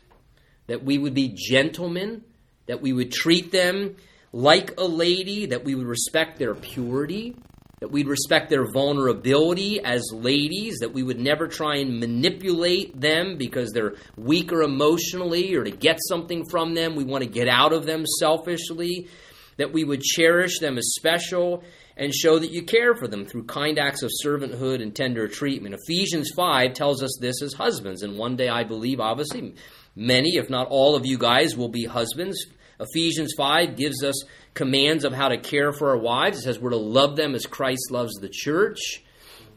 that 0.67 0.83
we 0.83 0.97
would 0.97 1.13
be 1.13 1.35
gentlemen, 1.35 2.23
that 2.67 2.81
we 2.81 2.93
would 2.93 3.11
treat 3.11 3.51
them 3.51 3.97
like 4.31 4.79
a 4.79 4.85
lady, 4.85 5.47
that 5.47 5.65
we 5.65 5.75
would 5.75 5.87
respect 5.87 6.39
their 6.39 6.55
purity, 6.55 7.35
that 7.79 7.91
we'd 7.91 8.07
respect 8.07 8.49
their 8.49 8.65
vulnerability 8.71 9.83
as 9.83 10.03
ladies, 10.13 10.79
that 10.79 10.93
we 10.93 11.03
would 11.03 11.19
never 11.19 11.47
try 11.47 11.77
and 11.77 11.99
manipulate 11.99 12.99
them 12.99 13.37
because 13.37 13.71
they're 13.71 13.95
weaker 14.17 14.61
emotionally 14.61 15.55
or 15.55 15.63
to 15.63 15.71
get 15.71 15.97
something 16.07 16.45
from 16.49 16.73
them. 16.73 16.95
We 16.95 17.05
want 17.05 17.23
to 17.23 17.29
get 17.29 17.47
out 17.47 17.73
of 17.73 17.85
them 17.85 18.05
selfishly, 18.19 19.07
that 19.57 19.73
we 19.73 19.83
would 19.83 20.01
cherish 20.01 20.59
them 20.59 20.77
as 20.77 20.93
special 20.95 21.63
and 21.99 22.15
show 22.15 22.39
that 22.39 22.49
you 22.49 22.63
care 22.63 22.95
for 22.95 23.09
them 23.09 23.25
through 23.25 23.43
kind 23.43 23.77
acts 23.77 24.03
of 24.03 24.11
servanthood 24.25 24.81
and 24.81 24.95
tender 24.95 25.27
treatment. 25.27 25.75
Ephesians 25.75 26.31
5 26.33 26.73
tells 26.73 27.03
us 27.03 27.17
this 27.19 27.41
as 27.41 27.53
husbands, 27.53 28.03
and 28.03 28.17
one 28.17 28.37
day 28.37 28.47
I 28.47 28.63
believe, 28.63 29.01
obviously, 29.01 29.53
many, 29.97 30.37
if 30.37 30.49
not 30.49 30.67
all 30.69 30.95
of 30.95 31.05
you 31.05 31.17
guys, 31.17 31.57
will 31.57 31.67
be 31.67 31.83
husbands. 31.83 32.45
Ephesians 32.79 33.33
5 33.35 33.75
gives 33.75 34.01
us 34.01 34.23
commands 34.53 35.03
of 35.03 35.11
how 35.11 35.27
to 35.27 35.37
care 35.37 35.73
for 35.73 35.89
our 35.89 35.97
wives. 35.97 36.39
It 36.39 36.43
says 36.43 36.57
we're 36.57 36.69
to 36.69 36.77
love 36.77 37.17
them 37.17 37.35
as 37.35 37.45
Christ 37.45 37.91
loves 37.91 38.13
the 38.15 38.29
church. 38.31 39.03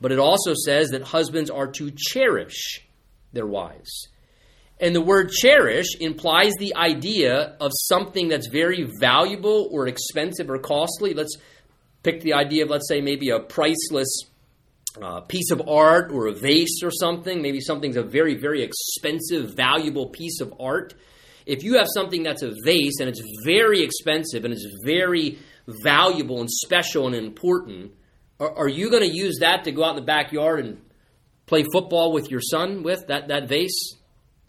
But 0.00 0.10
it 0.10 0.18
also 0.18 0.52
says 0.52 0.88
that 0.90 1.02
husbands 1.02 1.48
are 1.48 1.68
to 1.68 1.92
cherish 1.96 2.84
their 3.32 3.46
wives. 3.46 4.08
And 4.80 4.96
the 4.96 5.00
word 5.00 5.30
cherish 5.30 5.94
implies 6.00 6.54
the 6.58 6.74
idea 6.74 7.56
of 7.60 7.70
something 7.72 8.26
that's 8.26 8.48
very 8.48 8.90
valuable 8.98 9.68
or 9.70 9.86
expensive 9.86 10.50
or 10.50 10.58
costly. 10.58 11.14
Let's 11.14 11.36
pick 12.02 12.20
the 12.22 12.34
idea 12.34 12.64
of, 12.64 12.70
let's 12.70 12.88
say, 12.88 13.00
maybe 13.00 13.30
a 13.30 13.40
priceless 13.40 14.08
uh, 15.00 15.20
piece 15.20 15.50
of 15.50 15.62
art 15.68 16.12
or 16.12 16.26
a 16.26 16.32
vase 16.32 16.82
or 16.82 16.90
something. 16.90 17.40
Maybe 17.40 17.60
something's 17.60 17.96
a 17.96 18.02
very, 18.02 18.34
very 18.34 18.62
expensive, 18.62 19.54
valuable 19.54 20.08
piece 20.08 20.40
of 20.40 20.52
art. 20.60 20.94
If 21.46 21.62
you 21.62 21.78
have 21.78 21.86
something 21.92 22.22
that's 22.22 22.42
a 22.42 22.52
vase 22.64 23.00
and 23.00 23.08
it's 23.08 23.22
very 23.44 23.82
expensive 23.82 24.44
and 24.44 24.52
it's 24.52 24.66
very 24.84 25.38
valuable 25.66 26.40
and 26.40 26.50
special 26.50 27.06
and 27.06 27.16
important, 27.16 27.92
are, 28.38 28.54
are 28.56 28.68
you 28.68 28.90
going 28.90 29.02
to 29.02 29.14
use 29.14 29.38
that 29.40 29.64
to 29.64 29.72
go 29.72 29.84
out 29.84 29.90
in 29.90 29.96
the 29.96 30.02
backyard 30.02 30.64
and 30.64 30.80
play 31.46 31.64
football 31.72 32.12
with 32.12 32.30
your 32.30 32.40
son 32.40 32.82
with 32.82 33.06
that, 33.08 33.28
that 33.28 33.48
vase? 33.48 33.96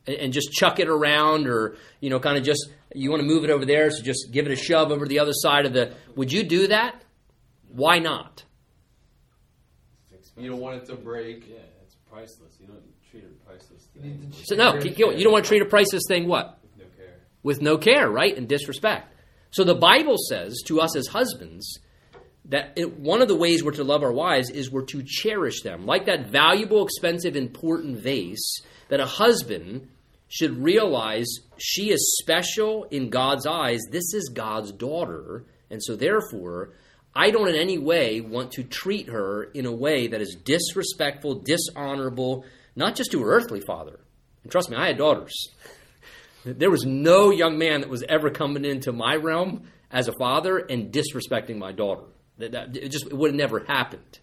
And, 0.05 0.17
and 0.17 0.33
just 0.33 0.51
chuck 0.51 0.79
it 0.79 0.89
around 0.89 1.47
or, 1.47 1.77
you 1.99 2.09
know, 2.09 2.19
kind 2.19 2.37
of 2.37 2.43
just, 2.43 2.69
you 2.93 3.09
want 3.09 3.21
to 3.21 3.27
move 3.27 3.43
it 3.43 3.49
over 3.49 3.65
there, 3.65 3.89
so 3.89 4.03
just 4.03 4.31
give 4.31 4.45
it 4.45 4.51
a 4.51 4.55
shove 4.55 4.91
over 4.91 5.07
the 5.07 5.19
other 5.19 5.31
side 5.33 5.65
of 5.65 5.73
the. 5.73 5.93
Would 6.15 6.31
you 6.31 6.43
do 6.43 6.67
that? 6.67 7.02
Why 7.74 7.99
not? 7.99 8.43
You 10.38 10.49
don't 10.49 10.59
want 10.59 10.78
it 10.78 10.86
to 10.86 10.95
break. 10.95 11.47
Yeah, 11.47 11.57
it's 11.84 11.95
priceless. 12.09 12.57
You 12.59 12.67
don't 12.67 12.82
treat 13.09 13.24
it 13.24 13.32
a 13.32 13.45
priceless 13.45 13.88
thing 13.93 14.34
So 14.43 14.55
no, 14.55 14.76
you 14.76 15.24
don't 15.24 15.32
want 15.32 15.45
to 15.45 15.47
treat 15.47 15.61
a 15.61 15.65
priceless 15.65 16.03
thing 16.07 16.28
what? 16.28 16.59
with 16.63 16.78
no 16.78 16.86
care. 16.97 17.15
With 17.43 17.61
no 17.61 17.78
care, 17.78 18.09
right? 18.09 18.36
And 18.36 18.47
disrespect. 18.47 19.13
So 19.51 19.63
the 19.63 19.76
Bible 19.76 20.17
says 20.17 20.61
to 20.65 20.82
us 20.82 20.95
as 20.95 21.07
husbands 21.07 21.80
that 22.45 22.74
it, 22.76 22.99
one 22.99 23.21
of 23.21 23.28
the 23.28 23.36
ways 23.36 23.63
we're 23.63 23.71
to 23.74 23.84
love 23.84 24.03
our 24.03 24.11
wives 24.11 24.49
is 24.49 24.71
we're 24.71 24.86
to 24.86 25.03
cherish 25.03 25.61
them. 25.61 25.86
Like 25.86 26.05
that 26.05 26.30
valuable, 26.30 26.84
expensive, 26.84 27.36
important 27.36 27.97
vase, 27.97 28.61
that 28.89 28.99
a 28.99 29.05
husband 29.05 29.89
should 30.28 30.57
realize 30.63 31.28
she 31.57 31.91
is 31.91 32.17
special 32.19 32.86
in 32.86 33.09
God's 33.09 33.45
eyes. 33.45 33.82
This 33.91 34.13
is 34.13 34.30
God's 34.34 34.71
daughter. 34.71 35.45
And 35.69 35.82
so 35.84 35.95
therefore, 35.95 36.74
I 37.16 37.30
don't 37.32 37.47
in 37.47 37.55
any 37.55 37.78
way 37.78 38.22
want 38.22 38.51
to 38.53 38.64
treat 38.64 39.07
her 39.09 39.43
in 39.43 39.66
a 39.66 39.72
way 39.72 40.07
that 40.07 40.22
is 40.22 40.36
disrespectful, 40.43 41.36
dishonorable, 41.41 42.45
not 42.76 42.95
just 42.95 43.11
to 43.11 43.22
her 43.22 43.32
earthly 43.32 43.61
father. 43.61 43.99
And 44.43 44.51
trust 44.51 44.70
me, 44.70 44.78
I 44.78 44.88
had 44.88 44.97
daughters. 44.97 45.34
There 46.45 46.72
was 46.72 46.86
no 46.86 47.30
young 47.30 47.57
man 47.57 47.82
that 47.82 47.89
was 47.89 48.03
ever 48.09 48.30
coming 48.30 48.66
into 48.66 48.91
my 48.91 49.16
realm 49.16 49.68
as 49.91 50.07
a 50.07 50.14
father 50.14 50.57
and 50.57 50.91
disrespecting 50.91 51.57
my 51.57 51.72
daughter. 51.72 52.03
That, 52.39 52.51
that- 52.51 52.76
it 52.76 52.89
just 52.89 53.05
it 53.05 53.14
would 53.14 53.30
have 53.32 53.38
never 53.38 53.59
happened. 53.59 54.20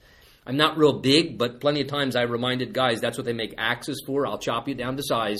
I'm 0.47 0.57
not 0.57 0.77
real 0.77 1.01
big, 1.01 1.39
but 1.39 1.61
plenty 1.61 1.81
of 1.83 1.87
times 1.87 2.17
I 2.17 2.23
reminded 2.23 2.73
guys 2.75 3.01
that's 3.01 3.17
what 3.17 3.25
they 3.25 3.33
make 3.33 3.55
axes 3.57 4.03
for. 4.05 4.27
I'll 4.27 4.39
chop 4.39 4.67
you 4.69 4.75
down 4.75 4.97
to 4.97 5.03
size, 5.05 5.39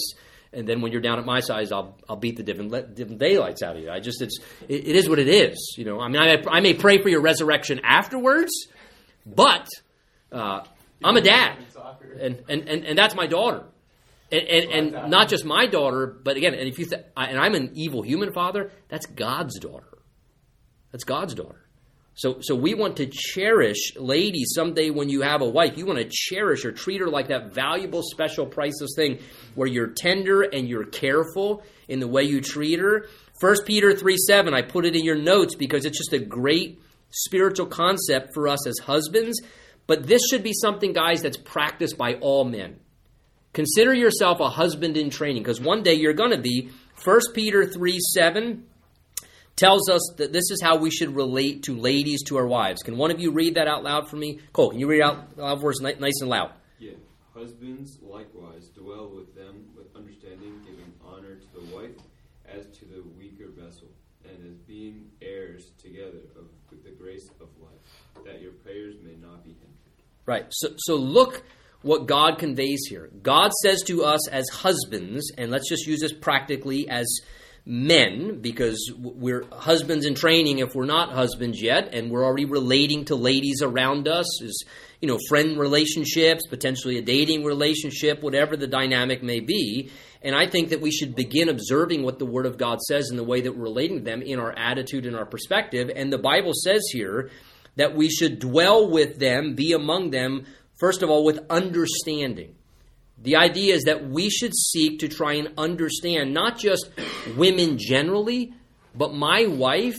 and 0.53 0.67
then 0.69 0.81
when 0.81 0.91
you're 0.93 1.01
down 1.01 1.19
at 1.19 1.25
my 1.25 1.41
size, 1.41 1.71
I'll 1.73 1.97
I'll 2.09 2.17
beat 2.17 2.37
the 2.37 2.43
different 2.43 2.95
different 2.95 3.19
daylights 3.21 3.63
out 3.63 3.77
of 3.77 3.83
you. 3.83 3.91
I 3.91 4.01
just 4.01 4.21
it's 4.23 4.39
it, 4.69 4.89
it 4.89 4.97
is 4.97 5.09
what 5.09 5.19
it 5.19 5.29
is. 5.29 5.75
You 5.79 5.85
know, 5.85 6.01
I 6.01 6.09
mean, 6.09 6.21
I, 6.21 6.43
I 6.51 6.61
may 6.61 6.75
pray 6.75 6.99
for 6.99 7.09
your 7.09 7.21
resurrection 7.21 7.81
afterwards, 7.85 8.51
but 9.27 9.69
uh, 10.33 10.65
I'm 11.05 11.17
a 11.17 11.21
dad, 11.21 11.57
and, 12.21 12.43
and, 12.49 12.69
and, 12.69 12.85
and 12.85 12.99
that's 12.99 13.15
my 13.15 13.27
daughter. 13.27 13.65
And, 14.33 14.43
and, 14.49 14.95
and 14.95 15.11
not 15.11 15.29
just 15.29 15.45
my 15.45 15.67
daughter, 15.67 16.07
but 16.07 16.37
again, 16.37 16.55
and 16.55 16.69
if 16.69 16.79
you 16.79 16.87
th- 16.87 17.03
I- 17.17 17.27
and 17.27 17.39
I'm 17.39 17.55
an 17.57 17.73
evil 17.75 18.03
human 18.03 18.33
father, 18.33 18.71
that's 18.89 19.07
God's 19.07 19.59
daughter. 19.59 19.99
That's 20.93 21.03
God's 21.03 21.35
daughter. 21.35 21.60
So, 22.21 22.37
so 22.43 22.55
we 22.55 22.75
want 22.75 22.99
to 22.99 23.07
cherish, 23.07 23.97
ladies, 23.97 24.53
someday 24.55 24.91
when 24.91 25.09
you 25.09 25.23
have 25.23 25.41
a 25.41 25.49
wife, 25.49 25.79
you 25.79 25.87
want 25.87 26.01
to 26.01 26.09
cherish 26.11 26.67
or 26.67 26.71
treat 26.71 27.01
her 27.01 27.07
like 27.07 27.29
that 27.29 27.55
valuable, 27.55 28.03
special, 28.03 28.45
priceless 28.45 28.91
thing 28.95 29.21
where 29.55 29.67
you're 29.67 29.87
tender 29.87 30.43
and 30.43 30.69
you're 30.69 30.85
careful 30.85 31.63
in 31.89 31.99
the 31.99 32.07
way 32.07 32.25
you 32.25 32.43
treat 32.43 32.79
her. 32.79 33.07
1 33.41 33.57
Peter 33.65 33.97
3 33.97 34.19
7, 34.19 34.53
I 34.53 34.61
put 34.61 34.85
it 34.85 34.97
in 34.97 35.03
your 35.03 35.17
notes 35.17 35.55
because 35.55 35.87
it's 35.87 35.97
just 35.97 36.13
a 36.13 36.19
great 36.19 36.83
spiritual 37.09 37.65
concept 37.65 38.35
for 38.35 38.49
us 38.49 38.67
as 38.67 38.79
husbands. 38.81 39.41
But 39.87 40.07
this 40.07 40.21
should 40.29 40.43
be 40.43 40.53
something, 40.53 40.93
guys, 40.93 41.23
that's 41.23 41.39
practiced 41.39 41.97
by 41.97 42.17
all 42.17 42.45
men. 42.45 42.81
Consider 43.55 43.95
yourself 43.95 44.41
a 44.41 44.51
husband 44.51 44.99
in 44.99 45.09
training 45.09 45.43
because 45.43 45.59
one 45.59 45.83
day 45.83 45.95
you're 45.95 46.13
going 46.13 46.33
to 46.33 46.39
be. 46.43 46.69
1 47.03 47.21
Peter 47.33 47.65
3 47.65 47.99
7 47.99 48.67
tells 49.57 49.89
us 49.91 50.15
that 50.17 50.33
this 50.33 50.51
is 50.51 50.61
how 50.63 50.77
we 50.77 50.91
should 50.91 51.15
relate 51.15 51.65
to 51.65 51.77
ladies 51.77 52.23
to 52.25 52.37
our 52.37 52.47
wives. 52.47 52.83
Can 52.83 52.97
one 52.97 53.11
of 53.11 53.21
you 53.21 53.33
read 53.33 53.57
that 53.57 53.69
out 53.69 53.85
loud 53.85 54.09
for 54.09 54.17
me? 54.17 54.41
Cole, 54.53 54.71
can 54.71 54.81
you 54.81 54.89
read 54.89 55.03
out 55.03 55.37
loud 55.37 55.61
for 55.61 55.71
us 55.71 55.81
nice 55.81 56.21
and 56.21 56.31
loud? 56.31 56.53
Yeah. 56.79 56.93
Husbands 57.35 57.99
likewise 58.03 58.69
dwell 58.69 59.11
with 59.15 59.35
them 59.35 59.67
with 59.77 59.95
understanding, 59.95 60.61
giving 60.65 60.93
honor 61.05 61.37
to 61.37 61.47
the 61.55 61.75
wife 61.75 61.97
as 62.49 62.67
to 62.79 62.85
the 62.87 63.03
weaker 63.19 63.51
vessel, 63.57 63.89
and 64.25 64.45
as 64.47 64.57
being 64.67 65.11
heirs 65.23 65.71
together 65.79 66.21
of 66.37 66.47
the 66.85 66.91
grace 66.91 67.29
of 67.41 67.49
life, 67.61 68.25
that 68.25 68.41
your 68.41 68.53
prayers 68.53 68.97
may 69.03 69.15
not 69.15 69.45
be 69.45 69.51
hindered. 69.51 69.69
Right. 70.27 70.47
So, 70.51 70.71
so 70.77 70.97
look 70.97 71.43
what 71.83 72.07
God 72.07 72.39
conveys 72.39 72.87
here. 72.89 73.11
God 73.23 73.53
says 73.63 73.83
to 73.87 74.05
us 74.05 74.29
as 74.29 74.49
husbands, 74.49 75.33
and 75.37 75.51
let's 75.51 75.69
just 75.69 75.87
use 75.87 76.01
this 76.01 76.13
practically 76.13 76.89
as 76.89 77.07
men, 77.67 78.41
because 78.41 78.93
we're 78.99 79.45
husbands 79.53 80.07
in 80.07 80.15
training 80.15 80.59
if 80.59 80.75
we're 80.75 80.87
not 80.87 81.13
husbands 81.13 81.61
yet, 81.63 81.95
and 81.95 82.11
we're 82.11 82.25
already 82.25 82.47
relating 82.47 83.05
to 83.07 83.15
ladies 83.15 83.63
around 83.63 84.09
us, 84.09 84.43
as 84.43 84.63
you 85.01 85.09
know, 85.09 85.19
friend 85.29 85.59
relationships, 85.59 86.47
potentially 86.47 86.99
a 86.99 87.03
dating 87.03 87.45
relationship, 87.45 88.23
whatever 88.23 88.57
the 88.57 88.67
dynamic 88.67 89.23
may 89.23 89.41
be. 89.41 89.91
And 90.23 90.35
I 90.35 90.47
think 90.47 90.71
that 90.71 90.81
we 90.81 90.91
should 90.91 91.15
begin 91.15 91.49
observing 91.49 92.03
what 92.03 92.19
the 92.19 92.27
Word 92.27 92.45
of 92.45 92.59
God 92.59 92.81
says 92.81 93.09
in 93.11 93.17
the 93.17 93.25
way 93.25 93.41
that 93.41 93.57
we're 93.57 93.63
relating 93.63 93.99
to 93.99 94.05
them 94.05 94.21
in 94.21 94.39
our 94.39 94.53
attitude 94.53 95.07
and 95.07 95.17
our 95.17 95.25
perspective. 95.25 95.91
And 95.95 96.13
the 96.13 96.19
Bible 96.19 96.53
says 96.53 96.83
here 96.93 97.31
that 97.77 97.95
we 97.95 98.11
should 98.11 98.39
dwell 98.39 98.91
with 98.91 99.19
them, 99.19 99.55
be 99.55 99.73
among 99.73 100.11
them, 100.11 100.45
first 100.79 101.03
of 101.03 101.09
all, 101.09 101.25
with 101.25 101.41
understanding. 101.49 102.57
The 103.23 103.37
idea 103.37 103.75
is 103.75 103.85
that 103.85 104.09
we 104.09 104.31
should 104.31 104.55
seek 104.55 105.01
to 105.01 105.09
try 105.09 105.35
and 105.35 105.53
understand 105.59 106.33
not 106.33 106.59
just 106.59 106.91
women 107.37 107.77
generally, 107.79 108.55
but 108.95 109.15
my 109.15 109.47
wife 109.47 109.99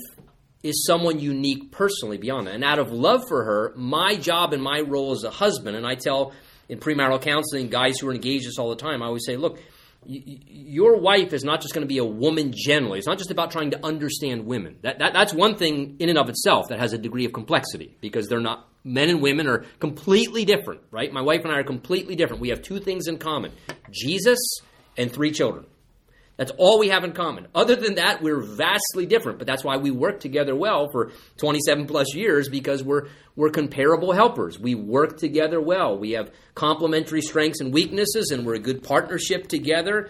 is 0.64 0.86
someone 0.86 1.20
unique 1.20 1.72
personally 1.72 2.18
beyond 2.18 2.48
that. 2.48 2.56
And 2.56 2.64
out 2.64 2.80
of 2.80 2.92
love 2.92 3.28
for 3.28 3.44
her, 3.44 3.74
my 3.76 4.16
job 4.16 4.54
and 4.54 4.62
my 4.62 4.82
role 4.82 5.12
as 5.12 5.24
a 5.24 5.30
husband, 5.30 5.76
and 5.76 5.86
I 5.86 5.96
tell 5.96 6.34
in 6.70 6.80
premarital 6.80 7.22
counseling 7.22 7.70
guys 7.70 8.00
who 8.00 8.08
are 8.08 8.14
engaged 8.14 8.48
this 8.48 8.58
all 8.58 8.70
the 8.70 8.76
time, 8.76 9.02
I 9.02 9.08
always 9.08 9.26
say, 9.26 9.38
look, 9.38 9.60
your 10.06 11.00
wife 11.00 11.34
is 11.34 11.44
not 11.44 11.62
just 11.62 11.74
going 11.74 11.84
to 11.84 11.88
be 11.88 12.00
a 12.00 12.06
woman 12.06 12.54
generally. 12.56 12.98
It's 12.98 13.08
not 13.08 13.20
just 13.20 13.30
about 13.30 13.52
trying 13.52 13.72
to 13.72 13.86
understand 13.86 14.46
women. 14.46 14.78
That, 14.82 15.00
that, 15.00 15.14
that's 15.14 15.34
one 15.34 15.56
thing 15.56 15.98
in 16.00 16.10
and 16.10 16.18
of 16.18 16.30
itself 16.30 16.70
that 16.70 16.80
has 16.80 16.94
a 16.94 16.98
degree 16.98 17.26
of 17.26 17.34
complexity 17.34 17.96
because 18.02 18.28
they're 18.28 18.40
not, 18.40 18.68
men 18.84 19.10
and 19.10 19.22
women 19.22 19.48
are 19.48 19.66
completely 19.80 20.46
different, 20.46 20.82
right? 20.92 21.12
My 21.12 21.22
wife 21.22 21.42
and 21.44 21.52
I 21.52 21.60
are 21.60 21.64
completely 21.64 22.16
different. 22.16 22.42
We 22.42 22.50
have 22.50 22.62
two 22.62 22.80
things 22.80 23.08
in 23.08 23.18
common 23.18 23.52
Jesus 23.92 24.40
and 24.98 25.12
three 25.12 25.32
children. 25.32 25.66
That's 26.38 26.52
all 26.58 26.80
we 26.80 26.90
have 26.90 27.04
in 27.04 27.12
common. 27.12 27.48
Other 27.54 27.76
than 27.76 27.96
that, 27.96 28.24
we're 28.24 28.42
vastly 28.42 29.06
different, 29.06 29.38
but 29.38 29.46
that's 29.46 29.64
why 29.64 29.78
we 29.78 29.92
work 29.92 30.20
together 30.20 30.56
well 30.56 30.90
for 30.92 31.12
27 31.38 31.86
plus 31.86 32.16
years 32.16 32.50
because 32.50 32.84
we're 32.84 33.10
we're 33.36 33.52
comparable 33.52 34.12
helpers. 34.12 34.58
We 34.58 34.74
work 34.74 35.18
together 35.18 35.62
well. 35.62 35.98
We 35.98 36.12
have 36.14 36.32
complementary 36.56 37.22
strengths 37.22 37.62
and 37.62 37.72
weaknesses 37.72 38.32
and 38.32 38.46
we're 38.46 38.56
a 38.56 38.60
good 38.60 38.84
partnership 38.84 39.48
together. 39.48 40.10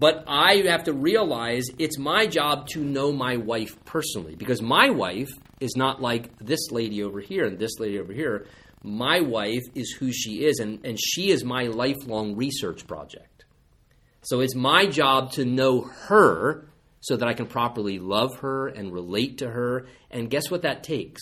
But 0.00 0.24
I 0.26 0.62
have 0.68 0.84
to 0.84 0.94
realize 0.94 1.66
it's 1.78 1.98
my 1.98 2.26
job 2.26 2.68
to 2.68 2.82
know 2.82 3.12
my 3.12 3.36
wife 3.36 3.76
personally 3.84 4.34
because 4.34 4.62
my 4.62 4.88
wife 4.88 5.28
is 5.60 5.76
not 5.76 6.00
like 6.00 6.38
this 6.38 6.70
lady 6.70 7.02
over 7.02 7.20
here 7.20 7.44
and 7.44 7.58
this 7.58 7.78
lady 7.78 8.00
over 8.00 8.14
here. 8.14 8.46
My 8.82 9.20
wife 9.20 9.64
is 9.74 9.90
who 9.90 10.10
she 10.10 10.46
is, 10.46 10.58
and, 10.58 10.86
and 10.86 10.98
she 10.98 11.30
is 11.30 11.44
my 11.44 11.64
lifelong 11.64 12.34
research 12.34 12.86
project. 12.86 13.44
So 14.22 14.40
it's 14.40 14.54
my 14.54 14.86
job 14.86 15.32
to 15.32 15.44
know 15.44 15.82
her 15.82 16.66
so 17.00 17.18
that 17.18 17.28
I 17.28 17.34
can 17.34 17.44
properly 17.44 17.98
love 17.98 18.38
her 18.38 18.68
and 18.68 18.90
relate 18.90 19.38
to 19.38 19.50
her. 19.50 19.86
And 20.10 20.30
guess 20.30 20.50
what 20.50 20.62
that 20.62 20.82
takes? 20.82 21.20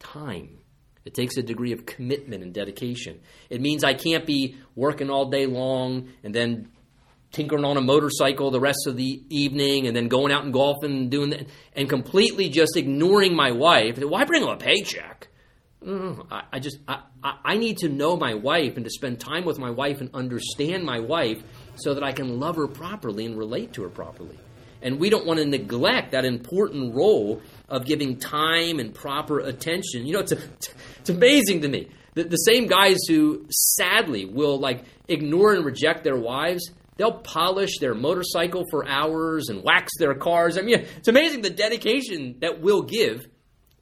Time. 0.00 0.58
It 1.06 1.14
takes 1.14 1.38
a 1.38 1.42
degree 1.42 1.72
of 1.72 1.86
commitment 1.86 2.42
and 2.42 2.52
dedication. 2.52 3.20
It 3.48 3.62
means 3.62 3.84
I 3.84 3.94
can't 3.94 4.26
be 4.26 4.56
working 4.76 5.08
all 5.08 5.30
day 5.30 5.46
long 5.46 6.10
and 6.22 6.34
then 6.34 6.68
tinkering 7.32 7.64
on 7.64 7.76
a 7.76 7.80
motorcycle 7.80 8.50
the 8.50 8.60
rest 8.60 8.86
of 8.86 8.96
the 8.96 9.22
evening 9.28 9.86
and 9.86 9.96
then 9.96 10.08
going 10.08 10.32
out 10.32 10.44
and 10.44 10.52
golfing 10.52 10.92
and 10.92 11.10
doing 11.10 11.30
that 11.30 11.46
and 11.74 11.88
completely 11.88 12.48
just 12.48 12.76
ignoring 12.76 13.34
my 13.34 13.50
wife. 13.50 13.98
Why 13.98 14.24
bring 14.24 14.42
home 14.42 14.52
a 14.52 14.56
paycheck? 14.56 15.28
Mm, 15.84 16.26
I, 16.52 16.60
just 16.60 16.78
I, 16.86 17.00
I 17.24 17.56
need 17.56 17.78
to 17.78 17.88
know 17.88 18.16
my 18.16 18.34
wife 18.34 18.76
and 18.76 18.84
to 18.84 18.90
spend 18.90 19.18
time 19.18 19.44
with 19.44 19.58
my 19.58 19.70
wife 19.70 20.00
and 20.00 20.10
understand 20.14 20.84
my 20.84 21.00
wife 21.00 21.42
so 21.74 21.94
that 21.94 22.04
I 22.04 22.12
can 22.12 22.38
love 22.38 22.56
her 22.56 22.68
properly 22.68 23.26
and 23.26 23.36
relate 23.36 23.72
to 23.72 23.82
her 23.82 23.88
properly. 23.88 24.38
And 24.80 25.00
we 25.00 25.10
don't 25.10 25.26
want 25.26 25.38
to 25.38 25.46
neglect 25.46 26.12
that 26.12 26.24
important 26.24 26.94
role 26.94 27.40
of 27.68 27.84
giving 27.84 28.16
time 28.18 28.78
and 28.78 28.94
proper 28.94 29.40
attention. 29.40 30.06
You 30.06 30.14
know, 30.14 30.20
it's, 30.20 30.32
it's 30.32 31.08
amazing 31.08 31.62
to 31.62 31.68
me. 31.68 31.88
The, 32.14 32.24
the 32.24 32.36
same 32.36 32.66
guys 32.66 32.98
who 33.08 33.46
sadly 33.50 34.24
will 34.24 34.58
like 34.58 34.84
ignore 35.08 35.54
and 35.54 35.64
reject 35.64 36.04
their 36.04 36.16
wives, 36.16 36.70
they'll 36.96 37.12
polish 37.12 37.78
their 37.78 37.94
motorcycle 37.94 38.64
for 38.70 38.86
hours 38.86 39.48
and 39.48 39.62
wax 39.62 39.92
their 39.98 40.14
cars. 40.14 40.58
I 40.58 40.62
mean, 40.62 40.86
it's 40.96 41.08
amazing 41.08 41.42
the 41.42 41.50
dedication 41.50 42.36
that 42.40 42.60
we'll 42.60 42.82
give 42.82 43.26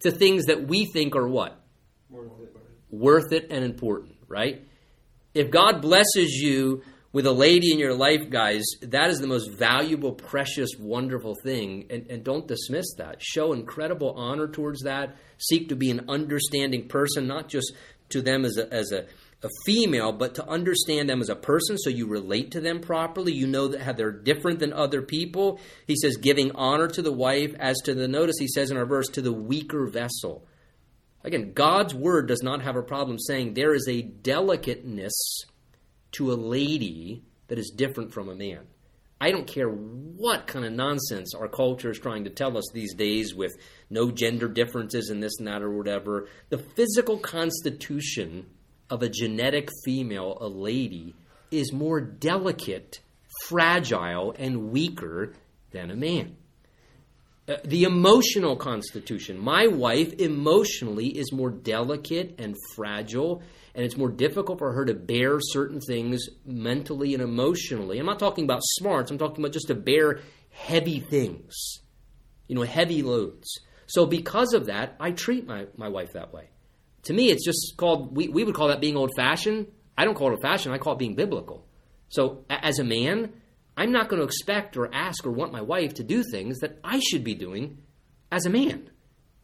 to 0.00 0.10
things 0.10 0.46
that 0.46 0.66
we 0.66 0.86
think 0.86 1.16
are 1.16 1.28
what? 1.28 1.60
Worth 2.08 2.32
it. 2.40 2.56
worth 2.90 3.32
it 3.32 3.46
and 3.50 3.64
important, 3.64 4.16
right? 4.28 4.66
If 5.34 5.50
God 5.50 5.80
blesses 5.80 6.32
you 6.32 6.82
with 7.12 7.26
a 7.26 7.32
lady 7.32 7.72
in 7.72 7.78
your 7.78 7.94
life, 7.94 8.30
guys, 8.30 8.62
that 8.82 9.10
is 9.10 9.20
the 9.20 9.26
most 9.26 9.50
valuable, 9.50 10.12
precious, 10.12 10.70
wonderful 10.78 11.34
thing. 11.42 11.86
And, 11.90 12.06
and 12.08 12.24
don't 12.24 12.46
dismiss 12.46 12.94
that. 12.98 13.16
Show 13.20 13.52
incredible 13.52 14.12
honor 14.16 14.48
towards 14.48 14.82
that. 14.82 15.16
Seek 15.38 15.68
to 15.70 15.76
be 15.76 15.90
an 15.90 16.08
understanding 16.08 16.88
person, 16.88 17.26
not 17.26 17.48
just 17.48 17.72
to 18.10 18.22
them 18.22 18.44
as 18.44 18.56
a, 18.56 18.72
as 18.72 18.92
a, 18.92 19.06
a 19.42 19.48
female, 19.64 20.12
but 20.12 20.34
to 20.34 20.46
understand 20.46 21.08
them 21.08 21.20
as 21.20 21.30
a 21.30 21.34
person 21.34 21.78
so 21.78 21.88
you 21.88 22.06
relate 22.06 22.50
to 22.50 22.60
them 22.60 22.80
properly. 22.80 23.32
You 23.32 23.46
know 23.46 23.68
that 23.68 23.80
how 23.80 23.92
they're 23.92 24.10
different 24.10 24.58
than 24.58 24.72
other 24.72 25.00
people. 25.00 25.60
He 25.86 25.96
says, 25.96 26.16
giving 26.16 26.52
honor 26.52 26.88
to 26.88 27.02
the 27.02 27.12
wife, 27.12 27.54
as 27.58 27.76
to 27.84 27.94
the, 27.94 28.06
notice 28.06 28.36
he 28.38 28.48
says 28.48 28.70
in 28.70 28.76
our 28.76 28.84
verse, 28.84 29.08
to 29.08 29.22
the 29.22 29.32
weaker 29.32 29.86
vessel. 29.86 30.46
Again, 31.24 31.52
God's 31.54 31.94
word 31.94 32.28
does 32.28 32.42
not 32.42 32.62
have 32.62 32.76
a 32.76 32.82
problem 32.82 33.18
saying 33.18 33.54
there 33.54 33.74
is 33.74 33.86
a 33.88 34.02
delicateness 34.02 35.14
to 36.12 36.32
a 36.32 36.34
lady 36.34 37.22
that 37.48 37.58
is 37.58 37.72
different 37.74 38.12
from 38.12 38.28
a 38.28 38.34
man. 38.34 38.60
I 39.22 39.30
don't 39.30 39.46
care 39.46 39.68
what 39.68 40.46
kind 40.46 40.64
of 40.64 40.72
nonsense 40.72 41.34
our 41.34 41.48
culture 41.48 41.90
is 41.90 41.98
trying 41.98 42.24
to 42.24 42.30
tell 42.30 42.56
us 42.56 42.70
these 42.72 42.94
days 42.94 43.34
with 43.34 43.52
no 43.90 44.10
gender 44.10 44.48
differences 44.48 45.10
and 45.10 45.22
this 45.22 45.38
and 45.38 45.46
that 45.46 45.62
or 45.62 45.70
whatever. 45.70 46.28
The 46.48 46.58
physical 46.58 47.18
constitution 47.18 48.46
of 48.90 49.02
a 49.02 49.08
genetic 49.08 49.70
female, 49.84 50.36
a 50.40 50.48
lady, 50.48 51.14
is 51.50 51.72
more 51.72 52.00
delicate, 52.00 53.00
fragile, 53.46 54.34
and 54.38 54.70
weaker 54.70 55.34
than 55.70 55.90
a 55.90 55.96
man. 55.96 56.36
Uh, 57.48 57.56
the 57.64 57.84
emotional 57.84 58.56
constitution. 58.56 59.38
My 59.38 59.66
wife 59.66 60.12
emotionally 60.14 61.06
is 61.06 61.32
more 61.32 61.50
delicate 61.50 62.34
and 62.38 62.54
fragile, 62.76 63.42
and 63.74 63.84
it's 63.84 63.96
more 63.96 64.10
difficult 64.10 64.58
for 64.58 64.72
her 64.72 64.84
to 64.84 64.94
bear 64.94 65.38
certain 65.40 65.80
things 65.80 66.28
mentally 66.44 67.14
and 67.14 67.22
emotionally. 67.22 67.98
I'm 67.98 68.06
not 68.06 68.18
talking 68.18 68.44
about 68.44 68.60
smarts, 68.62 69.10
I'm 69.10 69.18
talking 69.18 69.42
about 69.42 69.52
just 69.52 69.68
to 69.68 69.74
bear 69.74 70.20
heavy 70.50 71.00
things, 71.00 71.78
you 72.46 72.54
know, 72.54 72.62
heavy 72.62 73.02
loads. 73.02 73.48
So, 73.86 74.06
because 74.06 74.52
of 74.52 74.66
that, 74.66 74.94
I 75.00 75.10
treat 75.10 75.46
my, 75.46 75.66
my 75.76 75.88
wife 75.88 76.12
that 76.12 76.32
way. 76.32 76.50
To 77.04 77.12
me, 77.12 77.30
it's 77.30 77.44
just 77.44 77.74
called, 77.76 78.14
we, 78.16 78.28
we 78.28 78.44
would 78.44 78.54
call 78.54 78.68
that 78.68 78.80
being 78.80 78.96
old 78.96 79.10
fashioned. 79.16 79.66
I 79.96 80.04
don't 80.04 80.14
call 80.14 80.28
it 80.28 80.32
old 80.32 80.42
fashioned, 80.42 80.74
I 80.74 80.78
call 80.78 80.94
it 80.94 80.98
being 80.98 81.14
biblical. 81.14 81.66
So, 82.08 82.44
a- 82.50 82.64
as 82.64 82.78
a 82.78 82.84
man, 82.84 83.32
I'm 83.76 83.92
not 83.92 84.08
going 84.08 84.20
to 84.20 84.26
expect 84.26 84.76
or 84.76 84.92
ask 84.92 85.26
or 85.26 85.30
want 85.30 85.52
my 85.52 85.62
wife 85.62 85.94
to 85.94 86.02
do 86.04 86.22
things 86.22 86.58
that 86.60 86.78
I 86.84 87.00
should 87.00 87.24
be 87.24 87.34
doing 87.34 87.78
as 88.30 88.44
a 88.46 88.50
man 88.50 88.90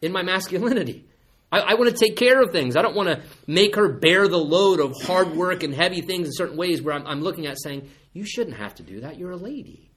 in 0.02 0.12
my 0.12 0.22
masculinity. 0.22 1.06
I, 1.50 1.60
I 1.60 1.74
want 1.74 1.90
to 1.90 1.96
take 1.96 2.16
care 2.16 2.42
of 2.42 2.50
things. 2.50 2.76
I 2.76 2.82
don't 2.82 2.96
want 2.96 3.08
to 3.08 3.22
make 3.46 3.76
her 3.76 3.88
bear 3.88 4.28
the 4.28 4.36
load 4.36 4.80
of 4.80 4.92
hard 5.02 5.34
work 5.36 5.62
and 5.62 5.72
heavy 5.72 6.02
things 6.02 6.26
in 6.26 6.32
certain 6.34 6.56
ways 6.56 6.82
where 6.82 6.94
I'm, 6.94 7.06
I'm 7.06 7.20
looking 7.22 7.46
at 7.46 7.56
saying, 7.62 7.88
You 8.12 8.24
shouldn't 8.26 8.56
have 8.56 8.74
to 8.76 8.82
do 8.82 9.00
that. 9.00 9.18
You're 9.18 9.30
a 9.30 9.36
lady. 9.36 9.90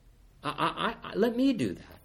I, 0.44 0.96
I, 1.04 1.16
let 1.16 1.36
me 1.36 1.52
do 1.54 1.74
that. 1.74 1.99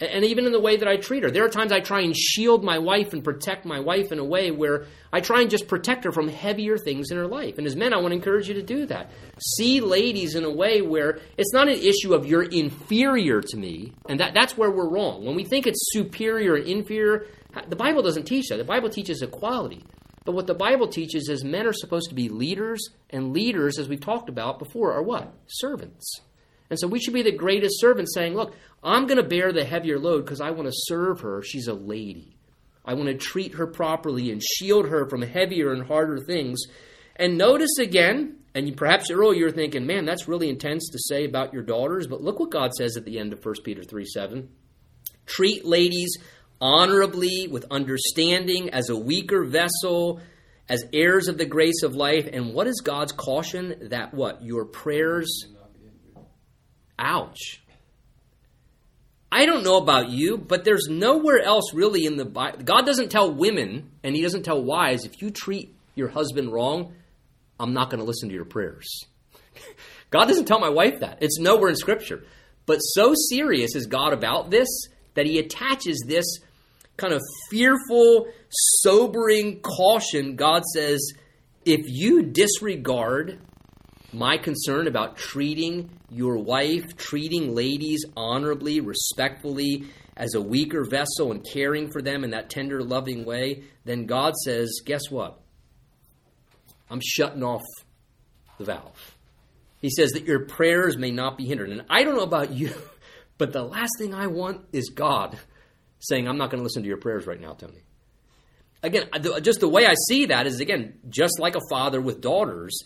And, 0.00 0.24
even 0.24 0.46
in 0.46 0.52
the 0.52 0.60
way 0.60 0.78
that 0.78 0.88
I 0.88 0.96
treat 0.96 1.24
her, 1.24 1.30
there 1.30 1.44
are 1.44 1.50
times 1.50 1.72
I 1.72 1.80
try 1.80 2.00
and 2.00 2.16
shield 2.16 2.64
my 2.64 2.78
wife 2.78 3.12
and 3.12 3.22
protect 3.22 3.66
my 3.66 3.80
wife 3.80 4.12
in 4.12 4.18
a 4.18 4.24
way 4.24 4.50
where 4.50 4.86
I 5.12 5.20
try 5.20 5.42
and 5.42 5.50
just 5.50 5.68
protect 5.68 6.04
her 6.04 6.12
from 6.12 6.26
heavier 6.28 6.78
things 6.78 7.10
in 7.10 7.18
her 7.18 7.26
life. 7.26 7.58
And 7.58 7.66
as 7.66 7.76
men, 7.76 7.92
I 7.92 7.98
want 7.98 8.12
to 8.12 8.16
encourage 8.16 8.48
you 8.48 8.54
to 8.54 8.62
do 8.62 8.86
that. 8.86 9.10
See 9.56 9.82
ladies 9.82 10.36
in 10.36 10.44
a 10.44 10.50
way 10.50 10.80
where 10.80 11.18
it's 11.36 11.52
not 11.52 11.68
an 11.68 11.78
issue 11.78 12.14
of 12.14 12.24
you're 12.24 12.44
inferior 12.44 13.42
to 13.42 13.56
me, 13.58 13.92
and 14.08 14.20
that, 14.20 14.32
that's 14.32 14.56
where 14.56 14.70
we're 14.70 14.88
wrong. 14.88 15.26
When 15.26 15.36
we 15.36 15.44
think 15.44 15.66
it's 15.66 15.92
superior 15.92 16.54
and 16.54 16.66
inferior, 16.66 17.26
the 17.68 17.76
Bible 17.76 18.00
doesn't 18.02 18.24
teach 18.24 18.48
that. 18.48 18.56
The 18.56 18.64
Bible 18.64 18.88
teaches 18.88 19.20
equality. 19.20 19.84
But 20.24 20.32
what 20.32 20.46
the 20.46 20.54
Bible 20.54 20.88
teaches 20.88 21.28
is 21.28 21.44
men 21.44 21.66
are 21.66 21.72
supposed 21.74 22.08
to 22.08 22.14
be 22.14 22.30
leaders, 22.30 22.88
and 23.10 23.34
leaders, 23.34 23.78
as 23.78 23.88
we've 23.88 24.00
talked 24.00 24.30
about 24.30 24.58
before, 24.58 24.92
are 24.92 25.02
what? 25.02 25.34
Servants. 25.46 26.20
And 26.70 26.78
so 26.78 26.86
we 26.86 27.00
should 27.00 27.14
be 27.14 27.22
the 27.22 27.32
greatest 27.32 27.80
servants 27.80 28.14
saying, 28.14 28.34
Look, 28.34 28.54
I'm 28.82 29.06
going 29.06 29.22
to 29.22 29.28
bear 29.28 29.52
the 29.52 29.64
heavier 29.64 29.98
load 29.98 30.24
because 30.24 30.40
I 30.40 30.50
want 30.50 30.68
to 30.68 30.74
serve 30.74 31.20
her. 31.20 31.42
She's 31.42 31.66
a 31.66 31.74
lady. 31.74 32.36
I 32.84 32.94
want 32.94 33.08
to 33.08 33.14
treat 33.14 33.54
her 33.54 33.66
properly 33.66 34.30
and 34.30 34.42
shield 34.42 34.88
her 34.88 35.08
from 35.08 35.22
heavier 35.22 35.72
and 35.72 35.86
harder 35.86 36.18
things. 36.18 36.62
And 37.16 37.36
notice 37.36 37.78
again, 37.78 38.36
and 38.54 38.74
perhaps 38.76 39.10
earlier 39.10 39.40
you're 39.40 39.50
thinking, 39.50 39.86
man, 39.86 40.06
that's 40.06 40.28
really 40.28 40.48
intense 40.48 40.88
to 40.90 40.98
say 40.98 41.24
about 41.24 41.52
your 41.52 41.62
daughters, 41.62 42.06
but 42.06 42.22
look 42.22 42.40
what 42.40 42.50
God 42.50 42.72
says 42.72 42.96
at 42.96 43.04
the 43.04 43.18
end 43.18 43.32
of 43.32 43.44
1 43.44 43.54
Peter 43.64 43.82
3 43.82 44.04
7. 44.06 44.48
Treat 45.26 45.64
ladies 45.64 46.16
honorably, 46.60 47.48
with 47.48 47.64
understanding, 47.70 48.70
as 48.70 48.90
a 48.90 48.96
weaker 48.96 49.44
vessel, 49.44 50.20
as 50.68 50.84
heirs 50.92 51.28
of 51.28 51.38
the 51.38 51.46
grace 51.46 51.82
of 51.82 51.94
life. 51.94 52.28
And 52.32 52.52
what 52.52 52.66
is 52.66 52.80
God's 52.80 53.12
caution? 53.12 53.88
That 53.90 54.14
what? 54.14 54.42
Your 54.42 54.64
prayers. 54.64 55.46
Ouch. 57.00 57.62
I 59.32 59.46
don't 59.46 59.64
know 59.64 59.78
about 59.78 60.10
you, 60.10 60.36
but 60.36 60.64
there's 60.64 60.88
nowhere 60.90 61.40
else 61.40 61.72
really 61.72 62.04
in 62.04 62.16
the 62.16 62.24
Bible. 62.24 62.62
God 62.64 62.84
doesn't 62.84 63.10
tell 63.10 63.32
women, 63.32 63.90
and 64.02 64.14
He 64.14 64.22
doesn't 64.22 64.42
tell 64.42 64.62
wives, 64.62 65.04
if 65.04 65.22
you 65.22 65.30
treat 65.30 65.74
your 65.94 66.08
husband 66.08 66.52
wrong, 66.52 66.94
I'm 67.58 67.72
not 67.72 67.90
going 67.90 68.00
to 68.00 68.06
listen 68.06 68.28
to 68.28 68.34
your 68.34 68.44
prayers. 68.44 69.04
God 70.10 70.26
doesn't 70.26 70.46
tell 70.46 70.60
my 70.60 70.68
wife 70.68 71.00
that. 71.00 71.18
It's 71.22 71.38
nowhere 71.38 71.70
in 71.70 71.76
Scripture. 71.76 72.24
But 72.66 72.78
so 72.78 73.14
serious 73.30 73.74
is 73.74 73.86
God 73.86 74.12
about 74.12 74.50
this 74.50 74.68
that 75.14 75.26
He 75.26 75.38
attaches 75.38 76.04
this 76.06 76.26
kind 76.96 77.14
of 77.14 77.22
fearful, 77.50 78.26
sobering 78.50 79.60
caution. 79.60 80.36
God 80.36 80.64
says, 80.74 81.12
if 81.64 81.82
you 81.86 82.22
disregard 82.24 83.38
my 84.12 84.36
concern 84.36 84.86
about 84.86 85.16
treating 85.16 85.90
your 86.10 86.36
wife, 86.36 86.96
treating 86.96 87.54
ladies 87.54 88.04
honorably, 88.16 88.80
respectfully, 88.80 89.84
as 90.16 90.34
a 90.34 90.40
weaker 90.40 90.84
vessel, 90.84 91.30
and 91.30 91.46
caring 91.52 91.90
for 91.90 92.02
them 92.02 92.24
in 92.24 92.30
that 92.30 92.50
tender, 92.50 92.82
loving 92.82 93.24
way, 93.24 93.64
then 93.84 94.06
God 94.06 94.34
says, 94.36 94.80
guess 94.84 95.10
what? 95.10 95.40
I'm 96.90 97.00
shutting 97.02 97.42
off 97.42 97.62
the 98.58 98.64
valve. 98.64 99.16
He 99.80 99.90
says 99.90 100.10
that 100.10 100.24
your 100.24 100.40
prayers 100.40 100.98
may 100.98 101.10
not 101.10 101.38
be 101.38 101.46
hindered. 101.46 101.70
And 101.70 101.84
I 101.88 102.02
don't 102.02 102.16
know 102.16 102.22
about 102.22 102.52
you, 102.52 102.74
but 103.38 103.52
the 103.52 103.62
last 103.62 103.92
thing 103.98 104.12
I 104.12 104.26
want 104.26 104.66
is 104.72 104.90
God 104.90 105.38
saying, 106.00 106.28
I'm 106.28 106.36
not 106.36 106.50
going 106.50 106.58
to 106.58 106.64
listen 106.64 106.82
to 106.82 106.88
your 106.88 106.98
prayers 106.98 107.26
right 107.26 107.40
now, 107.40 107.52
Tony. 107.52 107.82
Again, 108.82 109.08
just 109.42 109.60
the 109.60 109.68
way 109.68 109.86
I 109.86 109.94
see 110.08 110.26
that 110.26 110.46
is, 110.46 110.60
again, 110.60 110.98
just 111.08 111.38
like 111.38 111.54
a 111.54 111.60
father 111.68 112.00
with 112.00 112.22
daughters 112.22 112.82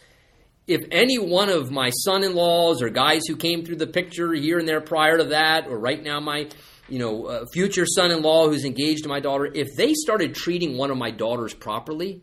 if 0.67 0.83
any 0.91 1.19
one 1.19 1.51
of 1.51 1.71
my 1.71 1.91
son-in-laws 1.91 2.83
or 2.83 2.89
guys 2.89 3.23
who 3.29 3.37
came 3.37 3.65
through 3.65 3.77
the 3.77 3.87
picture 3.87 4.33
here 4.33 4.59
and 4.59 4.67
there 4.67 4.81
prior 4.81 5.19
to 5.19 5.25
that, 5.25 5.67
or 5.67 5.79
right 5.79 6.03
now 6.03 6.21
my, 6.21 6.49
you 6.89 6.99
know, 6.99 7.27
uh, 7.27 7.45
future 7.53 7.85
son-in-law 7.87 8.49
who's 8.49 8.65
engaged 8.65 9.03
to 9.03 9.09
my 9.09 9.21
daughter, 9.21 9.47
if 9.53 9.69
they 9.77 9.93
started 9.93 10.35
treating 10.35 10.77
one 10.77 10.91
of 10.91 10.97
my 10.97 11.11
daughters 11.11 11.53
properly, 11.53 12.23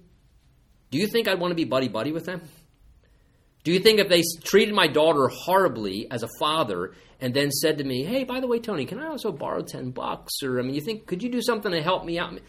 do 0.90 0.98
you 0.98 1.08
think 1.08 1.28
I'd 1.28 1.40
want 1.40 1.52
to 1.52 1.56
be 1.56 1.66
buddy 1.66 1.88
buddy 1.88 2.12
with 2.12 2.26
them? 2.26 2.42
Do 3.64 3.72
you 3.72 3.80
think 3.80 4.00
if 4.00 4.10
they 4.10 4.24
treated 4.44 4.74
my 4.74 4.88
daughter 4.88 5.28
horribly 5.28 6.10
as 6.10 6.24
a 6.24 6.30
father 6.40 6.94
and 7.20 7.32
then 7.34 7.52
said 7.52 7.78
to 7.78 7.84
me, 7.84 8.04
"Hey, 8.04 8.24
by 8.24 8.40
the 8.40 8.48
way, 8.48 8.60
Tony, 8.60 8.86
can 8.86 8.98
I 8.98 9.08
also 9.08 9.32
borrow 9.32 9.62
ten 9.62 9.92
bucks?" 9.92 10.42
Or 10.42 10.60
I 10.60 10.64
mean, 10.64 10.74
you 10.74 10.82
think 10.82 11.06
could 11.06 11.22
you 11.22 11.30
do 11.30 11.44
something 11.44 11.72
to 11.72 11.80
help 11.80 12.04
me 12.04 12.18
out? 12.18 12.40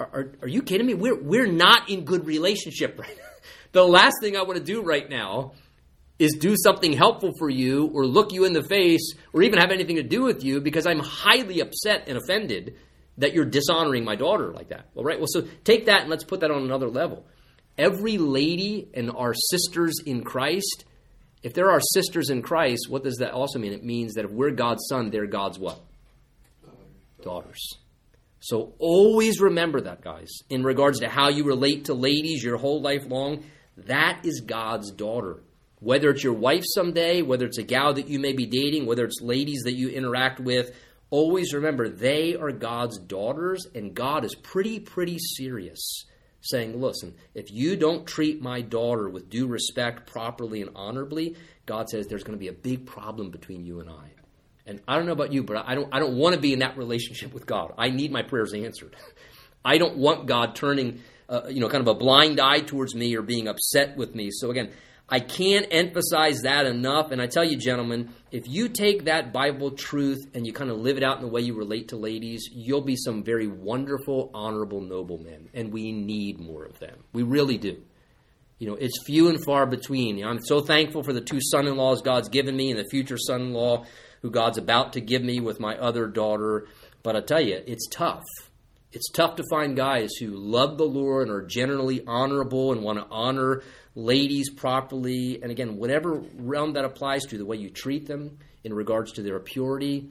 Are, 0.00 0.10
are, 0.12 0.32
are 0.42 0.48
you 0.48 0.62
kidding 0.62 0.88
me? 0.88 0.94
We're 0.94 1.22
we're 1.22 1.46
not 1.46 1.88
in 1.88 2.04
good 2.04 2.26
relationship 2.26 2.98
right 2.98 3.16
now 3.16 3.27
the 3.72 3.84
last 3.84 4.16
thing 4.20 4.36
I 4.36 4.42
want 4.42 4.58
to 4.58 4.64
do 4.64 4.82
right 4.82 5.08
now 5.08 5.52
is 6.18 6.32
do 6.32 6.56
something 6.56 6.92
helpful 6.92 7.32
for 7.38 7.48
you 7.48 7.90
or 7.94 8.04
look 8.06 8.32
you 8.32 8.44
in 8.44 8.52
the 8.52 8.62
face 8.62 9.14
or 9.32 9.42
even 9.42 9.60
have 9.60 9.70
anything 9.70 9.96
to 9.96 10.02
do 10.02 10.22
with 10.22 10.42
you 10.42 10.60
because 10.60 10.86
I'm 10.86 10.98
highly 10.98 11.60
upset 11.60 12.08
and 12.08 12.18
offended 12.18 12.76
that 13.18 13.34
you're 13.34 13.44
dishonoring 13.44 14.04
my 14.04 14.16
daughter 14.16 14.52
like 14.52 14.68
that. 14.68 14.86
Well, 14.94 15.04
right? 15.04 15.18
Well, 15.18 15.28
so 15.28 15.46
take 15.64 15.86
that 15.86 16.02
and 16.02 16.10
let's 16.10 16.24
put 16.24 16.40
that 16.40 16.50
on 16.50 16.62
another 16.62 16.88
level. 16.88 17.24
Every 17.76 18.18
lady 18.18 18.88
and 18.94 19.10
our 19.10 19.34
sisters 19.34 20.00
in 20.04 20.24
Christ, 20.24 20.84
if 21.42 21.54
there 21.54 21.70
are 21.70 21.80
sisters 21.80 22.30
in 22.30 22.42
Christ, 22.42 22.86
what 22.88 23.04
does 23.04 23.18
that 23.18 23.32
also 23.32 23.58
mean? 23.58 23.72
It 23.72 23.84
means 23.84 24.14
that 24.14 24.24
if 24.24 24.32
we're 24.32 24.50
God's 24.50 24.86
son, 24.88 25.10
they're 25.10 25.26
God's 25.26 25.58
what? 25.58 25.80
Daughters. 27.22 27.78
So 28.40 28.74
always 28.78 29.40
remember 29.40 29.80
that, 29.82 30.00
guys, 30.00 30.28
in 30.48 30.62
regards 30.62 31.00
to 31.00 31.08
how 31.08 31.28
you 31.28 31.44
relate 31.44 31.86
to 31.86 31.94
ladies 31.94 32.42
your 32.42 32.56
whole 32.56 32.80
life 32.80 33.04
long. 33.06 33.44
That 33.86 34.20
is 34.24 34.40
God's 34.40 34.90
daughter. 34.90 35.42
Whether 35.80 36.10
it's 36.10 36.24
your 36.24 36.32
wife 36.32 36.64
someday, 36.66 37.22
whether 37.22 37.46
it's 37.46 37.58
a 37.58 37.62
gal 37.62 37.94
that 37.94 38.08
you 38.08 38.18
may 38.18 38.32
be 38.32 38.46
dating, 38.46 38.86
whether 38.86 39.04
it's 39.04 39.20
ladies 39.20 39.62
that 39.64 39.74
you 39.74 39.88
interact 39.88 40.40
with, 40.40 40.74
always 41.10 41.54
remember 41.54 41.88
they 41.88 42.34
are 42.34 42.50
God's 42.50 42.98
daughters, 42.98 43.66
and 43.74 43.94
God 43.94 44.24
is 44.24 44.34
pretty, 44.34 44.80
pretty 44.80 45.18
serious 45.18 46.04
saying, 46.40 46.80
Listen, 46.80 47.14
if 47.34 47.50
you 47.52 47.76
don't 47.76 48.06
treat 48.06 48.42
my 48.42 48.60
daughter 48.60 49.08
with 49.08 49.30
due 49.30 49.46
respect, 49.46 50.10
properly, 50.10 50.62
and 50.62 50.70
honorably, 50.74 51.36
God 51.66 51.88
says 51.88 52.06
there's 52.06 52.24
going 52.24 52.38
to 52.38 52.40
be 52.40 52.48
a 52.48 52.52
big 52.52 52.86
problem 52.86 53.30
between 53.30 53.64
you 53.64 53.80
and 53.80 53.90
I. 53.90 54.10
And 54.66 54.80
I 54.86 54.96
don't 54.96 55.06
know 55.06 55.12
about 55.12 55.32
you, 55.32 55.42
but 55.42 55.64
I 55.66 55.74
don't, 55.74 55.88
I 55.92 55.98
don't 55.98 56.16
want 56.16 56.34
to 56.34 56.40
be 56.40 56.52
in 56.52 56.58
that 56.58 56.76
relationship 56.76 57.32
with 57.32 57.46
God. 57.46 57.72
I 57.78 57.90
need 57.90 58.12
my 58.12 58.22
prayers 58.22 58.52
answered. 58.52 58.96
I 59.64 59.78
don't 59.78 59.96
want 59.96 60.26
God 60.26 60.54
turning, 60.54 61.00
you 61.48 61.60
know, 61.60 61.68
kind 61.68 61.86
of 61.86 61.88
a 61.88 61.98
blind 61.98 62.40
eye 62.40 62.60
towards 62.60 62.94
me 62.94 63.16
or 63.16 63.22
being 63.22 63.48
upset 63.48 63.96
with 63.96 64.14
me. 64.14 64.30
So 64.30 64.50
again, 64.50 64.70
I 65.10 65.20
can't 65.20 65.66
emphasize 65.70 66.42
that 66.42 66.66
enough. 66.66 67.12
And 67.12 67.22
I 67.22 67.26
tell 67.26 67.44
you, 67.44 67.56
gentlemen, 67.56 68.10
if 68.30 68.46
you 68.46 68.68
take 68.68 69.04
that 69.04 69.32
Bible 69.32 69.70
truth 69.70 70.18
and 70.34 70.46
you 70.46 70.52
kind 70.52 70.70
of 70.70 70.78
live 70.78 70.98
it 70.98 71.02
out 71.02 71.16
in 71.16 71.22
the 71.22 71.32
way 71.32 71.40
you 71.40 71.54
relate 71.54 71.88
to 71.88 71.96
ladies, 71.96 72.48
you'll 72.52 72.82
be 72.82 72.96
some 72.96 73.22
very 73.22 73.46
wonderful, 73.46 74.30
honorable, 74.34 74.82
noble 74.82 75.18
men. 75.18 75.48
And 75.54 75.72
we 75.72 75.92
need 75.92 76.38
more 76.40 76.64
of 76.64 76.78
them. 76.78 77.04
We 77.12 77.22
really 77.22 77.56
do. 77.56 77.82
You 78.58 78.68
know, 78.68 78.74
it's 78.74 79.02
few 79.06 79.28
and 79.28 79.42
far 79.44 79.66
between. 79.66 80.18
You 80.18 80.24
know, 80.24 80.30
I'm 80.30 80.42
so 80.42 80.60
thankful 80.60 81.02
for 81.02 81.12
the 81.12 81.20
two 81.20 81.40
son 81.40 81.66
in 81.66 81.76
laws 81.76 82.02
God's 82.02 82.28
given 82.28 82.56
me 82.56 82.70
and 82.70 82.78
the 82.78 82.88
future 82.90 83.16
son 83.16 83.40
in 83.40 83.52
law 83.54 83.86
who 84.20 84.30
God's 84.30 84.58
about 84.58 84.94
to 84.94 85.00
give 85.00 85.22
me 85.22 85.40
with 85.40 85.60
my 85.60 85.76
other 85.78 86.06
daughter. 86.06 86.66
But 87.02 87.16
I 87.16 87.20
tell 87.20 87.40
you, 87.40 87.62
it's 87.66 87.86
tough. 87.88 88.24
It's 88.90 89.10
tough 89.10 89.36
to 89.36 89.44
find 89.50 89.76
guys 89.76 90.10
who 90.18 90.28
love 90.28 90.78
the 90.78 90.86
Lord 90.86 91.28
and 91.28 91.36
are 91.36 91.46
generally 91.46 92.02
honorable 92.06 92.72
and 92.72 92.82
want 92.82 92.98
to 92.98 93.06
honor 93.10 93.62
ladies 93.94 94.48
properly. 94.50 95.40
And 95.42 95.50
again, 95.50 95.76
whatever 95.76 96.22
realm 96.36 96.72
that 96.72 96.86
applies 96.86 97.24
to, 97.26 97.36
the 97.36 97.44
way 97.44 97.56
you 97.56 97.68
treat 97.68 98.06
them 98.06 98.38
in 98.64 98.72
regards 98.72 99.12
to 99.12 99.22
their 99.22 99.40
purity, 99.40 100.08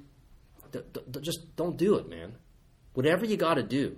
th- 0.72 0.86
th- 0.94 1.26
just 1.26 1.56
don't 1.56 1.76
do 1.76 1.96
it, 1.96 2.08
man. 2.08 2.34
Whatever 2.94 3.26
you 3.26 3.36
got 3.36 3.56
to 3.56 3.64
do. 3.64 3.98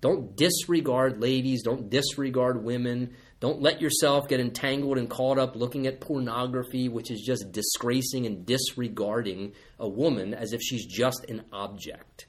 Don't 0.00 0.36
disregard 0.36 1.22
ladies. 1.22 1.62
Don't 1.62 1.88
disregard 1.88 2.62
women. 2.62 3.14
Don't 3.38 3.62
let 3.62 3.80
yourself 3.80 4.28
get 4.28 4.40
entangled 4.40 4.98
and 4.98 5.08
caught 5.08 5.38
up 5.38 5.54
looking 5.54 5.86
at 5.86 6.00
pornography, 6.00 6.88
which 6.88 7.10
is 7.10 7.22
just 7.22 7.52
disgracing 7.52 8.26
and 8.26 8.44
disregarding 8.44 9.52
a 9.78 9.88
woman 9.88 10.34
as 10.34 10.52
if 10.52 10.60
she's 10.60 10.84
just 10.84 11.24
an 11.28 11.44
object. 11.52 12.26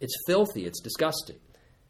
It's 0.00 0.14
filthy. 0.26 0.66
It's 0.66 0.80
disgusting. 0.80 1.36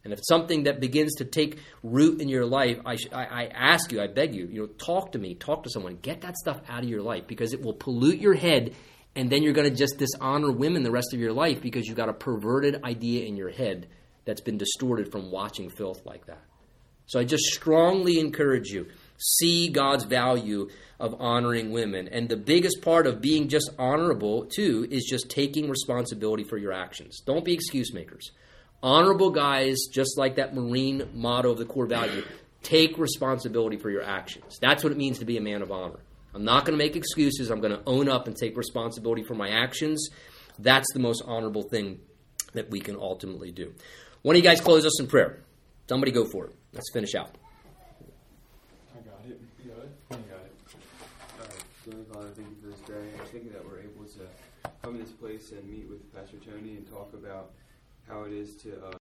And 0.05 0.13
if 0.13 0.21
something 0.23 0.65
that 0.65 0.81
begins 0.81 1.17
to 1.17 1.25
take 1.25 1.59
root 1.83 2.21
in 2.21 2.29
your 2.29 2.47
life, 2.47 2.79
I, 2.87 2.95
sh- 2.95 3.09
I, 3.13 3.25
I 3.25 3.45
ask 3.47 3.91
you, 3.91 4.01
I 4.01 4.07
beg 4.07 4.37
you, 4.37 4.47
you 4.47 4.61
know, 4.61 4.67
talk 4.67 5.13
to 5.13 5.19
me, 5.19 5.35
talk 5.35 5.65
to 5.65 5.71
someone, 5.71 5.99
get 6.01 6.21
that 6.21 6.37
stuff 6.37 6.61
out 6.69 6.85
of 6.85 6.89
your 6.89 7.03
life 7.03 7.27
because 7.27 7.53
it 7.53 7.61
will 7.61 7.75
pollute 7.75 8.21
your 8.21 8.35
head, 8.35 8.77
and 9.17 9.29
then 9.29 9.43
you're 9.43 9.53
going 9.53 9.69
to 9.69 9.75
just 9.75 9.99
dishonor 9.99 10.53
women 10.53 10.85
the 10.85 10.93
rest 10.93 11.13
of 11.13 11.19
your 11.19 11.33
life 11.33 11.61
because 11.61 11.89
you've 11.89 11.97
got 11.97 12.09
a 12.09 12.13
perverted 12.13 12.85
idea 12.85 13.27
in 13.27 13.37
your 13.37 13.51
head 13.51 13.89
that's 14.25 14.41
been 14.41 14.59
distorted 14.59 15.11
from 15.11 15.33
watching 15.33 15.71
filth 15.71 16.07
like 16.07 16.27
that. 16.27 16.45
So 17.07 17.19
I 17.19 17.25
just 17.25 17.43
strongly 17.47 18.21
encourage 18.21 18.69
you 18.69 18.87
see 19.19 19.69
God's 19.69 20.05
value 20.05 20.69
of 20.99 21.15
honoring 21.21 21.73
women. 21.73 22.09
And 22.09 22.29
the 22.29 22.37
biggest 22.37 22.83
part 22.83 23.07
of 23.07 23.21
being 23.21 23.49
just 23.49 23.71
honorable, 23.79 24.47
too, 24.47 24.87
is 24.91 25.05
just 25.05 25.31
taking 25.31 25.69
responsibility 25.69 26.45
for 26.45 26.57
your 26.57 26.73
actions. 26.73 27.21
Don't 27.25 27.45
be 27.45 27.53
excuse 27.53 27.93
makers. 27.93 28.31
Honorable 28.83 29.31
guys, 29.31 29.77
just 29.93 30.19
like 30.19 30.37
that 30.37 30.55
Marine 30.55 31.09
motto 31.15 31.51
of 31.51 31.59
the 31.59 31.65
core 31.65 31.87
value, 31.87 32.23
take 32.63 32.99
responsibility 32.99 33.77
for 33.77 33.91
your 33.91 34.03
actions. 34.03 34.59
That's 34.61 34.83
what 34.83 34.93
it 34.93 34.99
means 34.99 35.19
to 35.21 35.25
be 35.25 35.37
a 35.37 35.41
man 35.41 35.63
of 35.63 35.71
honor. 35.71 36.01
I'm 36.35 36.45
not 36.45 36.67
going 36.67 36.79
to 36.79 36.85
make 36.85 36.97
excuses. 36.97 37.51
I'm 37.51 37.61
going 37.61 37.73
to 37.73 37.83
own 37.87 38.09
up 38.09 38.27
and 38.27 38.37
take 38.37 38.57
responsibility 38.57 39.23
for 39.23 39.35
my 39.35 39.49
actions. 39.49 40.11
That's 40.59 40.87
the 40.93 40.99
most 40.99 41.23
honorable 41.27 41.63
thing 41.63 42.01
that 42.53 42.71
we 42.71 42.81
can 42.81 42.97
ultimately 42.97 43.51
do. 43.53 43.73
One 44.23 44.37
of 44.37 44.43
you 44.43 44.49
guys 44.49 44.61
close 44.61 44.85
us 44.85 45.01
in 45.01 45.07
prayer. 45.07 45.43
Somebody 45.89 46.13
go 46.13 46.25
for 46.25 46.47
it. 46.47 46.55
Let's 46.73 46.91
finish 46.93 47.15
out. 47.15 47.31
I 48.95 49.01
got 49.01 49.21
it. 49.27 49.41
You 49.65 49.71
got 49.71 49.85
it? 49.85 49.91
I 50.11 50.15
got 50.15 50.45
it. 50.45 50.53
Alright, 51.41 51.65
Heavenly 51.85 52.05
Father, 52.13 52.29
thank 52.35 52.49
you 52.49 52.57
for 52.61 52.69
this 52.69 52.81
day. 52.81 53.09
I 53.15 53.25
thank 53.27 53.45
you 53.45 53.51
that 53.51 53.65
we're 53.65 53.81
able 53.81 54.05
to 54.05 54.71
come 54.87 54.95
in 54.95 55.01
this 55.01 55.11
place 55.11 55.51
and 55.51 55.69
meet 55.69 55.89
with 55.89 56.15
Pastor 56.15 56.37
Tony 56.37 56.77
and 56.77 56.89
talk 56.89 57.13
about 57.13 57.51
how 58.07 58.23
it 58.23 58.33
is 58.33 58.55
to 58.55 58.81
uh, 58.87 58.95